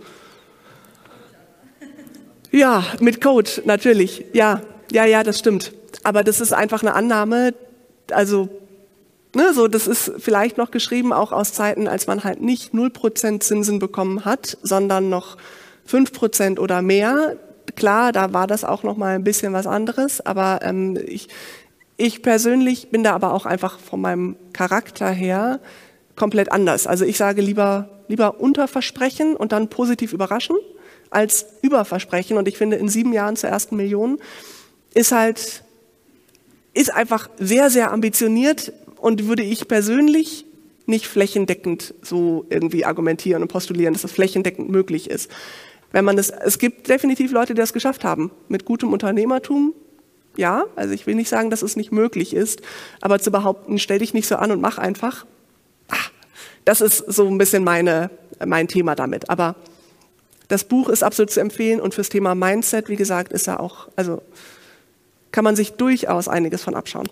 Ja, 2.49 2.83
mit 2.99 3.21
Code, 3.21 3.51
natürlich. 3.65 4.25
Ja, 4.33 4.61
ja, 4.91 5.05
ja, 5.05 5.21
das 5.21 5.37
stimmt. 5.37 5.73
Aber 6.01 6.23
das 6.23 6.41
ist 6.41 6.53
einfach 6.53 6.81
eine 6.81 6.95
Annahme, 6.95 7.53
also 8.09 8.49
ne, 9.35 9.53
so, 9.53 9.67
das 9.67 9.85
ist 9.85 10.13
vielleicht 10.17 10.57
noch 10.57 10.71
geschrieben 10.71 11.13
auch 11.13 11.31
aus 11.31 11.53
Zeiten, 11.53 11.87
als 11.87 12.07
man 12.07 12.23
halt 12.23 12.41
nicht 12.41 12.73
0% 12.73 13.41
Zinsen 13.41 13.77
bekommen 13.77 14.25
hat, 14.25 14.57
sondern 14.63 15.09
noch 15.09 15.37
5% 15.89 16.59
oder 16.59 16.81
mehr. 16.81 17.37
Klar, 17.75 18.11
da 18.11 18.33
war 18.33 18.47
das 18.47 18.63
auch 18.63 18.83
noch 18.83 18.97
mal 18.97 19.15
ein 19.15 19.23
bisschen 19.23 19.53
was 19.53 19.67
anderes, 19.67 20.25
aber 20.25 20.59
ähm, 20.63 20.97
ich, 21.05 21.27
ich 21.97 22.21
persönlich 22.21 22.89
bin 22.91 23.03
da 23.03 23.13
aber 23.13 23.33
auch 23.33 23.45
einfach 23.45 23.79
von 23.79 24.01
meinem 24.01 24.35
Charakter 24.51 25.09
her 25.09 25.59
komplett 26.15 26.51
anders. 26.51 26.87
Also 26.87 27.05
ich 27.05 27.17
sage 27.17 27.41
lieber, 27.41 27.89
lieber 28.07 28.39
unterversprechen 28.39 29.35
und 29.35 29.51
dann 29.51 29.69
positiv 29.69 30.13
überraschen 30.13 30.57
als 31.09 31.45
überversprechen. 31.61 32.37
Und 32.37 32.47
ich 32.47 32.57
finde, 32.57 32.77
in 32.77 32.89
sieben 32.89 33.13
Jahren 33.13 33.35
zur 33.35 33.49
ersten 33.49 33.75
Million 33.75 34.19
ist 34.93 35.11
halt, 35.11 35.63
ist 36.73 36.93
einfach 36.93 37.29
sehr, 37.39 37.69
sehr 37.69 37.91
ambitioniert 37.91 38.73
und 38.97 39.27
würde 39.27 39.43
ich 39.43 39.67
persönlich 39.67 40.45
nicht 40.85 41.07
flächendeckend 41.07 41.93
so 42.01 42.45
irgendwie 42.49 42.85
argumentieren 42.85 43.41
und 43.41 43.47
postulieren, 43.47 43.93
dass 43.93 44.01
das 44.01 44.11
flächendeckend 44.11 44.69
möglich 44.69 45.09
ist. 45.09 45.31
Wenn 45.93 46.03
man 46.03 46.17
das, 46.17 46.31
es 46.31 46.57
gibt 46.57 46.89
definitiv 46.89 47.31
Leute, 47.31 47.53
die 47.53 47.61
das 47.61 47.71
geschafft 47.71 48.03
haben. 48.03 48.31
Mit 48.49 48.65
gutem 48.65 48.91
Unternehmertum, 48.91 49.73
ja. 50.35 50.65
Also 50.75 50.93
ich 50.93 51.07
will 51.07 51.15
nicht 51.15 51.29
sagen, 51.29 51.49
dass 51.49 51.61
es 51.61 51.77
nicht 51.77 51.93
möglich 51.93 52.33
ist, 52.33 52.61
aber 52.99 53.19
zu 53.19 53.31
behaupten, 53.31 53.79
stell 53.79 53.99
dich 53.99 54.13
nicht 54.13 54.27
so 54.27 54.35
an 54.35 54.51
und 54.51 54.59
mach 54.59 54.79
einfach, 54.79 55.25
ach, 55.87 56.11
das 56.65 56.81
ist 56.81 56.97
so 56.97 57.27
ein 57.27 57.37
bisschen 57.37 57.63
meine, 57.63 58.09
mein 58.43 58.67
Thema 58.67 58.95
damit. 58.95 59.29
Aber 59.29 59.55
das 60.47 60.63
Buch 60.63 60.89
ist 60.89 61.03
absolut 61.03 61.29
zu 61.29 61.39
empfehlen 61.39 61.79
und 61.79 61.93
fürs 61.93 62.09
Thema 62.09 62.33
Mindset, 62.33 62.89
wie 62.89 62.95
gesagt, 62.95 63.31
ist 63.31 63.45
ja 63.45 63.59
auch, 63.59 63.87
also 63.95 64.21
kann 65.31 65.43
man 65.43 65.55
sich 65.55 65.73
durchaus 65.73 66.27
einiges 66.27 66.63
von 66.63 66.73
abschauen. 66.75 67.07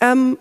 Ähm, 0.00 0.36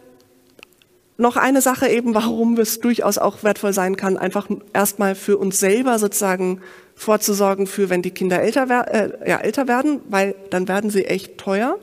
noch 1.17 1.37
eine 1.37 1.61
Sache 1.61 1.87
eben, 1.87 2.13
warum 2.15 2.57
es 2.57 2.79
durchaus 2.79 3.17
auch 3.17 3.43
wertvoll 3.43 3.73
sein 3.73 3.97
kann, 3.97 4.17
einfach 4.17 4.47
erstmal 4.73 5.15
für 5.15 5.37
uns 5.37 5.59
selber 5.59 5.99
sozusagen 5.99 6.61
vorzusorgen 6.95 7.67
für, 7.67 7.89
wenn 7.89 8.01
die 8.01 8.11
Kinder 8.11 8.41
älter, 8.41 8.69
äh, 8.93 9.29
ja, 9.29 9.37
älter 9.37 9.67
werden, 9.67 10.01
weil 10.09 10.35
dann 10.49 10.67
werden 10.67 10.89
sie 10.89 11.05
echt 11.05 11.37
teuer. 11.37 11.77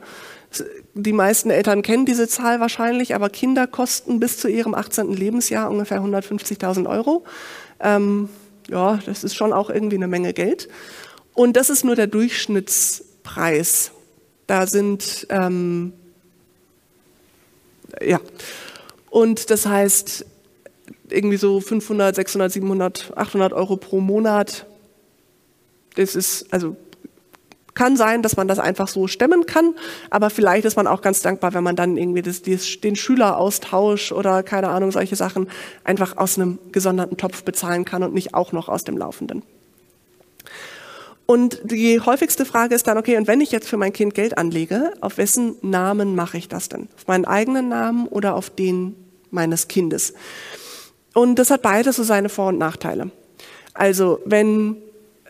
Die 0.93 1.13
meisten 1.13 1.49
Eltern 1.49 1.81
kennen 1.81 2.05
diese 2.05 2.27
Zahl 2.27 2.59
wahrscheinlich, 2.59 3.13
aber 3.13 3.29
Kinder 3.29 3.67
kosten 3.67 4.19
bis 4.19 4.37
zu 4.37 4.47
ihrem 4.47 4.73
18. 4.73 5.13
Lebensjahr 5.13 5.69
ungefähr 5.69 6.01
150.000 6.01 6.89
Euro. 6.89 7.25
Ähm, 7.79 8.29
ja, 8.69 8.99
das 9.05 9.23
ist 9.23 9.35
schon 9.35 9.53
auch 9.53 9.69
irgendwie 9.69 9.97
eine 9.97 10.07
Menge 10.07 10.33
Geld. 10.33 10.69
Und 11.33 11.55
das 11.55 11.69
ist 11.69 11.83
nur 11.83 11.95
der 11.95 12.07
Durchschnittspreis. 12.07 13.91
Da 14.47 14.67
sind, 14.67 15.27
ähm, 15.29 15.93
ja, 18.01 18.19
und 19.09 19.49
das 19.49 19.65
heißt, 19.65 20.25
irgendwie 21.09 21.37
so 21.37 21.59
500, 21.59 22.15
600, 22.15 22.51
700, 22.51 23.13
800 23.15 23.53
Euro 23.53 23.77
pro 23.77 23.99
Monat. 23.99 24.65
Das 25.95 26.15
ist, 26.15 26.51
also 26.51 26.75
kann 27.73 27.95
sein, 27.95 28.21
dass 28.21 28.35
man 28.35 28.47
das 28.47 28.59
einfach 28.59 28.87
so 28.87 29.07
stemmen 29.07 29.45
kann, 29.45 29.73
aber 30.09 30.29
vielleicht 30.29 30.65
ist 30.65 30.75
man 30.75 30.85
auch 30.85 31.01
ganz 31.01 31.21
dankbar, 31.21 31.53
wenn 31.53 31.63
man 31.63 31.77
dann 31.77 31.95
irgendwie 31.95 32.21
das, 32.21 32.41
das, 32.41 32.81
den 32.81 32.95
Schüleraustausch 32.95 34.11
oder 34.11 34.43
keine 34.43 34.67
Ahnung, 34.67 34.91
solche 34.91 35.15
Sachen 35.15 35.47
einfach 35.85 36.17
aus 36.17 36.37
einem 36.37 36.59
gesonderten 36.73 37.15
Topf 37.15 37.43
bezahlen 37.43 37.85
kann 37.85 38.03
und 38.03 38.13
nicht 38.13 38.33
auch 38.33 38.51
noch 38.51 38.67
aus 38.67 38.83
dem 38.83 38.97
Laufenden. 38.97 39.43
Und 41.29 41.59
die 41.63 41.99
häufigste 41.99 42.43
Frage 42.43 42.73
ist 42.73 42.87
dann, 42.87 42.97
okay, 42.97 43.15
und 43.15 43.27
wenn 43.27 43.39
ich 43.39 43.51
jetzt 43.51 43.69
für 43.69 43.77
mein 43.77 43.93
Kind 43.93 44.15
Geld 44.15 44.39
anlege, 44.39 44.93
auf 44.99 45.19
wessen 45.19 45.57
Namen 45.61 46.15
mache 46.15 46.39
ich 46.39 46.47
das 46.47 46.69
denn? 46.69 46.89
Auf 46.97 47.05
meinen 47.05 47.25
eigenen 47.25 47.69
Namen 47.69 48.07
oder 48.07 48.33
auf 48.33 48.49
den 48.49 48.95
meines 49.29 49.67
Kindes? 49.67 50.15
Und 51.13 51.35
das 51.37 51.51
hat 51.51 51.61
beides 51.61 51.97
so 51.97 52.03
seine 52.03 52.29
Vor- 52.29 52.47
und 52.47 52.57
Nachteile. 52.57 53.11
Also, 53.75 54.21
wenn 54.25 54.77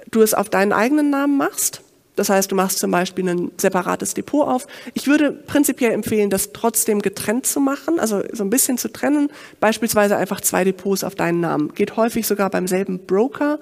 du 0.10 0.22
es 0.22 0.34
auf 0.34 0.50
deinen 0.50 0.72
eigenen 0.72 1.10
Namen 1.10 1.36
machst, 1.36 1.82
das 2.16 2.30
heißt, 2.30 2.50
du 2.50 2.56
machst 2.56 2.80
zum 2.80 2.92
Beispiel 2.92 3.28
ein 3.28 3.52
separates 3.58 4.14
Depot 4.14 4.48
auf. 4.48 4.68
Ich 4.94 5.08
würde 5.08 5.34
prinzipiell 5.34 5.92
empfehlen, 5.92 6.30
das 6.30 6.54
trotzdem 6.54 7.02
getrennt 7.02 7.46
zu 7.46 7.60
machen, 7.60 8.00
also 8.00 8.24
so 8.32 8.46
ein 8.46 8.50
bisschen 8.50 8.78
zu 8.78 8.90
trennen. 8.90 9.30
Beispielsweise 9.60 10.16
einfach 10.16 10.40
zwei 10.40 10.64
Depots 10.64 11.04
auf 11.04 11.16
deinen 11.16 11.42
Namen. 11.42 11.74
Geht 11.74 11.98
häufig 11.98 12.26
sogar 12.26 12.50
beim 12.50 12.68
selben 12.68 13.06
Broker 13.06 13.60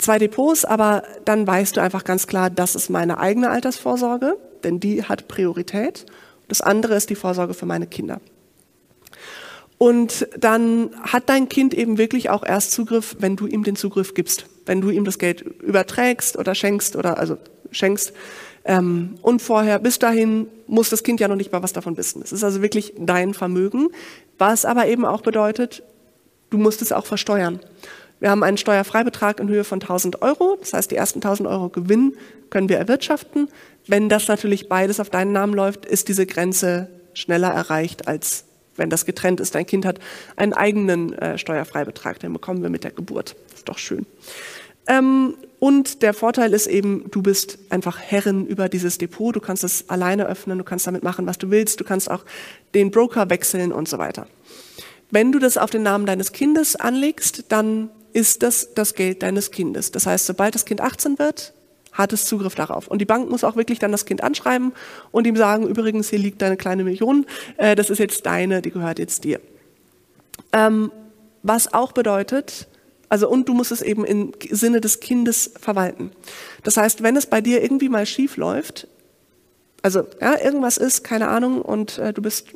zwei 0.00 0.18
Depots, 0.18 0.64
aber 0.64 1.02
dann 1.24 1.46
weißt 1.46 1.76
du 1.76 1.80
einfach 1.80 2.04
ganz 2.04 2.26
klar, 2.26 2.50
das 2.50 2.74
ist 2.74 2.90
meine 2.90 3.18
eigene 3.18 3.50
Altersvorsorge, 3.50 4.36
denn 4.64 4.80
die 4.80 5.04
hat 5.04 5.28
Priorität. 5.28 6.06
Das 6.48 6.60
andere 6.60 6.94
ist 6.94 7.10
die 7.10 7.14
Vorsorge 7.14 7.54
für 7.54 7.66
meine 7.66 7.86
Kinder. 7.86 8.20
Und 9.78 10.28
dann 10.38 10.90
hat 11.00 11.30
dein 11.30 11.48
Kind 11.48 11.72
eben 11.72 11.96
wirklich 11.96 12.28
auch 12.28 12.44
erst 12.44 12.72
Zugriff, 12.72 13.16
wenn 13.18 13.36
du 13.36 13.46
ihm 13.46 13.64
den 13.64 13.76
Zugriff 13.76 14.12
gibst, 14.12 14.44
wenn 14.66 14.82
du 14.82 14.90
ihm 14.90 15.04
das 15.04 15.18
Geld 15.18 15.40
überträgst 15.40 16.36
oder 16.36 16.54
schenkst 16.54 16.96
oder 16.96 17.18
also 17.18 17.38
schenkst. 17.70 18.12
Ähm, 18.64 19.14
und 19.22 19.40
vorher, 19.40 19.78
bis 19.78 19.98
dahin, 19.98 20.48
muss 20.66 20.90
das 20.90 21.02
Kind 21.02 21.18
ja 21.18 21.28
noch 21.28 21.36
nicht 21.36 21.50
mal 21.50 21.62
was 21.62 21.72
davon 21.72 21.96
wissen. 21.96 22.20
Es 22.22 22.30
ist 22.30 22.44
also 22.44 22.60
wirklich 22.60 22.92
dein 22.98 23.32
Vermögen, 23.32 23.88
was 24.36 24.66
aber 24.66 24.86
eben 24.86 25.06
auch 25.06 25.22
bedeutet, 25.22 25.82
du 26.50 26.58
musst 26.58 26.82
es 26.82 26.92
auch 26.92 27.06
versteuern. 27.06 27.60
Wir 28.20 28.30
haben 28.30 28.42
einen 28.42 28.58
Steuerfreibetrag 28.58 29.40
in 29.40 29.48
Höhe 29.48 29.64
von 29.64 29.80
1000 29.80 30.22
Euro. 30.22 30.56
Das 30.60 30.74
heißt, 30.74 30.90
die 30.90 30.96
ersten 30.96 31.18
1000 31.18 31.48
Euro 31.48 31.70
Gewinn 31.70 32.14
können 32.50 32.68
wir 32.68 32.78
erwirtschaften. 32.78 33.48
Wenn 33.86 34.08
das 34.08 34.28
natürlich 34.28 34.68
beides 34.68 35.00
auf 35.00 35.10
deinen 35.10 35.32
Namen 35.32 35.54
läuft, 35.54 35.86
ist 35.86 36.08
diese 36.08 36.26
Grenze 36.26 36.88
schneller 37.14 37.48
erreicht, 37.48 38.06
als 38.06 38.44
wenn 38.76 38.90
das 38.90 39.06
getrennt 39.06 39.40
ist. 39.40 39.54
Dein 39.54 39.66
Kind 39.66 39.84
hat 39.84 39.98
einen 40.36 40.52
eigenen 40.52 41.12
äh, 41.14 41.38
Steuerfreibetrag, 41.38 42.20
den 42.20 42.32
bekommen 42.32 42.62
wir 42.62 42.70
mit 42.70 42.84
der 42.84 42.92
Geburt. 42.92 43.36
Ist 43.54 43.68
doch 43.68 43.78
schön. 43.78 44.06
Ähm, 44.86 45.34
und 45.58 46.02
der 46.02 46.14
Vorteil 46.14 46.54
ist 46.54 46.66
eben, 46.66 47.10
du 47.10 47.22
bist 47.22 47.58
einfach 47.70 47.98
Herrin 47.98 48.46
über 48.46 48.68
dieses 48.68 48.98
Depot. 48.98 49.34
Du 49.34 49.40
kannst 49.40 49.64
es 49.64 49.88
alleine 49.88 50.26
öffnen, 50.26 50.58
du 50.58 50.64
kannst 50.64 50.86
damit 50.86 51.02
machen, 51.02 51.26
was 51.26 51.38
du 51.38 51.50
willst. 51.50 51.80
Du 51.80 51.84
kannst 51.84 52.10
auch 52.10 52.24
den 52.74 52.90
Broker 52.90 53.28
wechseln 53.30 53.72
und 53.72 53.88
so 53.88 53.98
weiter. 53.98 54.26
Wenn 55.10 55.32
du 55.32 55.38
das 55.38 55.58
auf 55.58 55.70
den 55.70 55.82
Namen 55.82 56.06
deines 56.06 56.32
Kindes 56.32 56.76
anlegst, 56.76 57.44
dann 57.48 57.90
ist 58.12 58.42
das 58.42 58.74
das 58.74 58.94
Geld 58.94 59.22
deines 59.22 59.50
Kindes. 59.50 59.90
Das 59.90 60.06
heißt, 60.06 60.26
sobald 60.26 60.54
das 60.54 60.64
Kind 60.64 60.80
18 60.80 61.18
wird, 61.18 61.52
hat 61.92 62.12
es 62.12 62.24
Zugriff 62.26 62.54
darauf. 62.54 62.88
Und 62.88 63.00
die 63.00 63.04
Bank 63.04 63.30
muss 63.30 63.44
auch 63.44 63.56
wirklich 63.56 63.78
dann 63.78 63.92
das 63.92 64.06
Kind 64.06 64.22
anschreiben 64.22 64.72
und 65.10 65.26
ihm 65.26 65.36
sagen, 65.36 65.66
übrigens, 65.66 66.10
hier 66.10 66.18
liegt 66.18 66.40
deine 66.42 66.56
kleine 66.56 66.84
Million, 66.84 67.26
äh, 67.56 67.74
das 67.74 67.90
ist 67.90 67.98
jetzt 67.98 68.26
deine, 68.26 68.62
die 68.62 68.70
gehört 68.70 68.98
jetzt 68.98 69.24
dir. 69.24 69.40
Ähm, 70.52 70.90
was 71.42 71.72
auch 71.72 71.92
bedeutet, 71.92 72.68
also 73.08 73.28
und 73.28 73.48
du 73.48 73.54
musst 73.54 73.72
es 73.72 73.82
eben 73.82 74.04
im 74.04 74.32
Sinne 74.50 74.80
des 74.80 75.00
Kindes 75.00 75.52
verwalten. 75.58 76.12
Das 76.62 76.76
heißt, 76.76 77.02
wenn 77.02 77.16
es 77.16 77.26
bei 77.26 77.40
dir 77.40 77.62
irgendwie 77.62 77.88
mal 77.88 78.06
schief 78.06 78.36
läuft, 78.36 78.86
also 79.82 80.04
ja, 80.20 80.38
irgendwas 80.40 80.76
ist, 80.76 81.02
keine 81.02 81.28
Ahnung, 81.28 81.62
und 81.62 81.98
äh, 81.98 82.12
du 82.12 82.22
bist 82.22 82.48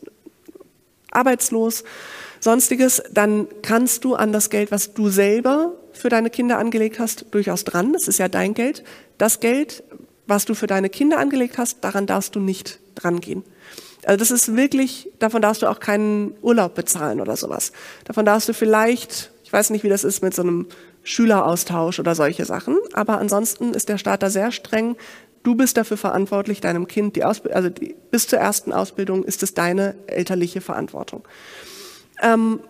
arbeitslos, 1.11 1.85
sonstiges, 2.45 3.03
dann 3.11 3.49
kannst 3.63 4.05
du 4.05 4.15
an 4.15 4.33
das 4.33 4.51
Geld, 4.51 4.71
was 4.71 4.95
du 4.95 5.09
selber 5.09 5.73
für 5.93 6.09
deine 6.09 6.31
Kinder 6.31 6.59
angelegt 6.59 6.99
hast, 6.99 7.27
durchaus 7.33 7.65
dran. 7.65 7.93
Das 7.93 8.07
ist 8.07 8.19
ja 8.19 8.29
dein 8.29 8.55
Geld. 8.55 8.85
Das 9.19 9.41
Geld, 9.41 9.83
was 10.27 10.45
du 10.45 10.55
für 10.55 10.67
deine 10.67 10.91
Kinder 10.91 11.19
angelegt 11.19 11.59
hast, 11.59 11.83
daran 11.83 12.07
darfst 12.07 12.37
du 12.37 12.41
nicht 12.41 12.79
drangehen. 12.95 13.43
Also 14.05 14.19
das 14.19 14.31
ist 14.31 14.55
wirklich, 14.55 15.11
davon 15.19 15.41
darfst 15.41 15.63
du 15.63 15.67
auch 15.67 15.81
keinen 15.81 16.35
Urlaub 16.43 16.75
bezahlen 16.75 17.21
oder 17.21 17.37
sowas. 17.37 17.73
Davon 18.05 18.27
darfst 18.27 18.49
du 18.49 18.53
vielleicht, 18.53 19.31
ich 19.43 19.53
weiß 19.53 19.71
nicht, 19.71 19.83
wie 19.83 19.89
das 19.89 20.05
ist 20.05 20.23
mit 20.23 20.35
so 20.35 20.43
einem 20.43 20.67
Schüleraustausch 21.03 21.99
oder 21.99 22.15
solche 22.15 22.45
Sachen, 22.45 22.79
aber 22.93 23.19
ansonsten 23.19 23.73
ist 23.73 23.89
der 23.89 23.99
Staat 23.99 24.23
da 24.23 24.31
sehr 24.31 24.53
streng. 24.53 24.97
Du 25.43 25.55
bist 25.55 25.77
dafür 25.77 25.97
verantwortlich, 25.97 26.61
deinem 26.61 26.87
Kind 26.87 27.17
die 27.17 27.25
Ausbildung, 27.25 27.57
also 27.57 27.69
die, 27.71 27.95
bis 28.11 28.27
zur 28.27 28.39
ersten 28.39 28.73
Ausbildung 28.73 29.25
ist 29.25 29.43
es 29.43 29.55
deine 29.55 29.95
elterliche 30.07 30.61
Verantwortung. 30.61 31.27
Ähm, 32.23 32.61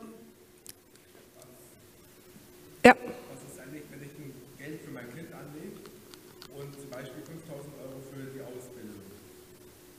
ja. 2.84 2.94
Was 2.96 3.52
ist 3.52 3.60
eigentlich, 3.60 3.82
wenn 3.90 4.02
ich 4.02 4.14
ein 4.18 4.34
Geld 4.58 4.80
für 4.82 4.90
mein 4.90 5.12
Kind 5.14 5.28
anlege 5.32 5.76
und 6.56 6.80
zum 6.80 6.90
Beispiel 6.90 7.22
5000 7.22 7.74
Euro 7.82 8.00
für 8.10 8.24
die 8.32 8.40
Ausbildung 8.40 9.00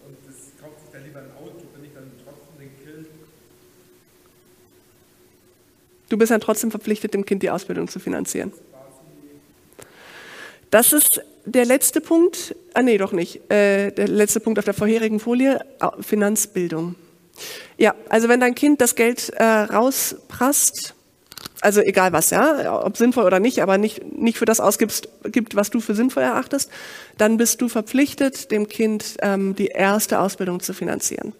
und 0.05 0.17
das 0.25 0.35
kauft 0.61 0.81
sich 0.81 0.89
dann 0.91 1.03
lieber 1.03 1.19
ein 1.19 1.31
Auto, 1.37 1.65
bin 1.73 1.85
ich 1.85 1.93
dann 1.93 2.11
trotzdem 2.23 2.59
den 2.59 2.75
Kind? 2.83 3.07
Du 6.09 6.17
bist 6.17 6.31
dann 6.31 6.41
trotzdem 6.41 6.71
verpflichtet, 6.71 7.13
dem 7.13 7.25
Kind 7.25 7.43
die 7.43 7.49
Ausbildung 7.49 7.87
zu 7.87 7.99
finanzieren. 7.99 8.51
Das 10.71 10.91
ist 10.91 11.21
der 11.45 11.65
letzte 11.65 12.01
Punkt, 12.01 12.55
ah 12.73 12.81
nee, 12.81 12.97
doch 12.97 13.11
nicht, 13.11 13.49
äh, 13.51 13.91
der 13.91 14.07
letzte 14.07 14.39
Punkt 14.39 14.59
auf 14.59 14.65
der 14.65 14.73
vorherigen 14.73 15.19
Folie, 15.19 15.63
Finanzbildung. 16.01 16.95
Ja, 17.77 17.95
also 18.09 18.29
wenn 18.29 18.39
dein 18.39 18.55
Kind 18.55 18.81
das 18.81 18.95
Geld 18.95 19.29
äh, 19.29 19.43
rausprasst, 19.43 20.93
also 21.61 21.81
egal 21.81 22.13
was, 22.13 22.29
ja, 22.29 22.83
ob 22.85 22.97
sinnvoll 22.97 23.25
oder 23.25 23.39
nicht, 23.39 23.61
aber 23.61 23.77
nicht, 23.77 24.03
nicht 24.13 24.37
für 24.37 24.45
das 24.45 24.59
ausgibst, 24.59 25.09
gibt, 25.25 25.55
was 25.55 25.69
du 25.69 25.79
für 25.79 25.95
sinnvoll 25.95 26.23
erachtest, 26.23 26.69
dann 27.17 27.37
bist 27.37 27.61
du 27.61 27.69
verpflichtet, 27.69 28.51
dem 28.51 28.67
Kind 28.67 29.17
ähm, 29.21 29.55
die 29.55 29.67
erste 29.67 30.19
Ausbildung 30.19 30.59
zu 30.59 30.73
finanzieren. 30.73 31.33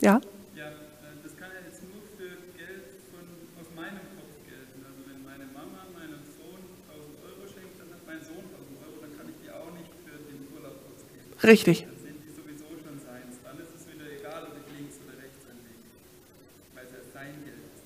Ja? 0.00 0.20
Ja, 0.56 0.64
äh, 0.64 1.20
das 1.22 1.36
kann 1.36 1.52
ja 1.52 1.60
jetzt 1.68 1.84
nur 1.84 2.00
für 2.16 2.32
Geld 2.56 2.88
von, 3.12 3.20
aus 3.60 3.68
meinem 3.76 4.00
Kopf 4.16 4.32
gelten. 4.48 4.80
Also 4.80 5.04
wenn 5.04 5.20
meine 5.20 5.44
Mama 5.52 5.84
meinem 5.92 6.24
Sohn 6.24 6.64
1000 6.88 7.20
Euro 7.20 7.44
schenkt, 7.44 7.76
dann 7.76 7.92
hat 7.92 8.00
mein 8.08 8.24
Sohn 8.24 8.40
1000 8.40 8.80
Euro, 8.80 8.96
dann 9.04 9.12
kann 9.12 9.28
ich 9.28 9.36
die 9.44 9.52
auch 9.52 9.68
nicht 9.76 9.92
für 10.00 10.16
den 10.16 10.40
Urlaub 10.56 10.80
ausgeben. 10.88 11.36
Richtig. 11.44 11.84
Dann 11.84 12.00
sind 12.00 12.16
die 12.24 12.32
sowieso 12.32 12.68
schon 12.80 12.96
seins. 12.96 13.36
Dann 13.44 13.60
ist 13.60 13.76
es 13.76 13.84
wieder 13.92 14.08
egal, 14.08 14.48
ob 14.48 14.56
ich 14.56 14.64
links 14.72 14.96
oder 15.04 15.20
rechts 15.20 15.44
anlege. 15.44 15.84
Weil 16.72 16.84
es 16.88 16.92
ja 16.96 17.02
sein 17.12 17.36
Geld 17.44 17.60
ist. 17.68 17.84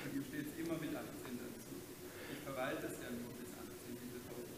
Und 0.00 0.16
ihm 0.16 0.24
steht 0.24 0.48
es 0.48 0.56
immer 0.56 0.80
mit 0.80 0.96
18 0.96 1.04
dazu. 1.44 1.72
Ich 2.32 2.40
verwalte 2.40 2.88
es 2.88 2.96
ja 3.04 3.12
nur 3.12 3.36
bis 3.36 3.52
18, 3.52 4.00
diese 4.00 4.16
1000 4.16 4.32
Euro. 4.32 4.48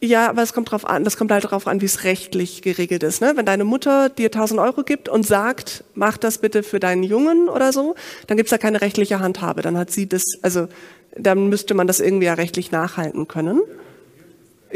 Ja, 0.00 0.28
aber 0.28 0.42
es 0.42 0.52
kommt 0.52 0.70
drauf 0.70 0.86
an, 0.86 1.02
das 1.02 1.16
kommt 1.16 1.32
halt 1.32 1.42
darauf 1.42 1.66
an, 1.66 1.80
wie 1.80 1.86
es 1.86 2.04
rechtlich 2.04 2.62
geregelt 2.62 3.02
ist. 3.02 3.20
Ne? 3.20 3.32
Wenn 3.34 3.46
deine 3.46 3.64
Mutter 3.64 4.08
dir 4.08 4.26
1000 4.26 4.60
Euro 4.60 4.84
gibt 4.84 5.08
und 5.08 5.26
sagt, 5.26 5.82
mach 5.94 6.16
das 6.16 6.38
bitte 6.38 6.62
für 6.62 6.78
deinen 6.78 7.02
Jungen 7.02 7.48
oder 7.48 7.72
so, 7.72 7.96
dann 8.28 8.36
gibt's 8.36 8.50
da 8.50 8.58
keine 8.58 8.80
rechtliche 8.80 9.18
Handhabe. 9.18 9.60
Dann 9.60 9.76
hat 9.76 9.90
sie 9.90 10.08
das, 10.08 10.22
also 10.42 10.68
dann 11.16 11.48
müsste 11.48 11.74
man 11.74 11.88
das 11.88 11.98
irgendwie 11.98 12.26
ja 12.26 12.34
rechtlich 12.34 12.70
nachhalten 12.70 13.26
können. 13.26 13.60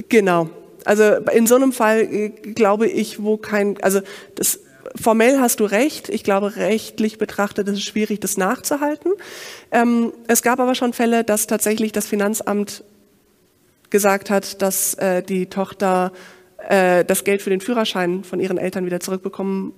Genau. 0.09 0.51
Also 0.85 1.05
in 1.33 1.47
so 1.47 1.55
einem 1.55 1.73
Fall 1.73 2.01
äh, 2.01 2.29
glaube 2.31 2.89
ich, 2.89 3.23
wo 3.23 3.37
kein, 3.37 3.81
also 3.81 4.01
das 4.35 4.59
formell 5.01 5.39
hast 5.39 5.61
du 5.61 5.65
recht. 5.65 6.09
Ich 6.09 6.25
glaube, 6.25 6.57
rechtlich 6.57 7.19
betrachtet 7.19 7.69
ist 7.69 7.75
es 7.75 7.85
schwierig, 7.85 8.19
das 8.19 8.37
nachzuhalten. 8.37 9.13
Ähm, 9.71 10.13
es 10.27 10.43
gab 10.43 10.59
aber 10.59 10.75
schon 10.75 10.93
Fälle, 10.93 11.23
dass 11.23 11.47
tatsächlich 11.47 11.93
das 11.93 12.09
Finanzamt 12.09 12.83
gesagt 13.93 14.31
hat, 14.31 14.61
dass 14.61 14.95
äh, 14.95 15.23
die 15.23 15.47
Tochter 15.47 16.13
äh, 16.69 17.05
das 17.05 17.23
Geld 17.23 17.43
für 17.43 17.51
den 17.51 17.61
Führerschein 17.61 18.25
von 18.25 18.41
ihren 18.41 18.59
Eltern 18.59 18.85
wieder 18.85 18.99
zurückbekommen 18.99 19.73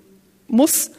muss, 0.48 0.92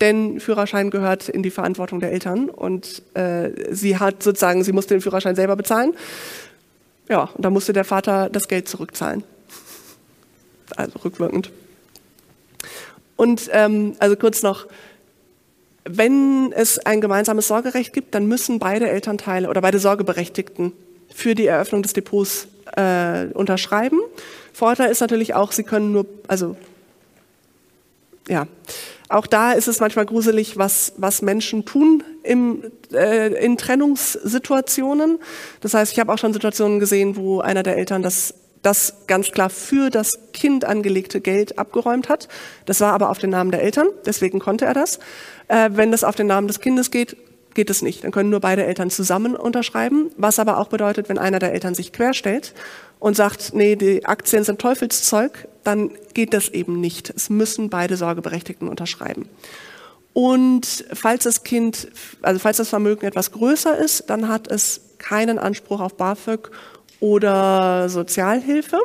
denn 0.00 0.40
Führerschein 0.40 0.90
gehört 0.90 1.28
in 1.28 1.44
die 1.44 1.50
Verantwortung 1.50 2.00
der 2.00 2.10
Eltern 2.10 2.48
und 2.48 3.02
äh, 3.14 3.50
sie 3.72 3.98
hat 3.98 4.22
sozusagen, 4.22 4.64
sie 4.64 4.72
musste 4.72 4.94
den 4.94 5.00
Führerschein 5.00 5.36
selber 5.36 5.54
bezahlen. 5.54 5.94
Ja, 7.08 7.30
und 7.34 7.44
da 7.44 7.50
musste 7.50 7.72
der 7.72 7.84
Vater 7.84 8.28
das 8.30 8.48
Geld 8.48 8.68
zurückzahlen. 8.68 9.22
Also 10.74 10.98
rückwirkend. 11.04 11.50
Und 13.16 13.50
ähm, 13.52 13.94
also 13.98 14.16
kurz 14.16 14.42
noch, 14.42 14.66
wenn 15.84 16.52
es 16.52 16.78
ein 16.78 17.00
gemeinsames 17.00 17.48
Sorgerecht 17.48 17.92
gibt, 17.92 18.14
dann 18.14 18.26
müssen 18.26 18.58
beide 18.58 18.88
Elternteile 18.88 19.48
oder 19.48 19.60
beide 19.60 19.78
Sorgeberechtigten 19.78 20.72
für 21.14 21.34
die 21.34 21.46
Eröffnung 21.46 21.82
des 21.82 21.92
Depots 21.92 22.48
äh, 22.76 23.26
unterschreiben. 23.34 24.00
Vorteil 24.52 24.90
ist 24.90 25.00
natürlich 25.00 25.34
auch, 25.34 25.52
sie 25.52 25.64
können 25.64 25.92
nur, 25.92 26.06
also 26.28 26.56
ja, 28.28 28.46
auch 29.08 29.26
da 29.26 29.52
ist 29.52 29.68
es 29.68 29.80
manchmal 29.80 30.06
gruselig, 30.06 30.56
was, 30.56 30.94
was 30.96 31.22
Menschen 31.22 31.64
tun 31.64 32.02
im, 32.22 32.62
äh, 32.92 33.44
in 33.44 33.58
Trennungssituationen. 33.58 35.18
Das 35.60 35.74
heißt, 35.74 35.92
ich 35.92 35.98
habe 35.98 36.12
auch 36.12 36.18
schon 36.18 36.32
Situationen 36.32 36.80
gesehen, 36.80 37.16
wo 37.16 37.40
einer 37.40 37.62
der 37.62 37.76
Eltern 37.76 38.02
das, 38.02 38.34
das 38.62 39.06
ganz 39.06 39.30
klar 39.30 39.50
für 39.50 39.90
das 39.90 40.18
Kind 40.32 40.64
angelegte 40.64 41.20
Geld 41.20 41.58
abgeräumt 41.58 42.08
hat. 42.08 42.28
Das 42.64 42.80
war 42.80 42.92
aber 42.92 43.10
auf 43.10 43.18
den 43.18 43.30
Namen 43.30 43.50
der 43.50 43.62
Eltern, 43.62 43.88
deswegen 44.06 44.38
konnte 44.38 44.64
er 44.64 44.74
das. 44.74 44.98
Äh, 45.48 45.70
wenn 45.72 45.90
das 45.90 46.04
auf 46.04 46.14
den 46.14 46.28
Namen 46.28 46.46
des 46.46 46.60
Kindes 46.60 46.90
geht, 46.90 47.16
geht 47.54 47.70
es 47.70 47.82
nicht. 47.82 48.04
Dann 48.04 48.10
können 48.10 48.30
nur 48.30 48.40
beide 48.40 48.64
Eltern 48.64 48.90
zusammen 48.90 49.36
unterschreiben, 49.36 50.10
was 50.16 50.38
aber 50.38 50.58
auch 50.58 50.68
bedeutet, 50.68 51.08
wenn 51.08 51.18
einer 51.18 51.38
der 51.38 51.52
Eltern 51.52 51.74
sich 51.74 51.92
querstellt 51.92 52.54
und 52.98 53.16
sagt, 53.16 53.54
nee, 53.54 53.76
die 53.76 54.04
Aktien 54.06 54.44
sind 54.44 54.60
Teufelszeug, 54.60 55.48
dann 55.64 55.90
geht 56.14 56.34
das 56.34 56.48
eben 56.48 56.80
nicht. 56.80 57.10
Es 57.10 57.30
müssen 57.30 57.70
beide 57.70 57.96
Sorgeberechtigten 57.96 58.68
unterschreiben. 58.68 59.28
Und 60.12 60.84
falls 60.92 61.24
das 61.24 61.42
Kind, 61.42 61.88
also 62.20 62.38
falls 62.38 62.58
das 62.58 62.68
Vermögen 62.68 63.06
etwas 63.06 63.32
größer 63.32 63.78
ist, 63.78 64.10
dann 64.10 64.28
hat 64.28 64.50
es 64.50 64.80
keinen 64.98 65.38
Anspruch 65.38 65.80
auf 65.80 65.96
BAföG 65.96 66.50
oder 67.00 67.88
Sozialhilfe. 67.88 68.78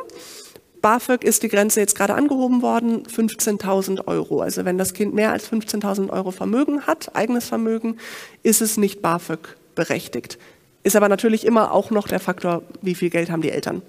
BAföG 0.80 1.24
ist 1.24 1.42
die 1.42 1.48
Grenze 1.48 1.80
jetzt 1.80 1.96
gerade 1.96 2.14
angehoben 2.14 2.62
worden, 2.62 3.04
15.000 3.04 4.06
Euro. 4.06 4.40
Also 4.40 4.64
wenn 4.64 4.78
das 4.78 4.94
Kind 4.94 5.14
mehr 5.14 5.32
als 5.32 5.50
15.000 5.50 6.10
Euro 6.10 6.30
Vermögen 6.30 6.86
hat, 6.86 7.14
eigenes 7.14 7.46
Vermögen, 7.48 7.96
ist 8.42 8.60
es 8.60 8.76
nicht 8.76 9.02
BAföG 9.02 9.56
berechtigt. 9.74 10.38
Ist 10.82 10.96
aber 10.96 11.08
natürlich 11.08 11.44
immer 11.44 11.72
auch 11.72 11.90
noch 11.90 12.08
der 12.08 12.20
Faktor, 12.20 12.62
wie 12.82 12.94
viel 12.94 13.10
Geld 13.10 13.30
haben 13.30 13.42
die 13.42 13.50
Eltern. 13.50 13.82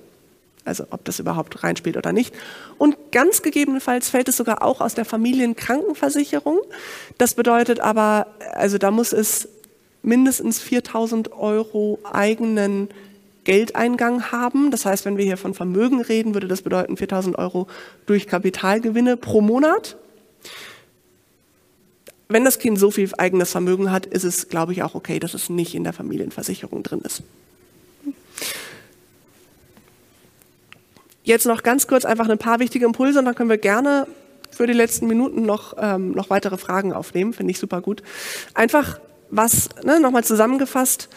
Also 0.66 0.86
ob 0.92 1.04
das 1.06 1.20
überhaupt 1.20 1.64
reinspielt 1.64 1.98
oder 1.98 2.12
nicht. 2.12 2.34
Und 2.78 3.12
ganz 3.12 3.42
gegebenenfalls 3.42 4.10
fällt 4.10 4.28
es 4.28 4.38
sogar 4.38 4.62
auch 4.62 4.82
aus 4.82 4.94
der 4.94 5.06
Familienkrankenversicherung. 5.06 6.60
Das 7.18 7.34
bedeutet 7.34 7.80
aber, 7.80 8.28
also 8.54 8.78
da 8.78 8.92
muss 8.92 9.14
es 9.14 9.48
mindestens 10.02 10.62
4.000 10.62 11.32
Euro 11.32 12.00
eigenen 12.04 12.90
Geldeingang 13.44 14.32
haben. 14.32 14.72
Das 14.72 14.86
heißt, 14.86 15.06
wenn 15.06 15.18
wir 15.18 15.26
hier 15.26 15.38
von 15.38 15.54
Vermögen 15.54 16.02
reden, 16.02 16.34
würde 16.34 16.48
das 16.48 16.62
bedeuten 16.62 16.98
4000 16.98 17.38
Euro 17.38 17.68
durch 18.06 18.28
Kapitalgewinne 18.28 19.18
pro 19.18 19.42
Monat. 19.42 19.98
Wenn 22.28 22.46
das 22.46 22.60
Kind 22.60 22.78
so 22.78 22.92
viel 22.92 23.10
eigenes 23.18 23.52
Vermögen 23.52 23.92
hat, 23.92 24.06
ist 24.06 24.24
es, 24.24 24.50
glaube 24.50 24.72
ich, 24.72 24.84
auch 24.84 24.94
okay, 24.94 25.20
dass 25.20 25.34
es 25.34 25.50
nicht 25.50 25.74
in 25.74 25.84
der 25.84 25.94
Familienversicherung 25.94 26.84
drin 26.84 27.02
ist. 27.02 27.24
Jetzt 31.24 31.46
noch 31.46 31.64
ganz 31.64 31.88
kurz 31.88 32.06
einfach 32.06 32.30
ein 32.30 32.38
paar 32.38 32.60
wichtige 32.60 32.86
Impulse 32.86 33.20
und 33.20 33.26
dann 33.26 33.36
können 33.36 33.50
wir 33.50 33.58
gerne 33.58 34.08
für 34.52 34.68
die 34.68 34.74
letzten 34.74 35.08
Minuten 35.08 35.44
noch, 35.44 35.76
ähm, 35.78 36.12
noch 36.12 36.30
weitere 36.30 36.58
Fragen 36.58 36.94
aufnehmen. 36.94 37.34
Finde 37.34 37.52
ich 37.52 37.60
super 37.60 37.82
gut. 37.82 38.04
Einfach 38.54 39.00
was, 39.30 39.70
ne, 39.84 40.00
nochmal 40.00 40.24
zusammengefasst, 40.24 41.10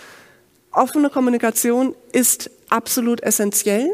Offene 0.72 1.10
Kommunikation 1.10 1.94
ist 2.12 2.50
absolut 2.70 3.22
essentiell. 3.22 3.92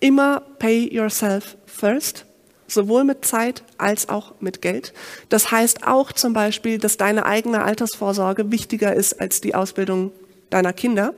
Immer 0.00 0.42
pay 0.60 0.88
yourself 0.94 1.56
first, 1.66 2.24
sowohl 2.68 3.02
mit 3.02 3.24
Zeit 3.24 3.64
als 3.78 4.08
auch 4.08 4.34
mit 4.40 4.62
Geld. 4.62 4.92
Das 5.28 5.50
heißt 5.50 5.86
auch 5.86 6.12
zum 6.12 6.32
Beispiel, 6.32 6.78
dass 6.78 6.96
deine 6.96 7.26
eigene 7.26 7.64
Altersvorsorge 7.64 8.52
wichtiger 8.52 8.94
ist 8.94 9.20
als 9.20 9.40
die 9.40 9.56
Ausbildung 9.56 10.12
deiner 10.50 10.72
Kinder. 10.72 11.14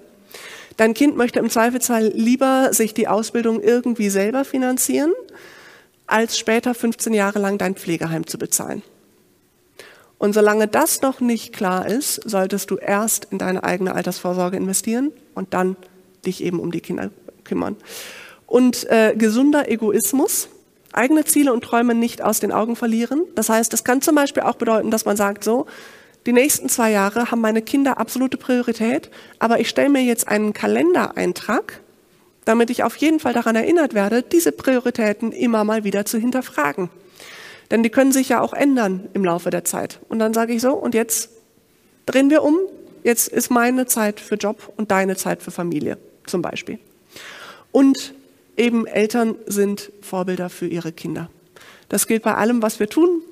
Dein 0.78 0.94
Kind 0.94 1.14
möchte 1.14 1.40
im 1.40 1.50
Zweifelsfall 1.50 2.12
lieber 2.14 2.72
sich 2.72 2.94
die 2.94 3.06
Ausbildung 3.06 3.60
irgendwie 3.60 4.08
selber 4.08 4.46
finanzieren, 4.46 5.12
als 6.06 6.38
später 6.38 6.72
15 6.72 7.12
Jahre 7.12 7.38
lang 7.38 7.58
dein 7.58 7.74
Pflegeheim 7.74 8.26
zu 8.26 8.38
bezahlen. 8.38 8.82
Und 10.20 10.34
solange 10.34 10.68
das 10.68 11.00
noch 11.00 11.20
nicht 11.20 11.54
klar 11.54 11.86
ist, 11.86 12.20
solltest 12.28 12.70
du 12.70 12.76
erst 12.76 13.28
in 13.30 13.38
deine 13.38 13.64
eigene 13.64 13.94
Altersvorsorge 13.94 14.58
investieren 14.58 15.12
und 15.34 15.54
dann 15.54 15.76
dich 16.26 16.44
eben 16.44 16.60
um 16.60 16.70
die 16.70 16.82
Kinder 16.82 17.08
kümmern. 17.42 17.74
Und 18.46 18.86
äh, 18.90 19.14
gesunder 19.16 19.70
Egoismus, 19.70 20.50
eigene 20.92 21.24
Ziele 21.24 21.54
und 21.54 21.64
Träume 21.64 21.94
nicht 21.94 22.20
aus 22.20 22.38
den 22.38 22.52
Augen 22.52 22.76
verlieren. 22.76 23.22
Das 23.34 23.48
heißt, 23.48 23.72
das 23.72 23.82
kann 23.82 24.02
zum 24.02 24.14
Beispiel 24.14 24.42
auch 24.42 24.56
bedeuten, 24.56 24.90
dass 24.90 25.06
man 25.06 25.16
sagt, 25.16 25.42
so, 25.42 25.64
die 26.26 26.34
nächsten 26.34 26.68
zwei 26.68 26.90
Jahre 26.90 27.30
haben 27.30 27.40
meine 27.40 27.62
Kinder 27.62 27.96
absolute 27.96 28.36
Priorität, 28.36 29.10
aber 29.38 29.58
ich 29.58 29.70
stelle 29.70 29.88
mir 29.88 30.02
jetzt 30.02 30.28
einen 30.28 30.52
Kalendereintrag, 30.52 31.80
damit 32.44 32.68
ich 32.68 32.84
auf 32.84 32.96
jeden 32.96 33.20
Fall 33.20 33.32
daran 33.32 33.56
erinnert 33.56 33.94
werde, 33.94 34.22
diese 34.22 34.52
Prioritäten 34.52 35.32
immer 35.32 35.64
mal 35.64 35.82
wieder 35.82 36.04
zu 36.04 36.18
hinterfragen. 36.18 36.90
Denn 37.70 37.82
die 37.82 37.90
können 37.90 38.12
sich 38.12 38.28
ja 38.28 38.40
auch 38.40 38.52
ändern 38.52 39.08
im 39.12 39.24
Laufe 39.24 39.50
der 39.50 39.64
Zeit. 39.64 40.00
Und 40.08 40.18
dann 40.18 40.34
sage 40.34 40.52
ich 40.52 40.60
so, 40.60 40.72
und 40.74 40.94
jetzt 40.94 41.30
drehen 42.06 42.30
wir 42.30 42.42
um. 42.42 42.58
Jetzt 43.02 43.28
ist 43.28 43.50
meine 43.50 43.86
Zeit 43.86 44.20
für 44.20 44.34
Job 44.34 44.72
und 44.76 44.90
deine 44.90 45.16
Zeit 45.16 45.42
für 45.42 45.50
Familie 45.50 45.96
zum 46.26 46.42
Beispiel. 46.42 46.78
Und 47.72 48.14
eben 48.56 48.86
Eltern 48.86 49.36
sind 49.46 49.92
Vorbilder 50.02 50.50
für 50.50 50.66
ihre 50.66 50.92
Kinder. 50.92 51.30
Das 51.88 52.06
gilt 52.06 52.22
bei 52.22 52.34
allem, 52.34 52.62
was 52.62 52.80
wir 52.80 52.88
tun. 52.88 53.22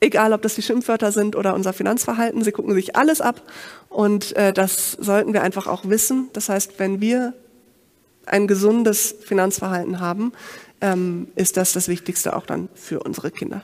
Egal, 0.00 0.32
ob 0.32 0.42
das 0.42 0.56
die 0.56 0.62
Schimpfwörter 0.62 1.12
sind 1.12 1.36
oder 1.36 1.54
unser 1.54 1.72
Finanzverhalten, 1.72 2.42
sie 2.42 2.52
gucken 2.52 2.74
sich 2.74 2.96
alles 2.96 3.20
ab. 3.20 3.42
Und 3.88 4.36
äh, 4.36 4.52
das 4.52 4.92
sollten 4.92 5.32
wir 5.32 5.42
einfach 5.42 5.66
auch 5.66 5.88
wissen. 5.88 6.28
Das 6.32 6.48
heißt, 6.48 6.78
wenn 6.78 7.00
wir 7.00 7.34
ein 8.26 8.46
gesundes 8.46 9.14
Finanzverhalten 9.24 10.00
haben, 10.00 10.32
ähm, 10.80 11.28
ist 11.36 11.56
das 11.56 11.72
das 11.72 11.88
Wichtigste 11.88 12.36
auch 12.36 12.46
dann 12.46 12.68
für 12.74 13.00
unsere 13.00 13.30
Kinder. 13.30 13.62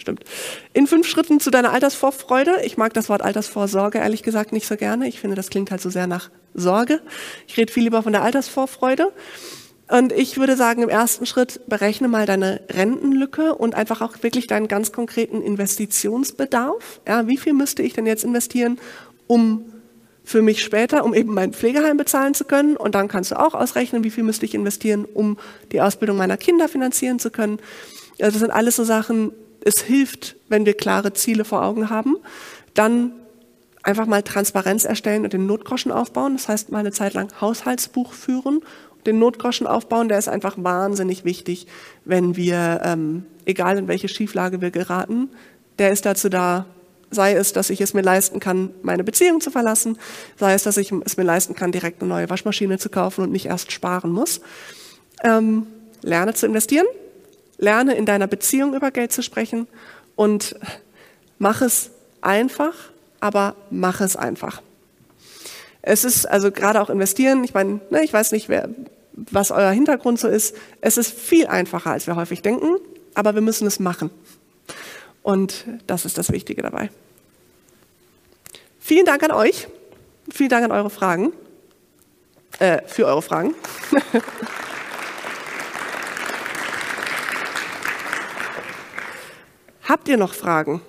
Stimmt. 0.00 0.24
In 0.72 0.86
fünf 0.86 1.06
Schritten 1.06 1.40
zu 1.40 1.50
deiner 1.50 1.72
Altersvorfreude. 1.72 2.62
Ich 2.64 2.78
mag 2.78 2.94
das 2.94 3.10
Wort 3.10 3.20
Altersvorsorge 3.20 3.98
ehrlich 3.98 4.22
gesagt 4.22 4.50
nicht 4.50 4.66
so 4.66 4.76
gerne. 4.76 5.06
Ich 5.06 5.20
finde, 5.20 5.36
das 5.36 5.50
klingt 5.50 5.70
halt 5.70 5.82
so 5.82 5.90
sehr 5.90 6.06
nach 6.06 6.30
Sorge. 6.54 7.02
Ich 7.46 7.58
rede 7.58 7.70
viel 7.70 7.84
lieber 7.84 8.02
von 8.02 8.12
der 8.12 8.22
Altersvorfreude. 8.22 9.12
Und 9.90 10.12
ich 10.12 10.38
würde 10.38 10.56
sagen, 10.56 10.82
im 10.82 10.88
ersten 10.88 11.26
Schritt 11.26 11.68
berechne 11.68 12.08
mal 12.08 12.24
deine 12.24 12.62
Rentenlücke 12.70 13.54
und 13.56 13.74
einfach 13.74 14.00
auch 14.00 14.22
wirklich 14.22 14.46
deinen 14.46 14.68
ganz 14.68 14.92
konkreten 14.92 15.42
Investitionsbedarf. 15.42 17.00
Ja, 17.06 17.26
wie 17.26 17.36
viel 17.36 17.52
müsste 17.52 17.82
ich 17.82 17.92
denn 17.92 18.06
jetzt 18.06 18.24
investieren, 18.24 18.78
um 19.26 19.64
für 20.24 20.42
mich 20.42 20.62
später, 20.62 21.04
um 21.04 21.14
eben 21.14 21.34
mein 21.34 21.52
Pflegeheim 21.52 21.96
bezahlen 21.96 22.34
zu 22.34 22.44
können? 22.44 22.76
Und 22.76 22.94
dann 22.94 23.08
kannst 23.08 23.30
du 23.30 23.38
auch 23.38 23.54
ausrechnen, 23.54 24.04
wie 24.04 24.10
viel 24.10 24.24
müsste 24.24 24.46
ich 24.46 24.54
investieren, 24.54 25.04
um 25.04 25.38
die 25.72 25.80
Ausbildung 25.80 26.16
meiner 26.16 26.36
Kinder 26.36 26.68
finanzieren 26.68 27.18
zu 27.18 27.30
können. 27.30 27.58
Also 28.20 28.32
das 28.32 28.40
sind 28.40 28.50
alles 28.50 28.76
so 28.76 28.84
Sachen, 28.84 29.32
es 29.64 29.80
hilft, 29.80 30.36
wenn 30.48 30.66
wir 30.66 30.74
klare 30.74 31.12
Ziele 31.12 31.44
vor 31.44 31.62
Augen 31.62 31.90
haben. 31.90 32.16
Dann 32.74 33.12
einfach 33.82 34.06
mal 34.06 34.22
Transparenz 34.22 34.84
erstellen 34.84 35.24
und 35.24 35.32
den 35.32 35.46
Notgroschen 35.46 35.92
aufbauen. 35.92 36.34
Das 36.36 36.48
heißt, 36.48 36.70
mal 36.70 36.78
eine 36.78 36.92
Zeit 36.92 37.14
lang 37.14 37.28
Haushaltsbuch 37.40 38.12
führen. 38.12 38.60
Den 39.06 39.18
Notgroschen 39.18 39.66
aufbauen, 39.66 40.08
der 40.08 40.18
ist 40.18 40.28
einfach 40.28 40.56
wahnsinnig 40.58 41.24
wichtig, 41.24 41.66
wenn 42.04 42.36
wir, 42.36 42.80
ähm, 42.84 43.24
egal 43.46 43.78
in 43.78 43.88
welche 43.88 44.08
Schieflage 44.08 44.60
wir 44.60 44.70
geraten, 44.70 45.30
der 45.78 45.90
ist 45.90 46.04
dazu 46.04 46.28
da, 46.28 46.66
sei 47.10 47.34
es, 47.34 47.52
dass 47.52 47.70
ich 47.70 47.80
es 47.80 47.94
mir 47.94 48.02
leisten 48.02 48.40
kann, 48.40 48.70
meine 48.82 49.04
Beziehung 49.04 49.40
zu 49.40 49.50
verlassen, 49.50 49.98
sei 50.38 50.54
es, 50.54 50.62
dass 50.62 50.76
ich 50.76 50.92
es 50.92 51.16
mir 51.16 51.24
leisten 51.24 51.54
kann, 51.54 51.72
direkt 51.72 52.00
eine 52.00 52.08
neue 52.08 52.30
Waschmaschine 52.30 52.78
zu 52.78 52.88
kaufen 52.88 53.24
und 53.24 53.32
nicht 53.32 53.46
erst 53.46 53.72
sparen 53.72 54.10
muss. 54.12 54.40
Ähm, 55.22 55.66
lerne 56.02 56.34
zu 56.34 56.46
investieren, 56.46 56.86
lerne 57.58 57.94
in 57.94 58.06
deiner 58.06 58.26
Beziehung 58.26 58.74
über 58.74 58.90
Geld 58.90 59.12
zu 59.12 59.22
sprechen 59.22 59.66
und 60.16 60.56
mach 61.38 61.62
es 61.62 61.90
einfach, 62.20 62.74
aber 63.20 63.54
mach 63.70 64.00
es 64.00 64.16
einfach. 64.16 64.62
Es 65.82 66.04
ist 66.04 66.26
also 66.26 66.50
gerade 66.50 66.80
auch 66.80 66.90
investieren, 66.90 67.42
ich 67.44 67.54
meine, 67.54 67.80
ne, 67.90 68.04
ich 68.04 68.12
weiß 68.12 68.32
nicht, 68.32 68.48
wer, 68.48 68.68
was 69.12 69.50
euer 69.50 69.70
Hintergrund 69.70 70.18
so 70.18 70.28
ist. 70.28 70.54
Es 70.80 70.96
ist 70.98 71.12
viel 71.12 71.46
einfacher, 71.46 71.90
als 71.90 72.06
wir 72.06 72.16
häufig 72.16 72.42
denken, 72.42 72.76
aber 73.14 73.34
wir 73.34 73.42
müssen 73.42 73.66
es 73.66 73.80
machen. 73.80 74.10
Und 75.22 75.64
das 75.86 76.04
ist 76.04 76.18
das 76.18 76.32
Wichtige 76.32 76.62
dabei. 76.62 76.90
Vielen 78.78 79.06
Dank 79.06 79.22
an 79.22 79.32
euch. 79.32 79.68
Vielen 80.32 80.50
Dank 80.50 80.64
an 80.64 80.72
eure 80.72 80.90
Fragen. 80.90 81.32
Äh, 82.58 82.82
für 82.86 83.06
eure 83.06 83.22
Fragen. 83.22 83.54
Habt 89.90 90.08
ihr 90.08 90.16
noch 90.16 90.34
Fragen? 90.34 90.82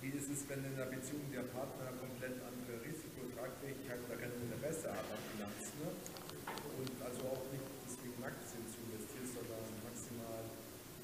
Wie 0.00 0.08
ist 0.08 0.30
es, 0.30 0.48
wenn 0.48 0.64
in 0.64 0.74
einer 0.74 0.86
Beziehung 0.86 1.30
der 1.32 1.42
Partner 1.42 1.92
komplett 2.00 2.42
andere 2.42 2.82
Risikotragfähigkeit 2.82 3.98
oder 4.08 4.16
kein 4.16 4.32
Interesse 4.34 4.88
hat 4.90 5.06
an 5.14 5.20
Finanzen 5.30 5.78
ne? 5.78 5.90
und 6.80 6.90
also 7.06 7.20
auch 7.28 7.46
nicht 7.52 7.62
deswegen 7.86 8.18
Aktien 8.24 8.66
zu 8.66 8.82
investieren, 8.88 9.28
sondern 9.30 9.62
maximal 9.84 10.42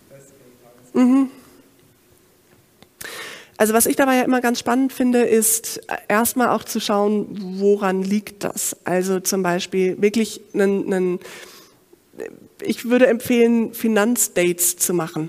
Festgeld, 0.09 0.59
Tagesgeld? 0.65 1.31
Also 3.71 3.77
was 3.77 3.87
ich 3.87 3.95
dabei 3.95 4.17
ja 4.17 4.23
immer 4.23 4.41
ganz 4.41 4.59
spannend 4.59 4.93
finde, 4.93 5.21
ist 5.21 5.81
erstmal 6.09 6.49
auch 6.49 6.65
zu 6.65 6.81
schauen, 6.81 7.29
woran 7.61 8.03
liegt 8.03 8.43
das? 8.43 8.77
Also 8.83 9.21
zum 9.21 9.45
Beispiel 9.45 10.03
wirklich 10.03 10.41
einen, 10.53 10.93
einen 10.93 11.21
ich 12.61 12.91
würde 12.91 13.07
empfehlen, 13.07 13.73
Finanzdates 13.73 14.77
zu 14.77 14.93
machen 14.93 15.29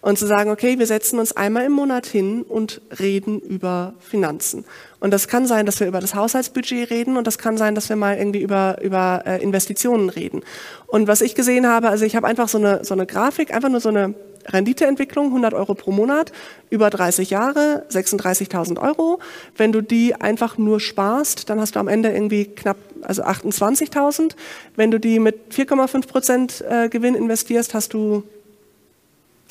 und 0.00 0.16
zu 0.16 0.28
sagen, 0.28 0.52
okay, 0.52 0.78
wir 0.78 0.86
setzen 0.86 1.18
uns 1.18 1.36
einmal 1.36 1.64
im 1.64 1.72
Monat 1.72 2.06
hin 2.06 2.42
und 2.42 2.80
reden 3.00 3.40
über 3.40 3.94
Finanzen. 3.98 4.64
Und 5.00 5.12
das 5.12 5.26
kann 5.26 5.48
sein, 5.48 5.66
dass 5.66 5.80
wir 5.80 5.88
über 5.88 5.98
das 5.98 6.14
Haushaltsbudget 6.14 6.88
reden 6.88 7.16
und 7.16 7.26
das 7.26 7.36
kann 7.36 7.56
sein, 7.56 7.74
dass 7.74 7.88
wir 7.88 7.96
mal 7.96 8.16
irgendwie 8.16 8.42
über, 8.42 8.80
über 8.80 9.24
äh, 9.26 9.42
Investitionen 9.42 10.08
reden. 10.08 10.42
Und 10.86 11.08
was 11.08 11.20
ich 11.20 11.34
gesehen 11.34 11.66
habe, 11.66 11.88
also 11.88 12.04
ich 12.04 12.14
habe 12.14 12.28
einfach 12.28 12.48
so 12.48 12.58
eine, 12.58 12.84
so 12.84 12.94
eine 12.94 13.06
Grafik, 13.06 13.52
einfach 13.52 13.70
nur 13.70 13.80
so 13.80 13.88
eine 13.88 14.14
Renditeentwicklung, 14.46 15.26
100 15.26 15.54
Euro 15.54 15.74
pro 15.74 15.92
Monat, 15.92 16.32
über 16.70 16.90
30 16.90 17.30
Jahre, 17.30 17.84
36.000 17.90 18.80
Euro. 18.80 19.20
Wenn 19.56 19.72
du 19.72 19.80
die 19.82 20.14
einfach 20.14 20.58
nur 20.58 20.80
sparst, 20.80 21.50
dann 21.50 21.60
hast 21.60 21.76
du 21.76 21.80
am 21.80 21.88
Ende 21.88 22.10
irgendwie 22.10 22.46
knapp, 22.46 22.76
also 23.02 23.22
28.000. 23.22 24.34
Wenn 24.76 24.90
du 24.90 24.98
die 24.98 25.18
mit 25.18 25.52
4,5 25.52 26.06
Prozent 26.06 26.64
äh, 26.68 26.88
Gewinn 26.88 27.14
investierst, 27.14 27.74
hast 27.74 27.94
du 27.94 28.24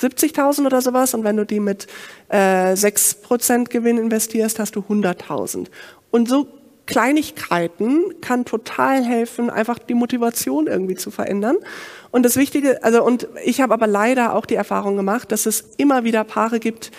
70.000 0.01 0.65
oder 0.65 0.81
sowas. 0.81 1.13
Und 1.13 1.23
wenn 1.23 1.37
du 1.37 1.45
die 1.45 1.59
mit 1.59 1.87
äh, 2.29 2.75
6 2.75 3.15
Prozent 3.15 3.69
Gewinn 3.69 3.97
investierst, 3.97 4.59
hast 4.59 4.75
du 4.75 4.81
100.000. 4.81 5.67
Und 6.09 6.27
so 6.27 6.47
Kleinigkeiten 6.85 8.15
kann 8.21 8.45
total 8.45 9.03
helfen, 9.03 9.49
einfach 9.49 9.79
die 9.79 9.93
Motivation 9.93 10.67
irgendwie 10.67 10.95
zu 10.95 11.11
verändern. 11.11 11.57
Und 12.11 12.23
das 12.23 12.35
Wichtige, 12.35 12.83
also 12.83 13.03
und 13.03 13.27
ich 13.45 13.61
habe 13.61 13.73
aber 13.73 13.87
leider 13.87 14.35
auch 14.35 14.45
die 14.45 14.55
Erfahrung 14.55 14.97
gemacht, 14.97 15.31
dass 15.31 15.45
es 15.45 15.63
immer 15.77 16.03
wieder 16.03 16.23
Paare 16.23 16.59
gibt, 16.59 16.91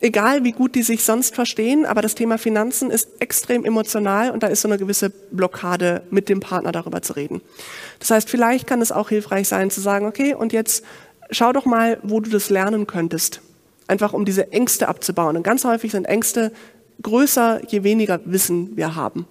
egal 0.00 0.44
wie 0.44 0.52
gut 0.52 0.74
die 0.74 0.82
sich 0.82 1.04
sonst 1.04 1.34
verstehen, 1.34 1.84
aber 1.84 2.02
das 2.02 2.14
Thema 2.14 2.38
Finanzen 2.38 2.90
ist 2.90 3.08
extrem 3.20 3.64
emotional 3.64 4.30
und 4.30 4.42
da 4.42 4.46
ist 4.48 4.62
so 4.62 4.68
eine 4.68 4.78
gewisse 4.78 5.10
Blockade, 5.10 6.02
mit 6.10 6.28
dem 6.28 6.40
Partner 6.40 6.72
darüber 6.72 7.02
zu 7.02 7.14
reden. 7.14 7.40
Das 7.98 8.10
heißt, 8.10 8.28
vielleicht 8.30 8.66
kann 8.66 8.80
es 8.80 8.92
auch 8.92 9.08
hilfreich 9.08 9.48
sein 9.48 9.70
zu 9.70 9.80
sagen, 9.80 10.06
okay, 10.06 10.34
und 10.34 10.52
jetzt 10.52 10.84
schau 11.30 11.52
doch 11.52 11.66
mal, 11.66 11.98
wo 12.02 12.20
du 12.20 12.30
das 12.30 12.50
lernen 12.50 12.86
könntest. 12.86 13.40
Einfach 13.86 14.12
um 14.12 14.24
diese 14.24 14.52
Ängste 14.52 14.88
abzubauen. 14.88 15.36
Und 15.36 15.42
ganz 15.42 15.64
häufig 15.64 15.92
sind 15.92 16.04
Ängste 16.04 16.52
größer, 17.02 17.60
je 17.68 17.82
weniger 17.84 18.20
Wissen 18.24 18.76
wir 18.76 18.94
haben. 18.94 19.26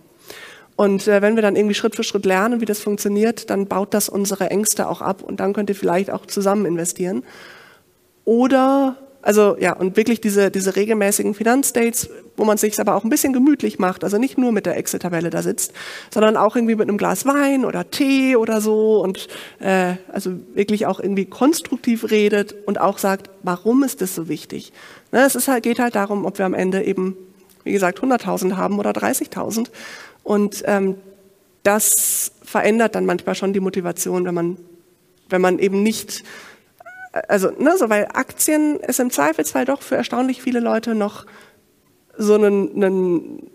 Und 0.78 1.08
äh, 1.08 1.22
wenn 1.22 1.36
wir 1.36 1.42
dann 1.42 1.56
irgendwie 1.56 1.74
Schritt 1.74 1.96
für 1.96 2.04
Schritt 2.04 2.26
lernen, 2.26 2.62
wie 2.62 2.66
das 2.66 2.80
funktioniert, 2.80 3.50
dann 3.50 3.66
baut 3.66 3.94
das 3.94 4.10
unsere 4.10 4.52
Ängste 4.52 4.88
auch 4.88 5.02
ab 5.02 5.24
und 5.24 5.40
dann 5.40 5.54
könnt 5.54 5.70
ihr 5.70 5.76
vielleicht 5.76 6.12
auch 6.12 6.28
zusammen 6.28 6.66
investieren. 6.66 7.24
Oder, 8.26 8.96
also 9.24 9.58
ja, 9.60 9.74
und 9.74 9.98
wirklich 9.98 10.22
diese, 10.22 10.52
diese 10.52 10.76
regelmäßigen 10.76 11.34
Finanzdates, 11.34 12.12
wo 12.36 12.46
man 12.46 12.60
sich 12.60 12.80
aber 12.80 12.94
auch 12.94 13.04
ein 13.04 13.10
bisschen 13.10 13.34
gemütlich 13.34 13.80
macht, 13.80 14.04
also 14.04 14.20
nicht 14.20 14.38
nur 14.38 14.52
mit 14.52 14.68
der 14.68 14.78
Excel-Tabelle 14.78 15.32
da 15.32 15.42
sitzt, 15.42 15.74
sondern 16.14 16.38
auch 16.38 16.56
irgendwie 16.56 16.76
mit 16.76 16.88
einem 16.88 17.00
Glas 17.00 17.26
Wein 17.26 17.66
oder 17.66 17.90
Tee 17.90 18.36
oder 18.36 18.62
so 18.62 19.02
und 19.02 19.30
äh, 19.60 19.96
also 20.14 20.34
wirklich 20.54 20.86
auch 20.86 21.00
irgendwie 21.00 21.26
konstruktiv 21.26 22.12
redet 22.12 22.54
und 22.68 22.80
auch 22.80 23.00
sagt, 23.00 23.32
warum 23.42 23.82
ist 23.82 24.02
das 24.02 24.14
so 24.14 24.30
wichtig? 24.30 24.74
Ne, 25.12 25.26
es 25.26 25.34
ist 25.34 25.48
halt, 25.48 25.64
geht 25.64 25.80
halt 25.80 25.96
darum, 25.96 26.26
ob 26.26 26.38
wir 26.38 26.46
am 26.46 26.54
Ende 26.54 26.84
eben, 26.84 27.18
wie 27.68 27.74
gesagt, 27.74 28.00
100.000 28.00 28.56
haben 28.56 28.80
oder 28.80 28.92
30.000 28.92 29.68
und 30.24 30.64
ähm, 30.66 30.96
das 31.64 32.32
verändert 32.44 32.96
dann 32.96 33.06
manchmal 33.06 33.36
schon 33.36 33.54
die 33.54 33.60
Motivation, 33.60 34.26
wenn 34.26 34.34
man, 34.34 34.58
wenn 35.30 35.42
man 35.42 35.60
eben 35.60 35.84
nicht, 35.84 36.24
also, 37.28 37.52
ne, 37.52 37.78
so, 37.78 37.90
weil 37.90 38.08
Aktien 38.14 38.80
ist 38.80 39.00
im 39.00 39.12
Zweifelsfall 39.12 39.66
doch 39.66 39.82
für 39.82 39.96
erstaunlich 39.96 40.42
viele 40.42 40.60
Leute 40.60 40.96
noch 40.96 41.26
so 42.18 42.36
einen, 42.36 42.72
einen 42.76 43.50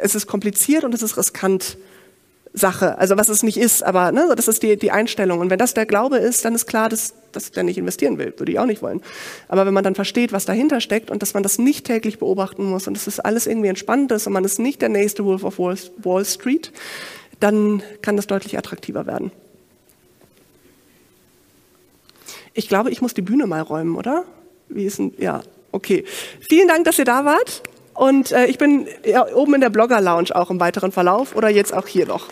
es 0.00 0.14
ist 0.14 0.26
kompliziert 0.26 0.84
und 0.84 0.94
es 0.94 1.02
ist 1.02 1.16
riskant 1.16 1.78
Sache. 2.58 2.98
Also 2.98 3.16
was 3.16 3.28
es 3.28 3.42
nicht 3.42 3.56
ist, 3.56 3.82
aber 3.82 4.12
ne, 4.12 4.34
das 4.36 4.48
ist 4.48 4.62
die, 4.62 4.76
die 4.76 4.90
Einstellung. 4.90 5.40
Und 5.40 5.50
wenn 5.50 5.58
das 5.58 5.74
der 5.74 5.86
Glaube 5.86 6.18
ist, 6.18 6.44
dann 6.44 6.54
ist 6.54 6.66
klar, 6.66 6.88
dass, 6.88 7.14
dass 7.32 7.50
der 7.50 7.62
nicht 7.62 7.78
investieren 7.78 8.18
will. 8.18 8.34
Würde 8.36 8.52
ich 8.52 8.58
auch 8.58 8.66
nicht 8.66 8.82
wollen. 8.82 9.00
Aber 9.48 9.64
wenn 9.66 9.74
man 9.74 9.84
dann 9.84 9.94
versteht, 9.94 10.32
was 10.32 10.44
dahinter 10.44 10.80
steckt 10.80 11.10
und 11.10 11.22
dass 11.22 11.34
man 11.34 11.42
das 11.42 11.58
nicht 11.58 11.86
täglich 11.86 12.18
beobachten 12.18 12.64
muss 12.64 12.86
und 12.86 12.94
dass 12.94 13.06
das 13.06 13.20
alles 13.20 13.46
irgendwie 13.46 13.68
entspannt 13.68 14.12
ist 14.12 14.26
und 14.26 14.32
man 14.32 14.44
ist 14.44 14.58
nicht 14.58 14.82
der 14.82 14.88
nächste 14.90 15.24
Wolf 15.24 15.44
of 15.44 15.58
Wall 15.58 16.24
Street, 16.24 16.72
dann 17.40 17.82
kann 18.02 18.16
das 18.16 18.26
deutlich 18.26 18.58
attraktiver 18.58 19.06
werden. 19.06 19.30
Ich 22.54 22.68
glaube, 22.68 22.90
ich 22.90 23.00
muss 23.00 23.14
die 23.14 23.22
Bühne 23.22 23.46
mal 23.46 23.60
räumen, 23.60 23.96
oder? 23.96 24.24
Wie 24.68 24.84
ist 24.84 24.98
denn, 24.98 25.14
ja, 25.18 25.42
okay. 25.72 26.04
Vielen 26.48 26.68
Dank, 26.68 26.84
dass 26.84 26.98
ihr 26.98 27.04
da 27.04 27.24
wart. 27.24 27.62
Und 27.94 28.32
äh, 28.32 28.46
ich 28.46 28.58
bin 28.58 28.86
ja, 29.04 29.26
oben 29.34 29.54
in 29.54 29.60
der 29.60 29.70
Blogger 29.70 30.00
Lounge 30.00 30.34
auch 30.34 30.50
im 30.50 30.60
weiteren 30.60 30.92
Verlauf 30.92 31.34
oder 31.34 31.48
jetzt 31.48 31.74
auch 31.74 31.86
hier 31.86 32.06
noch. 32.06 32.28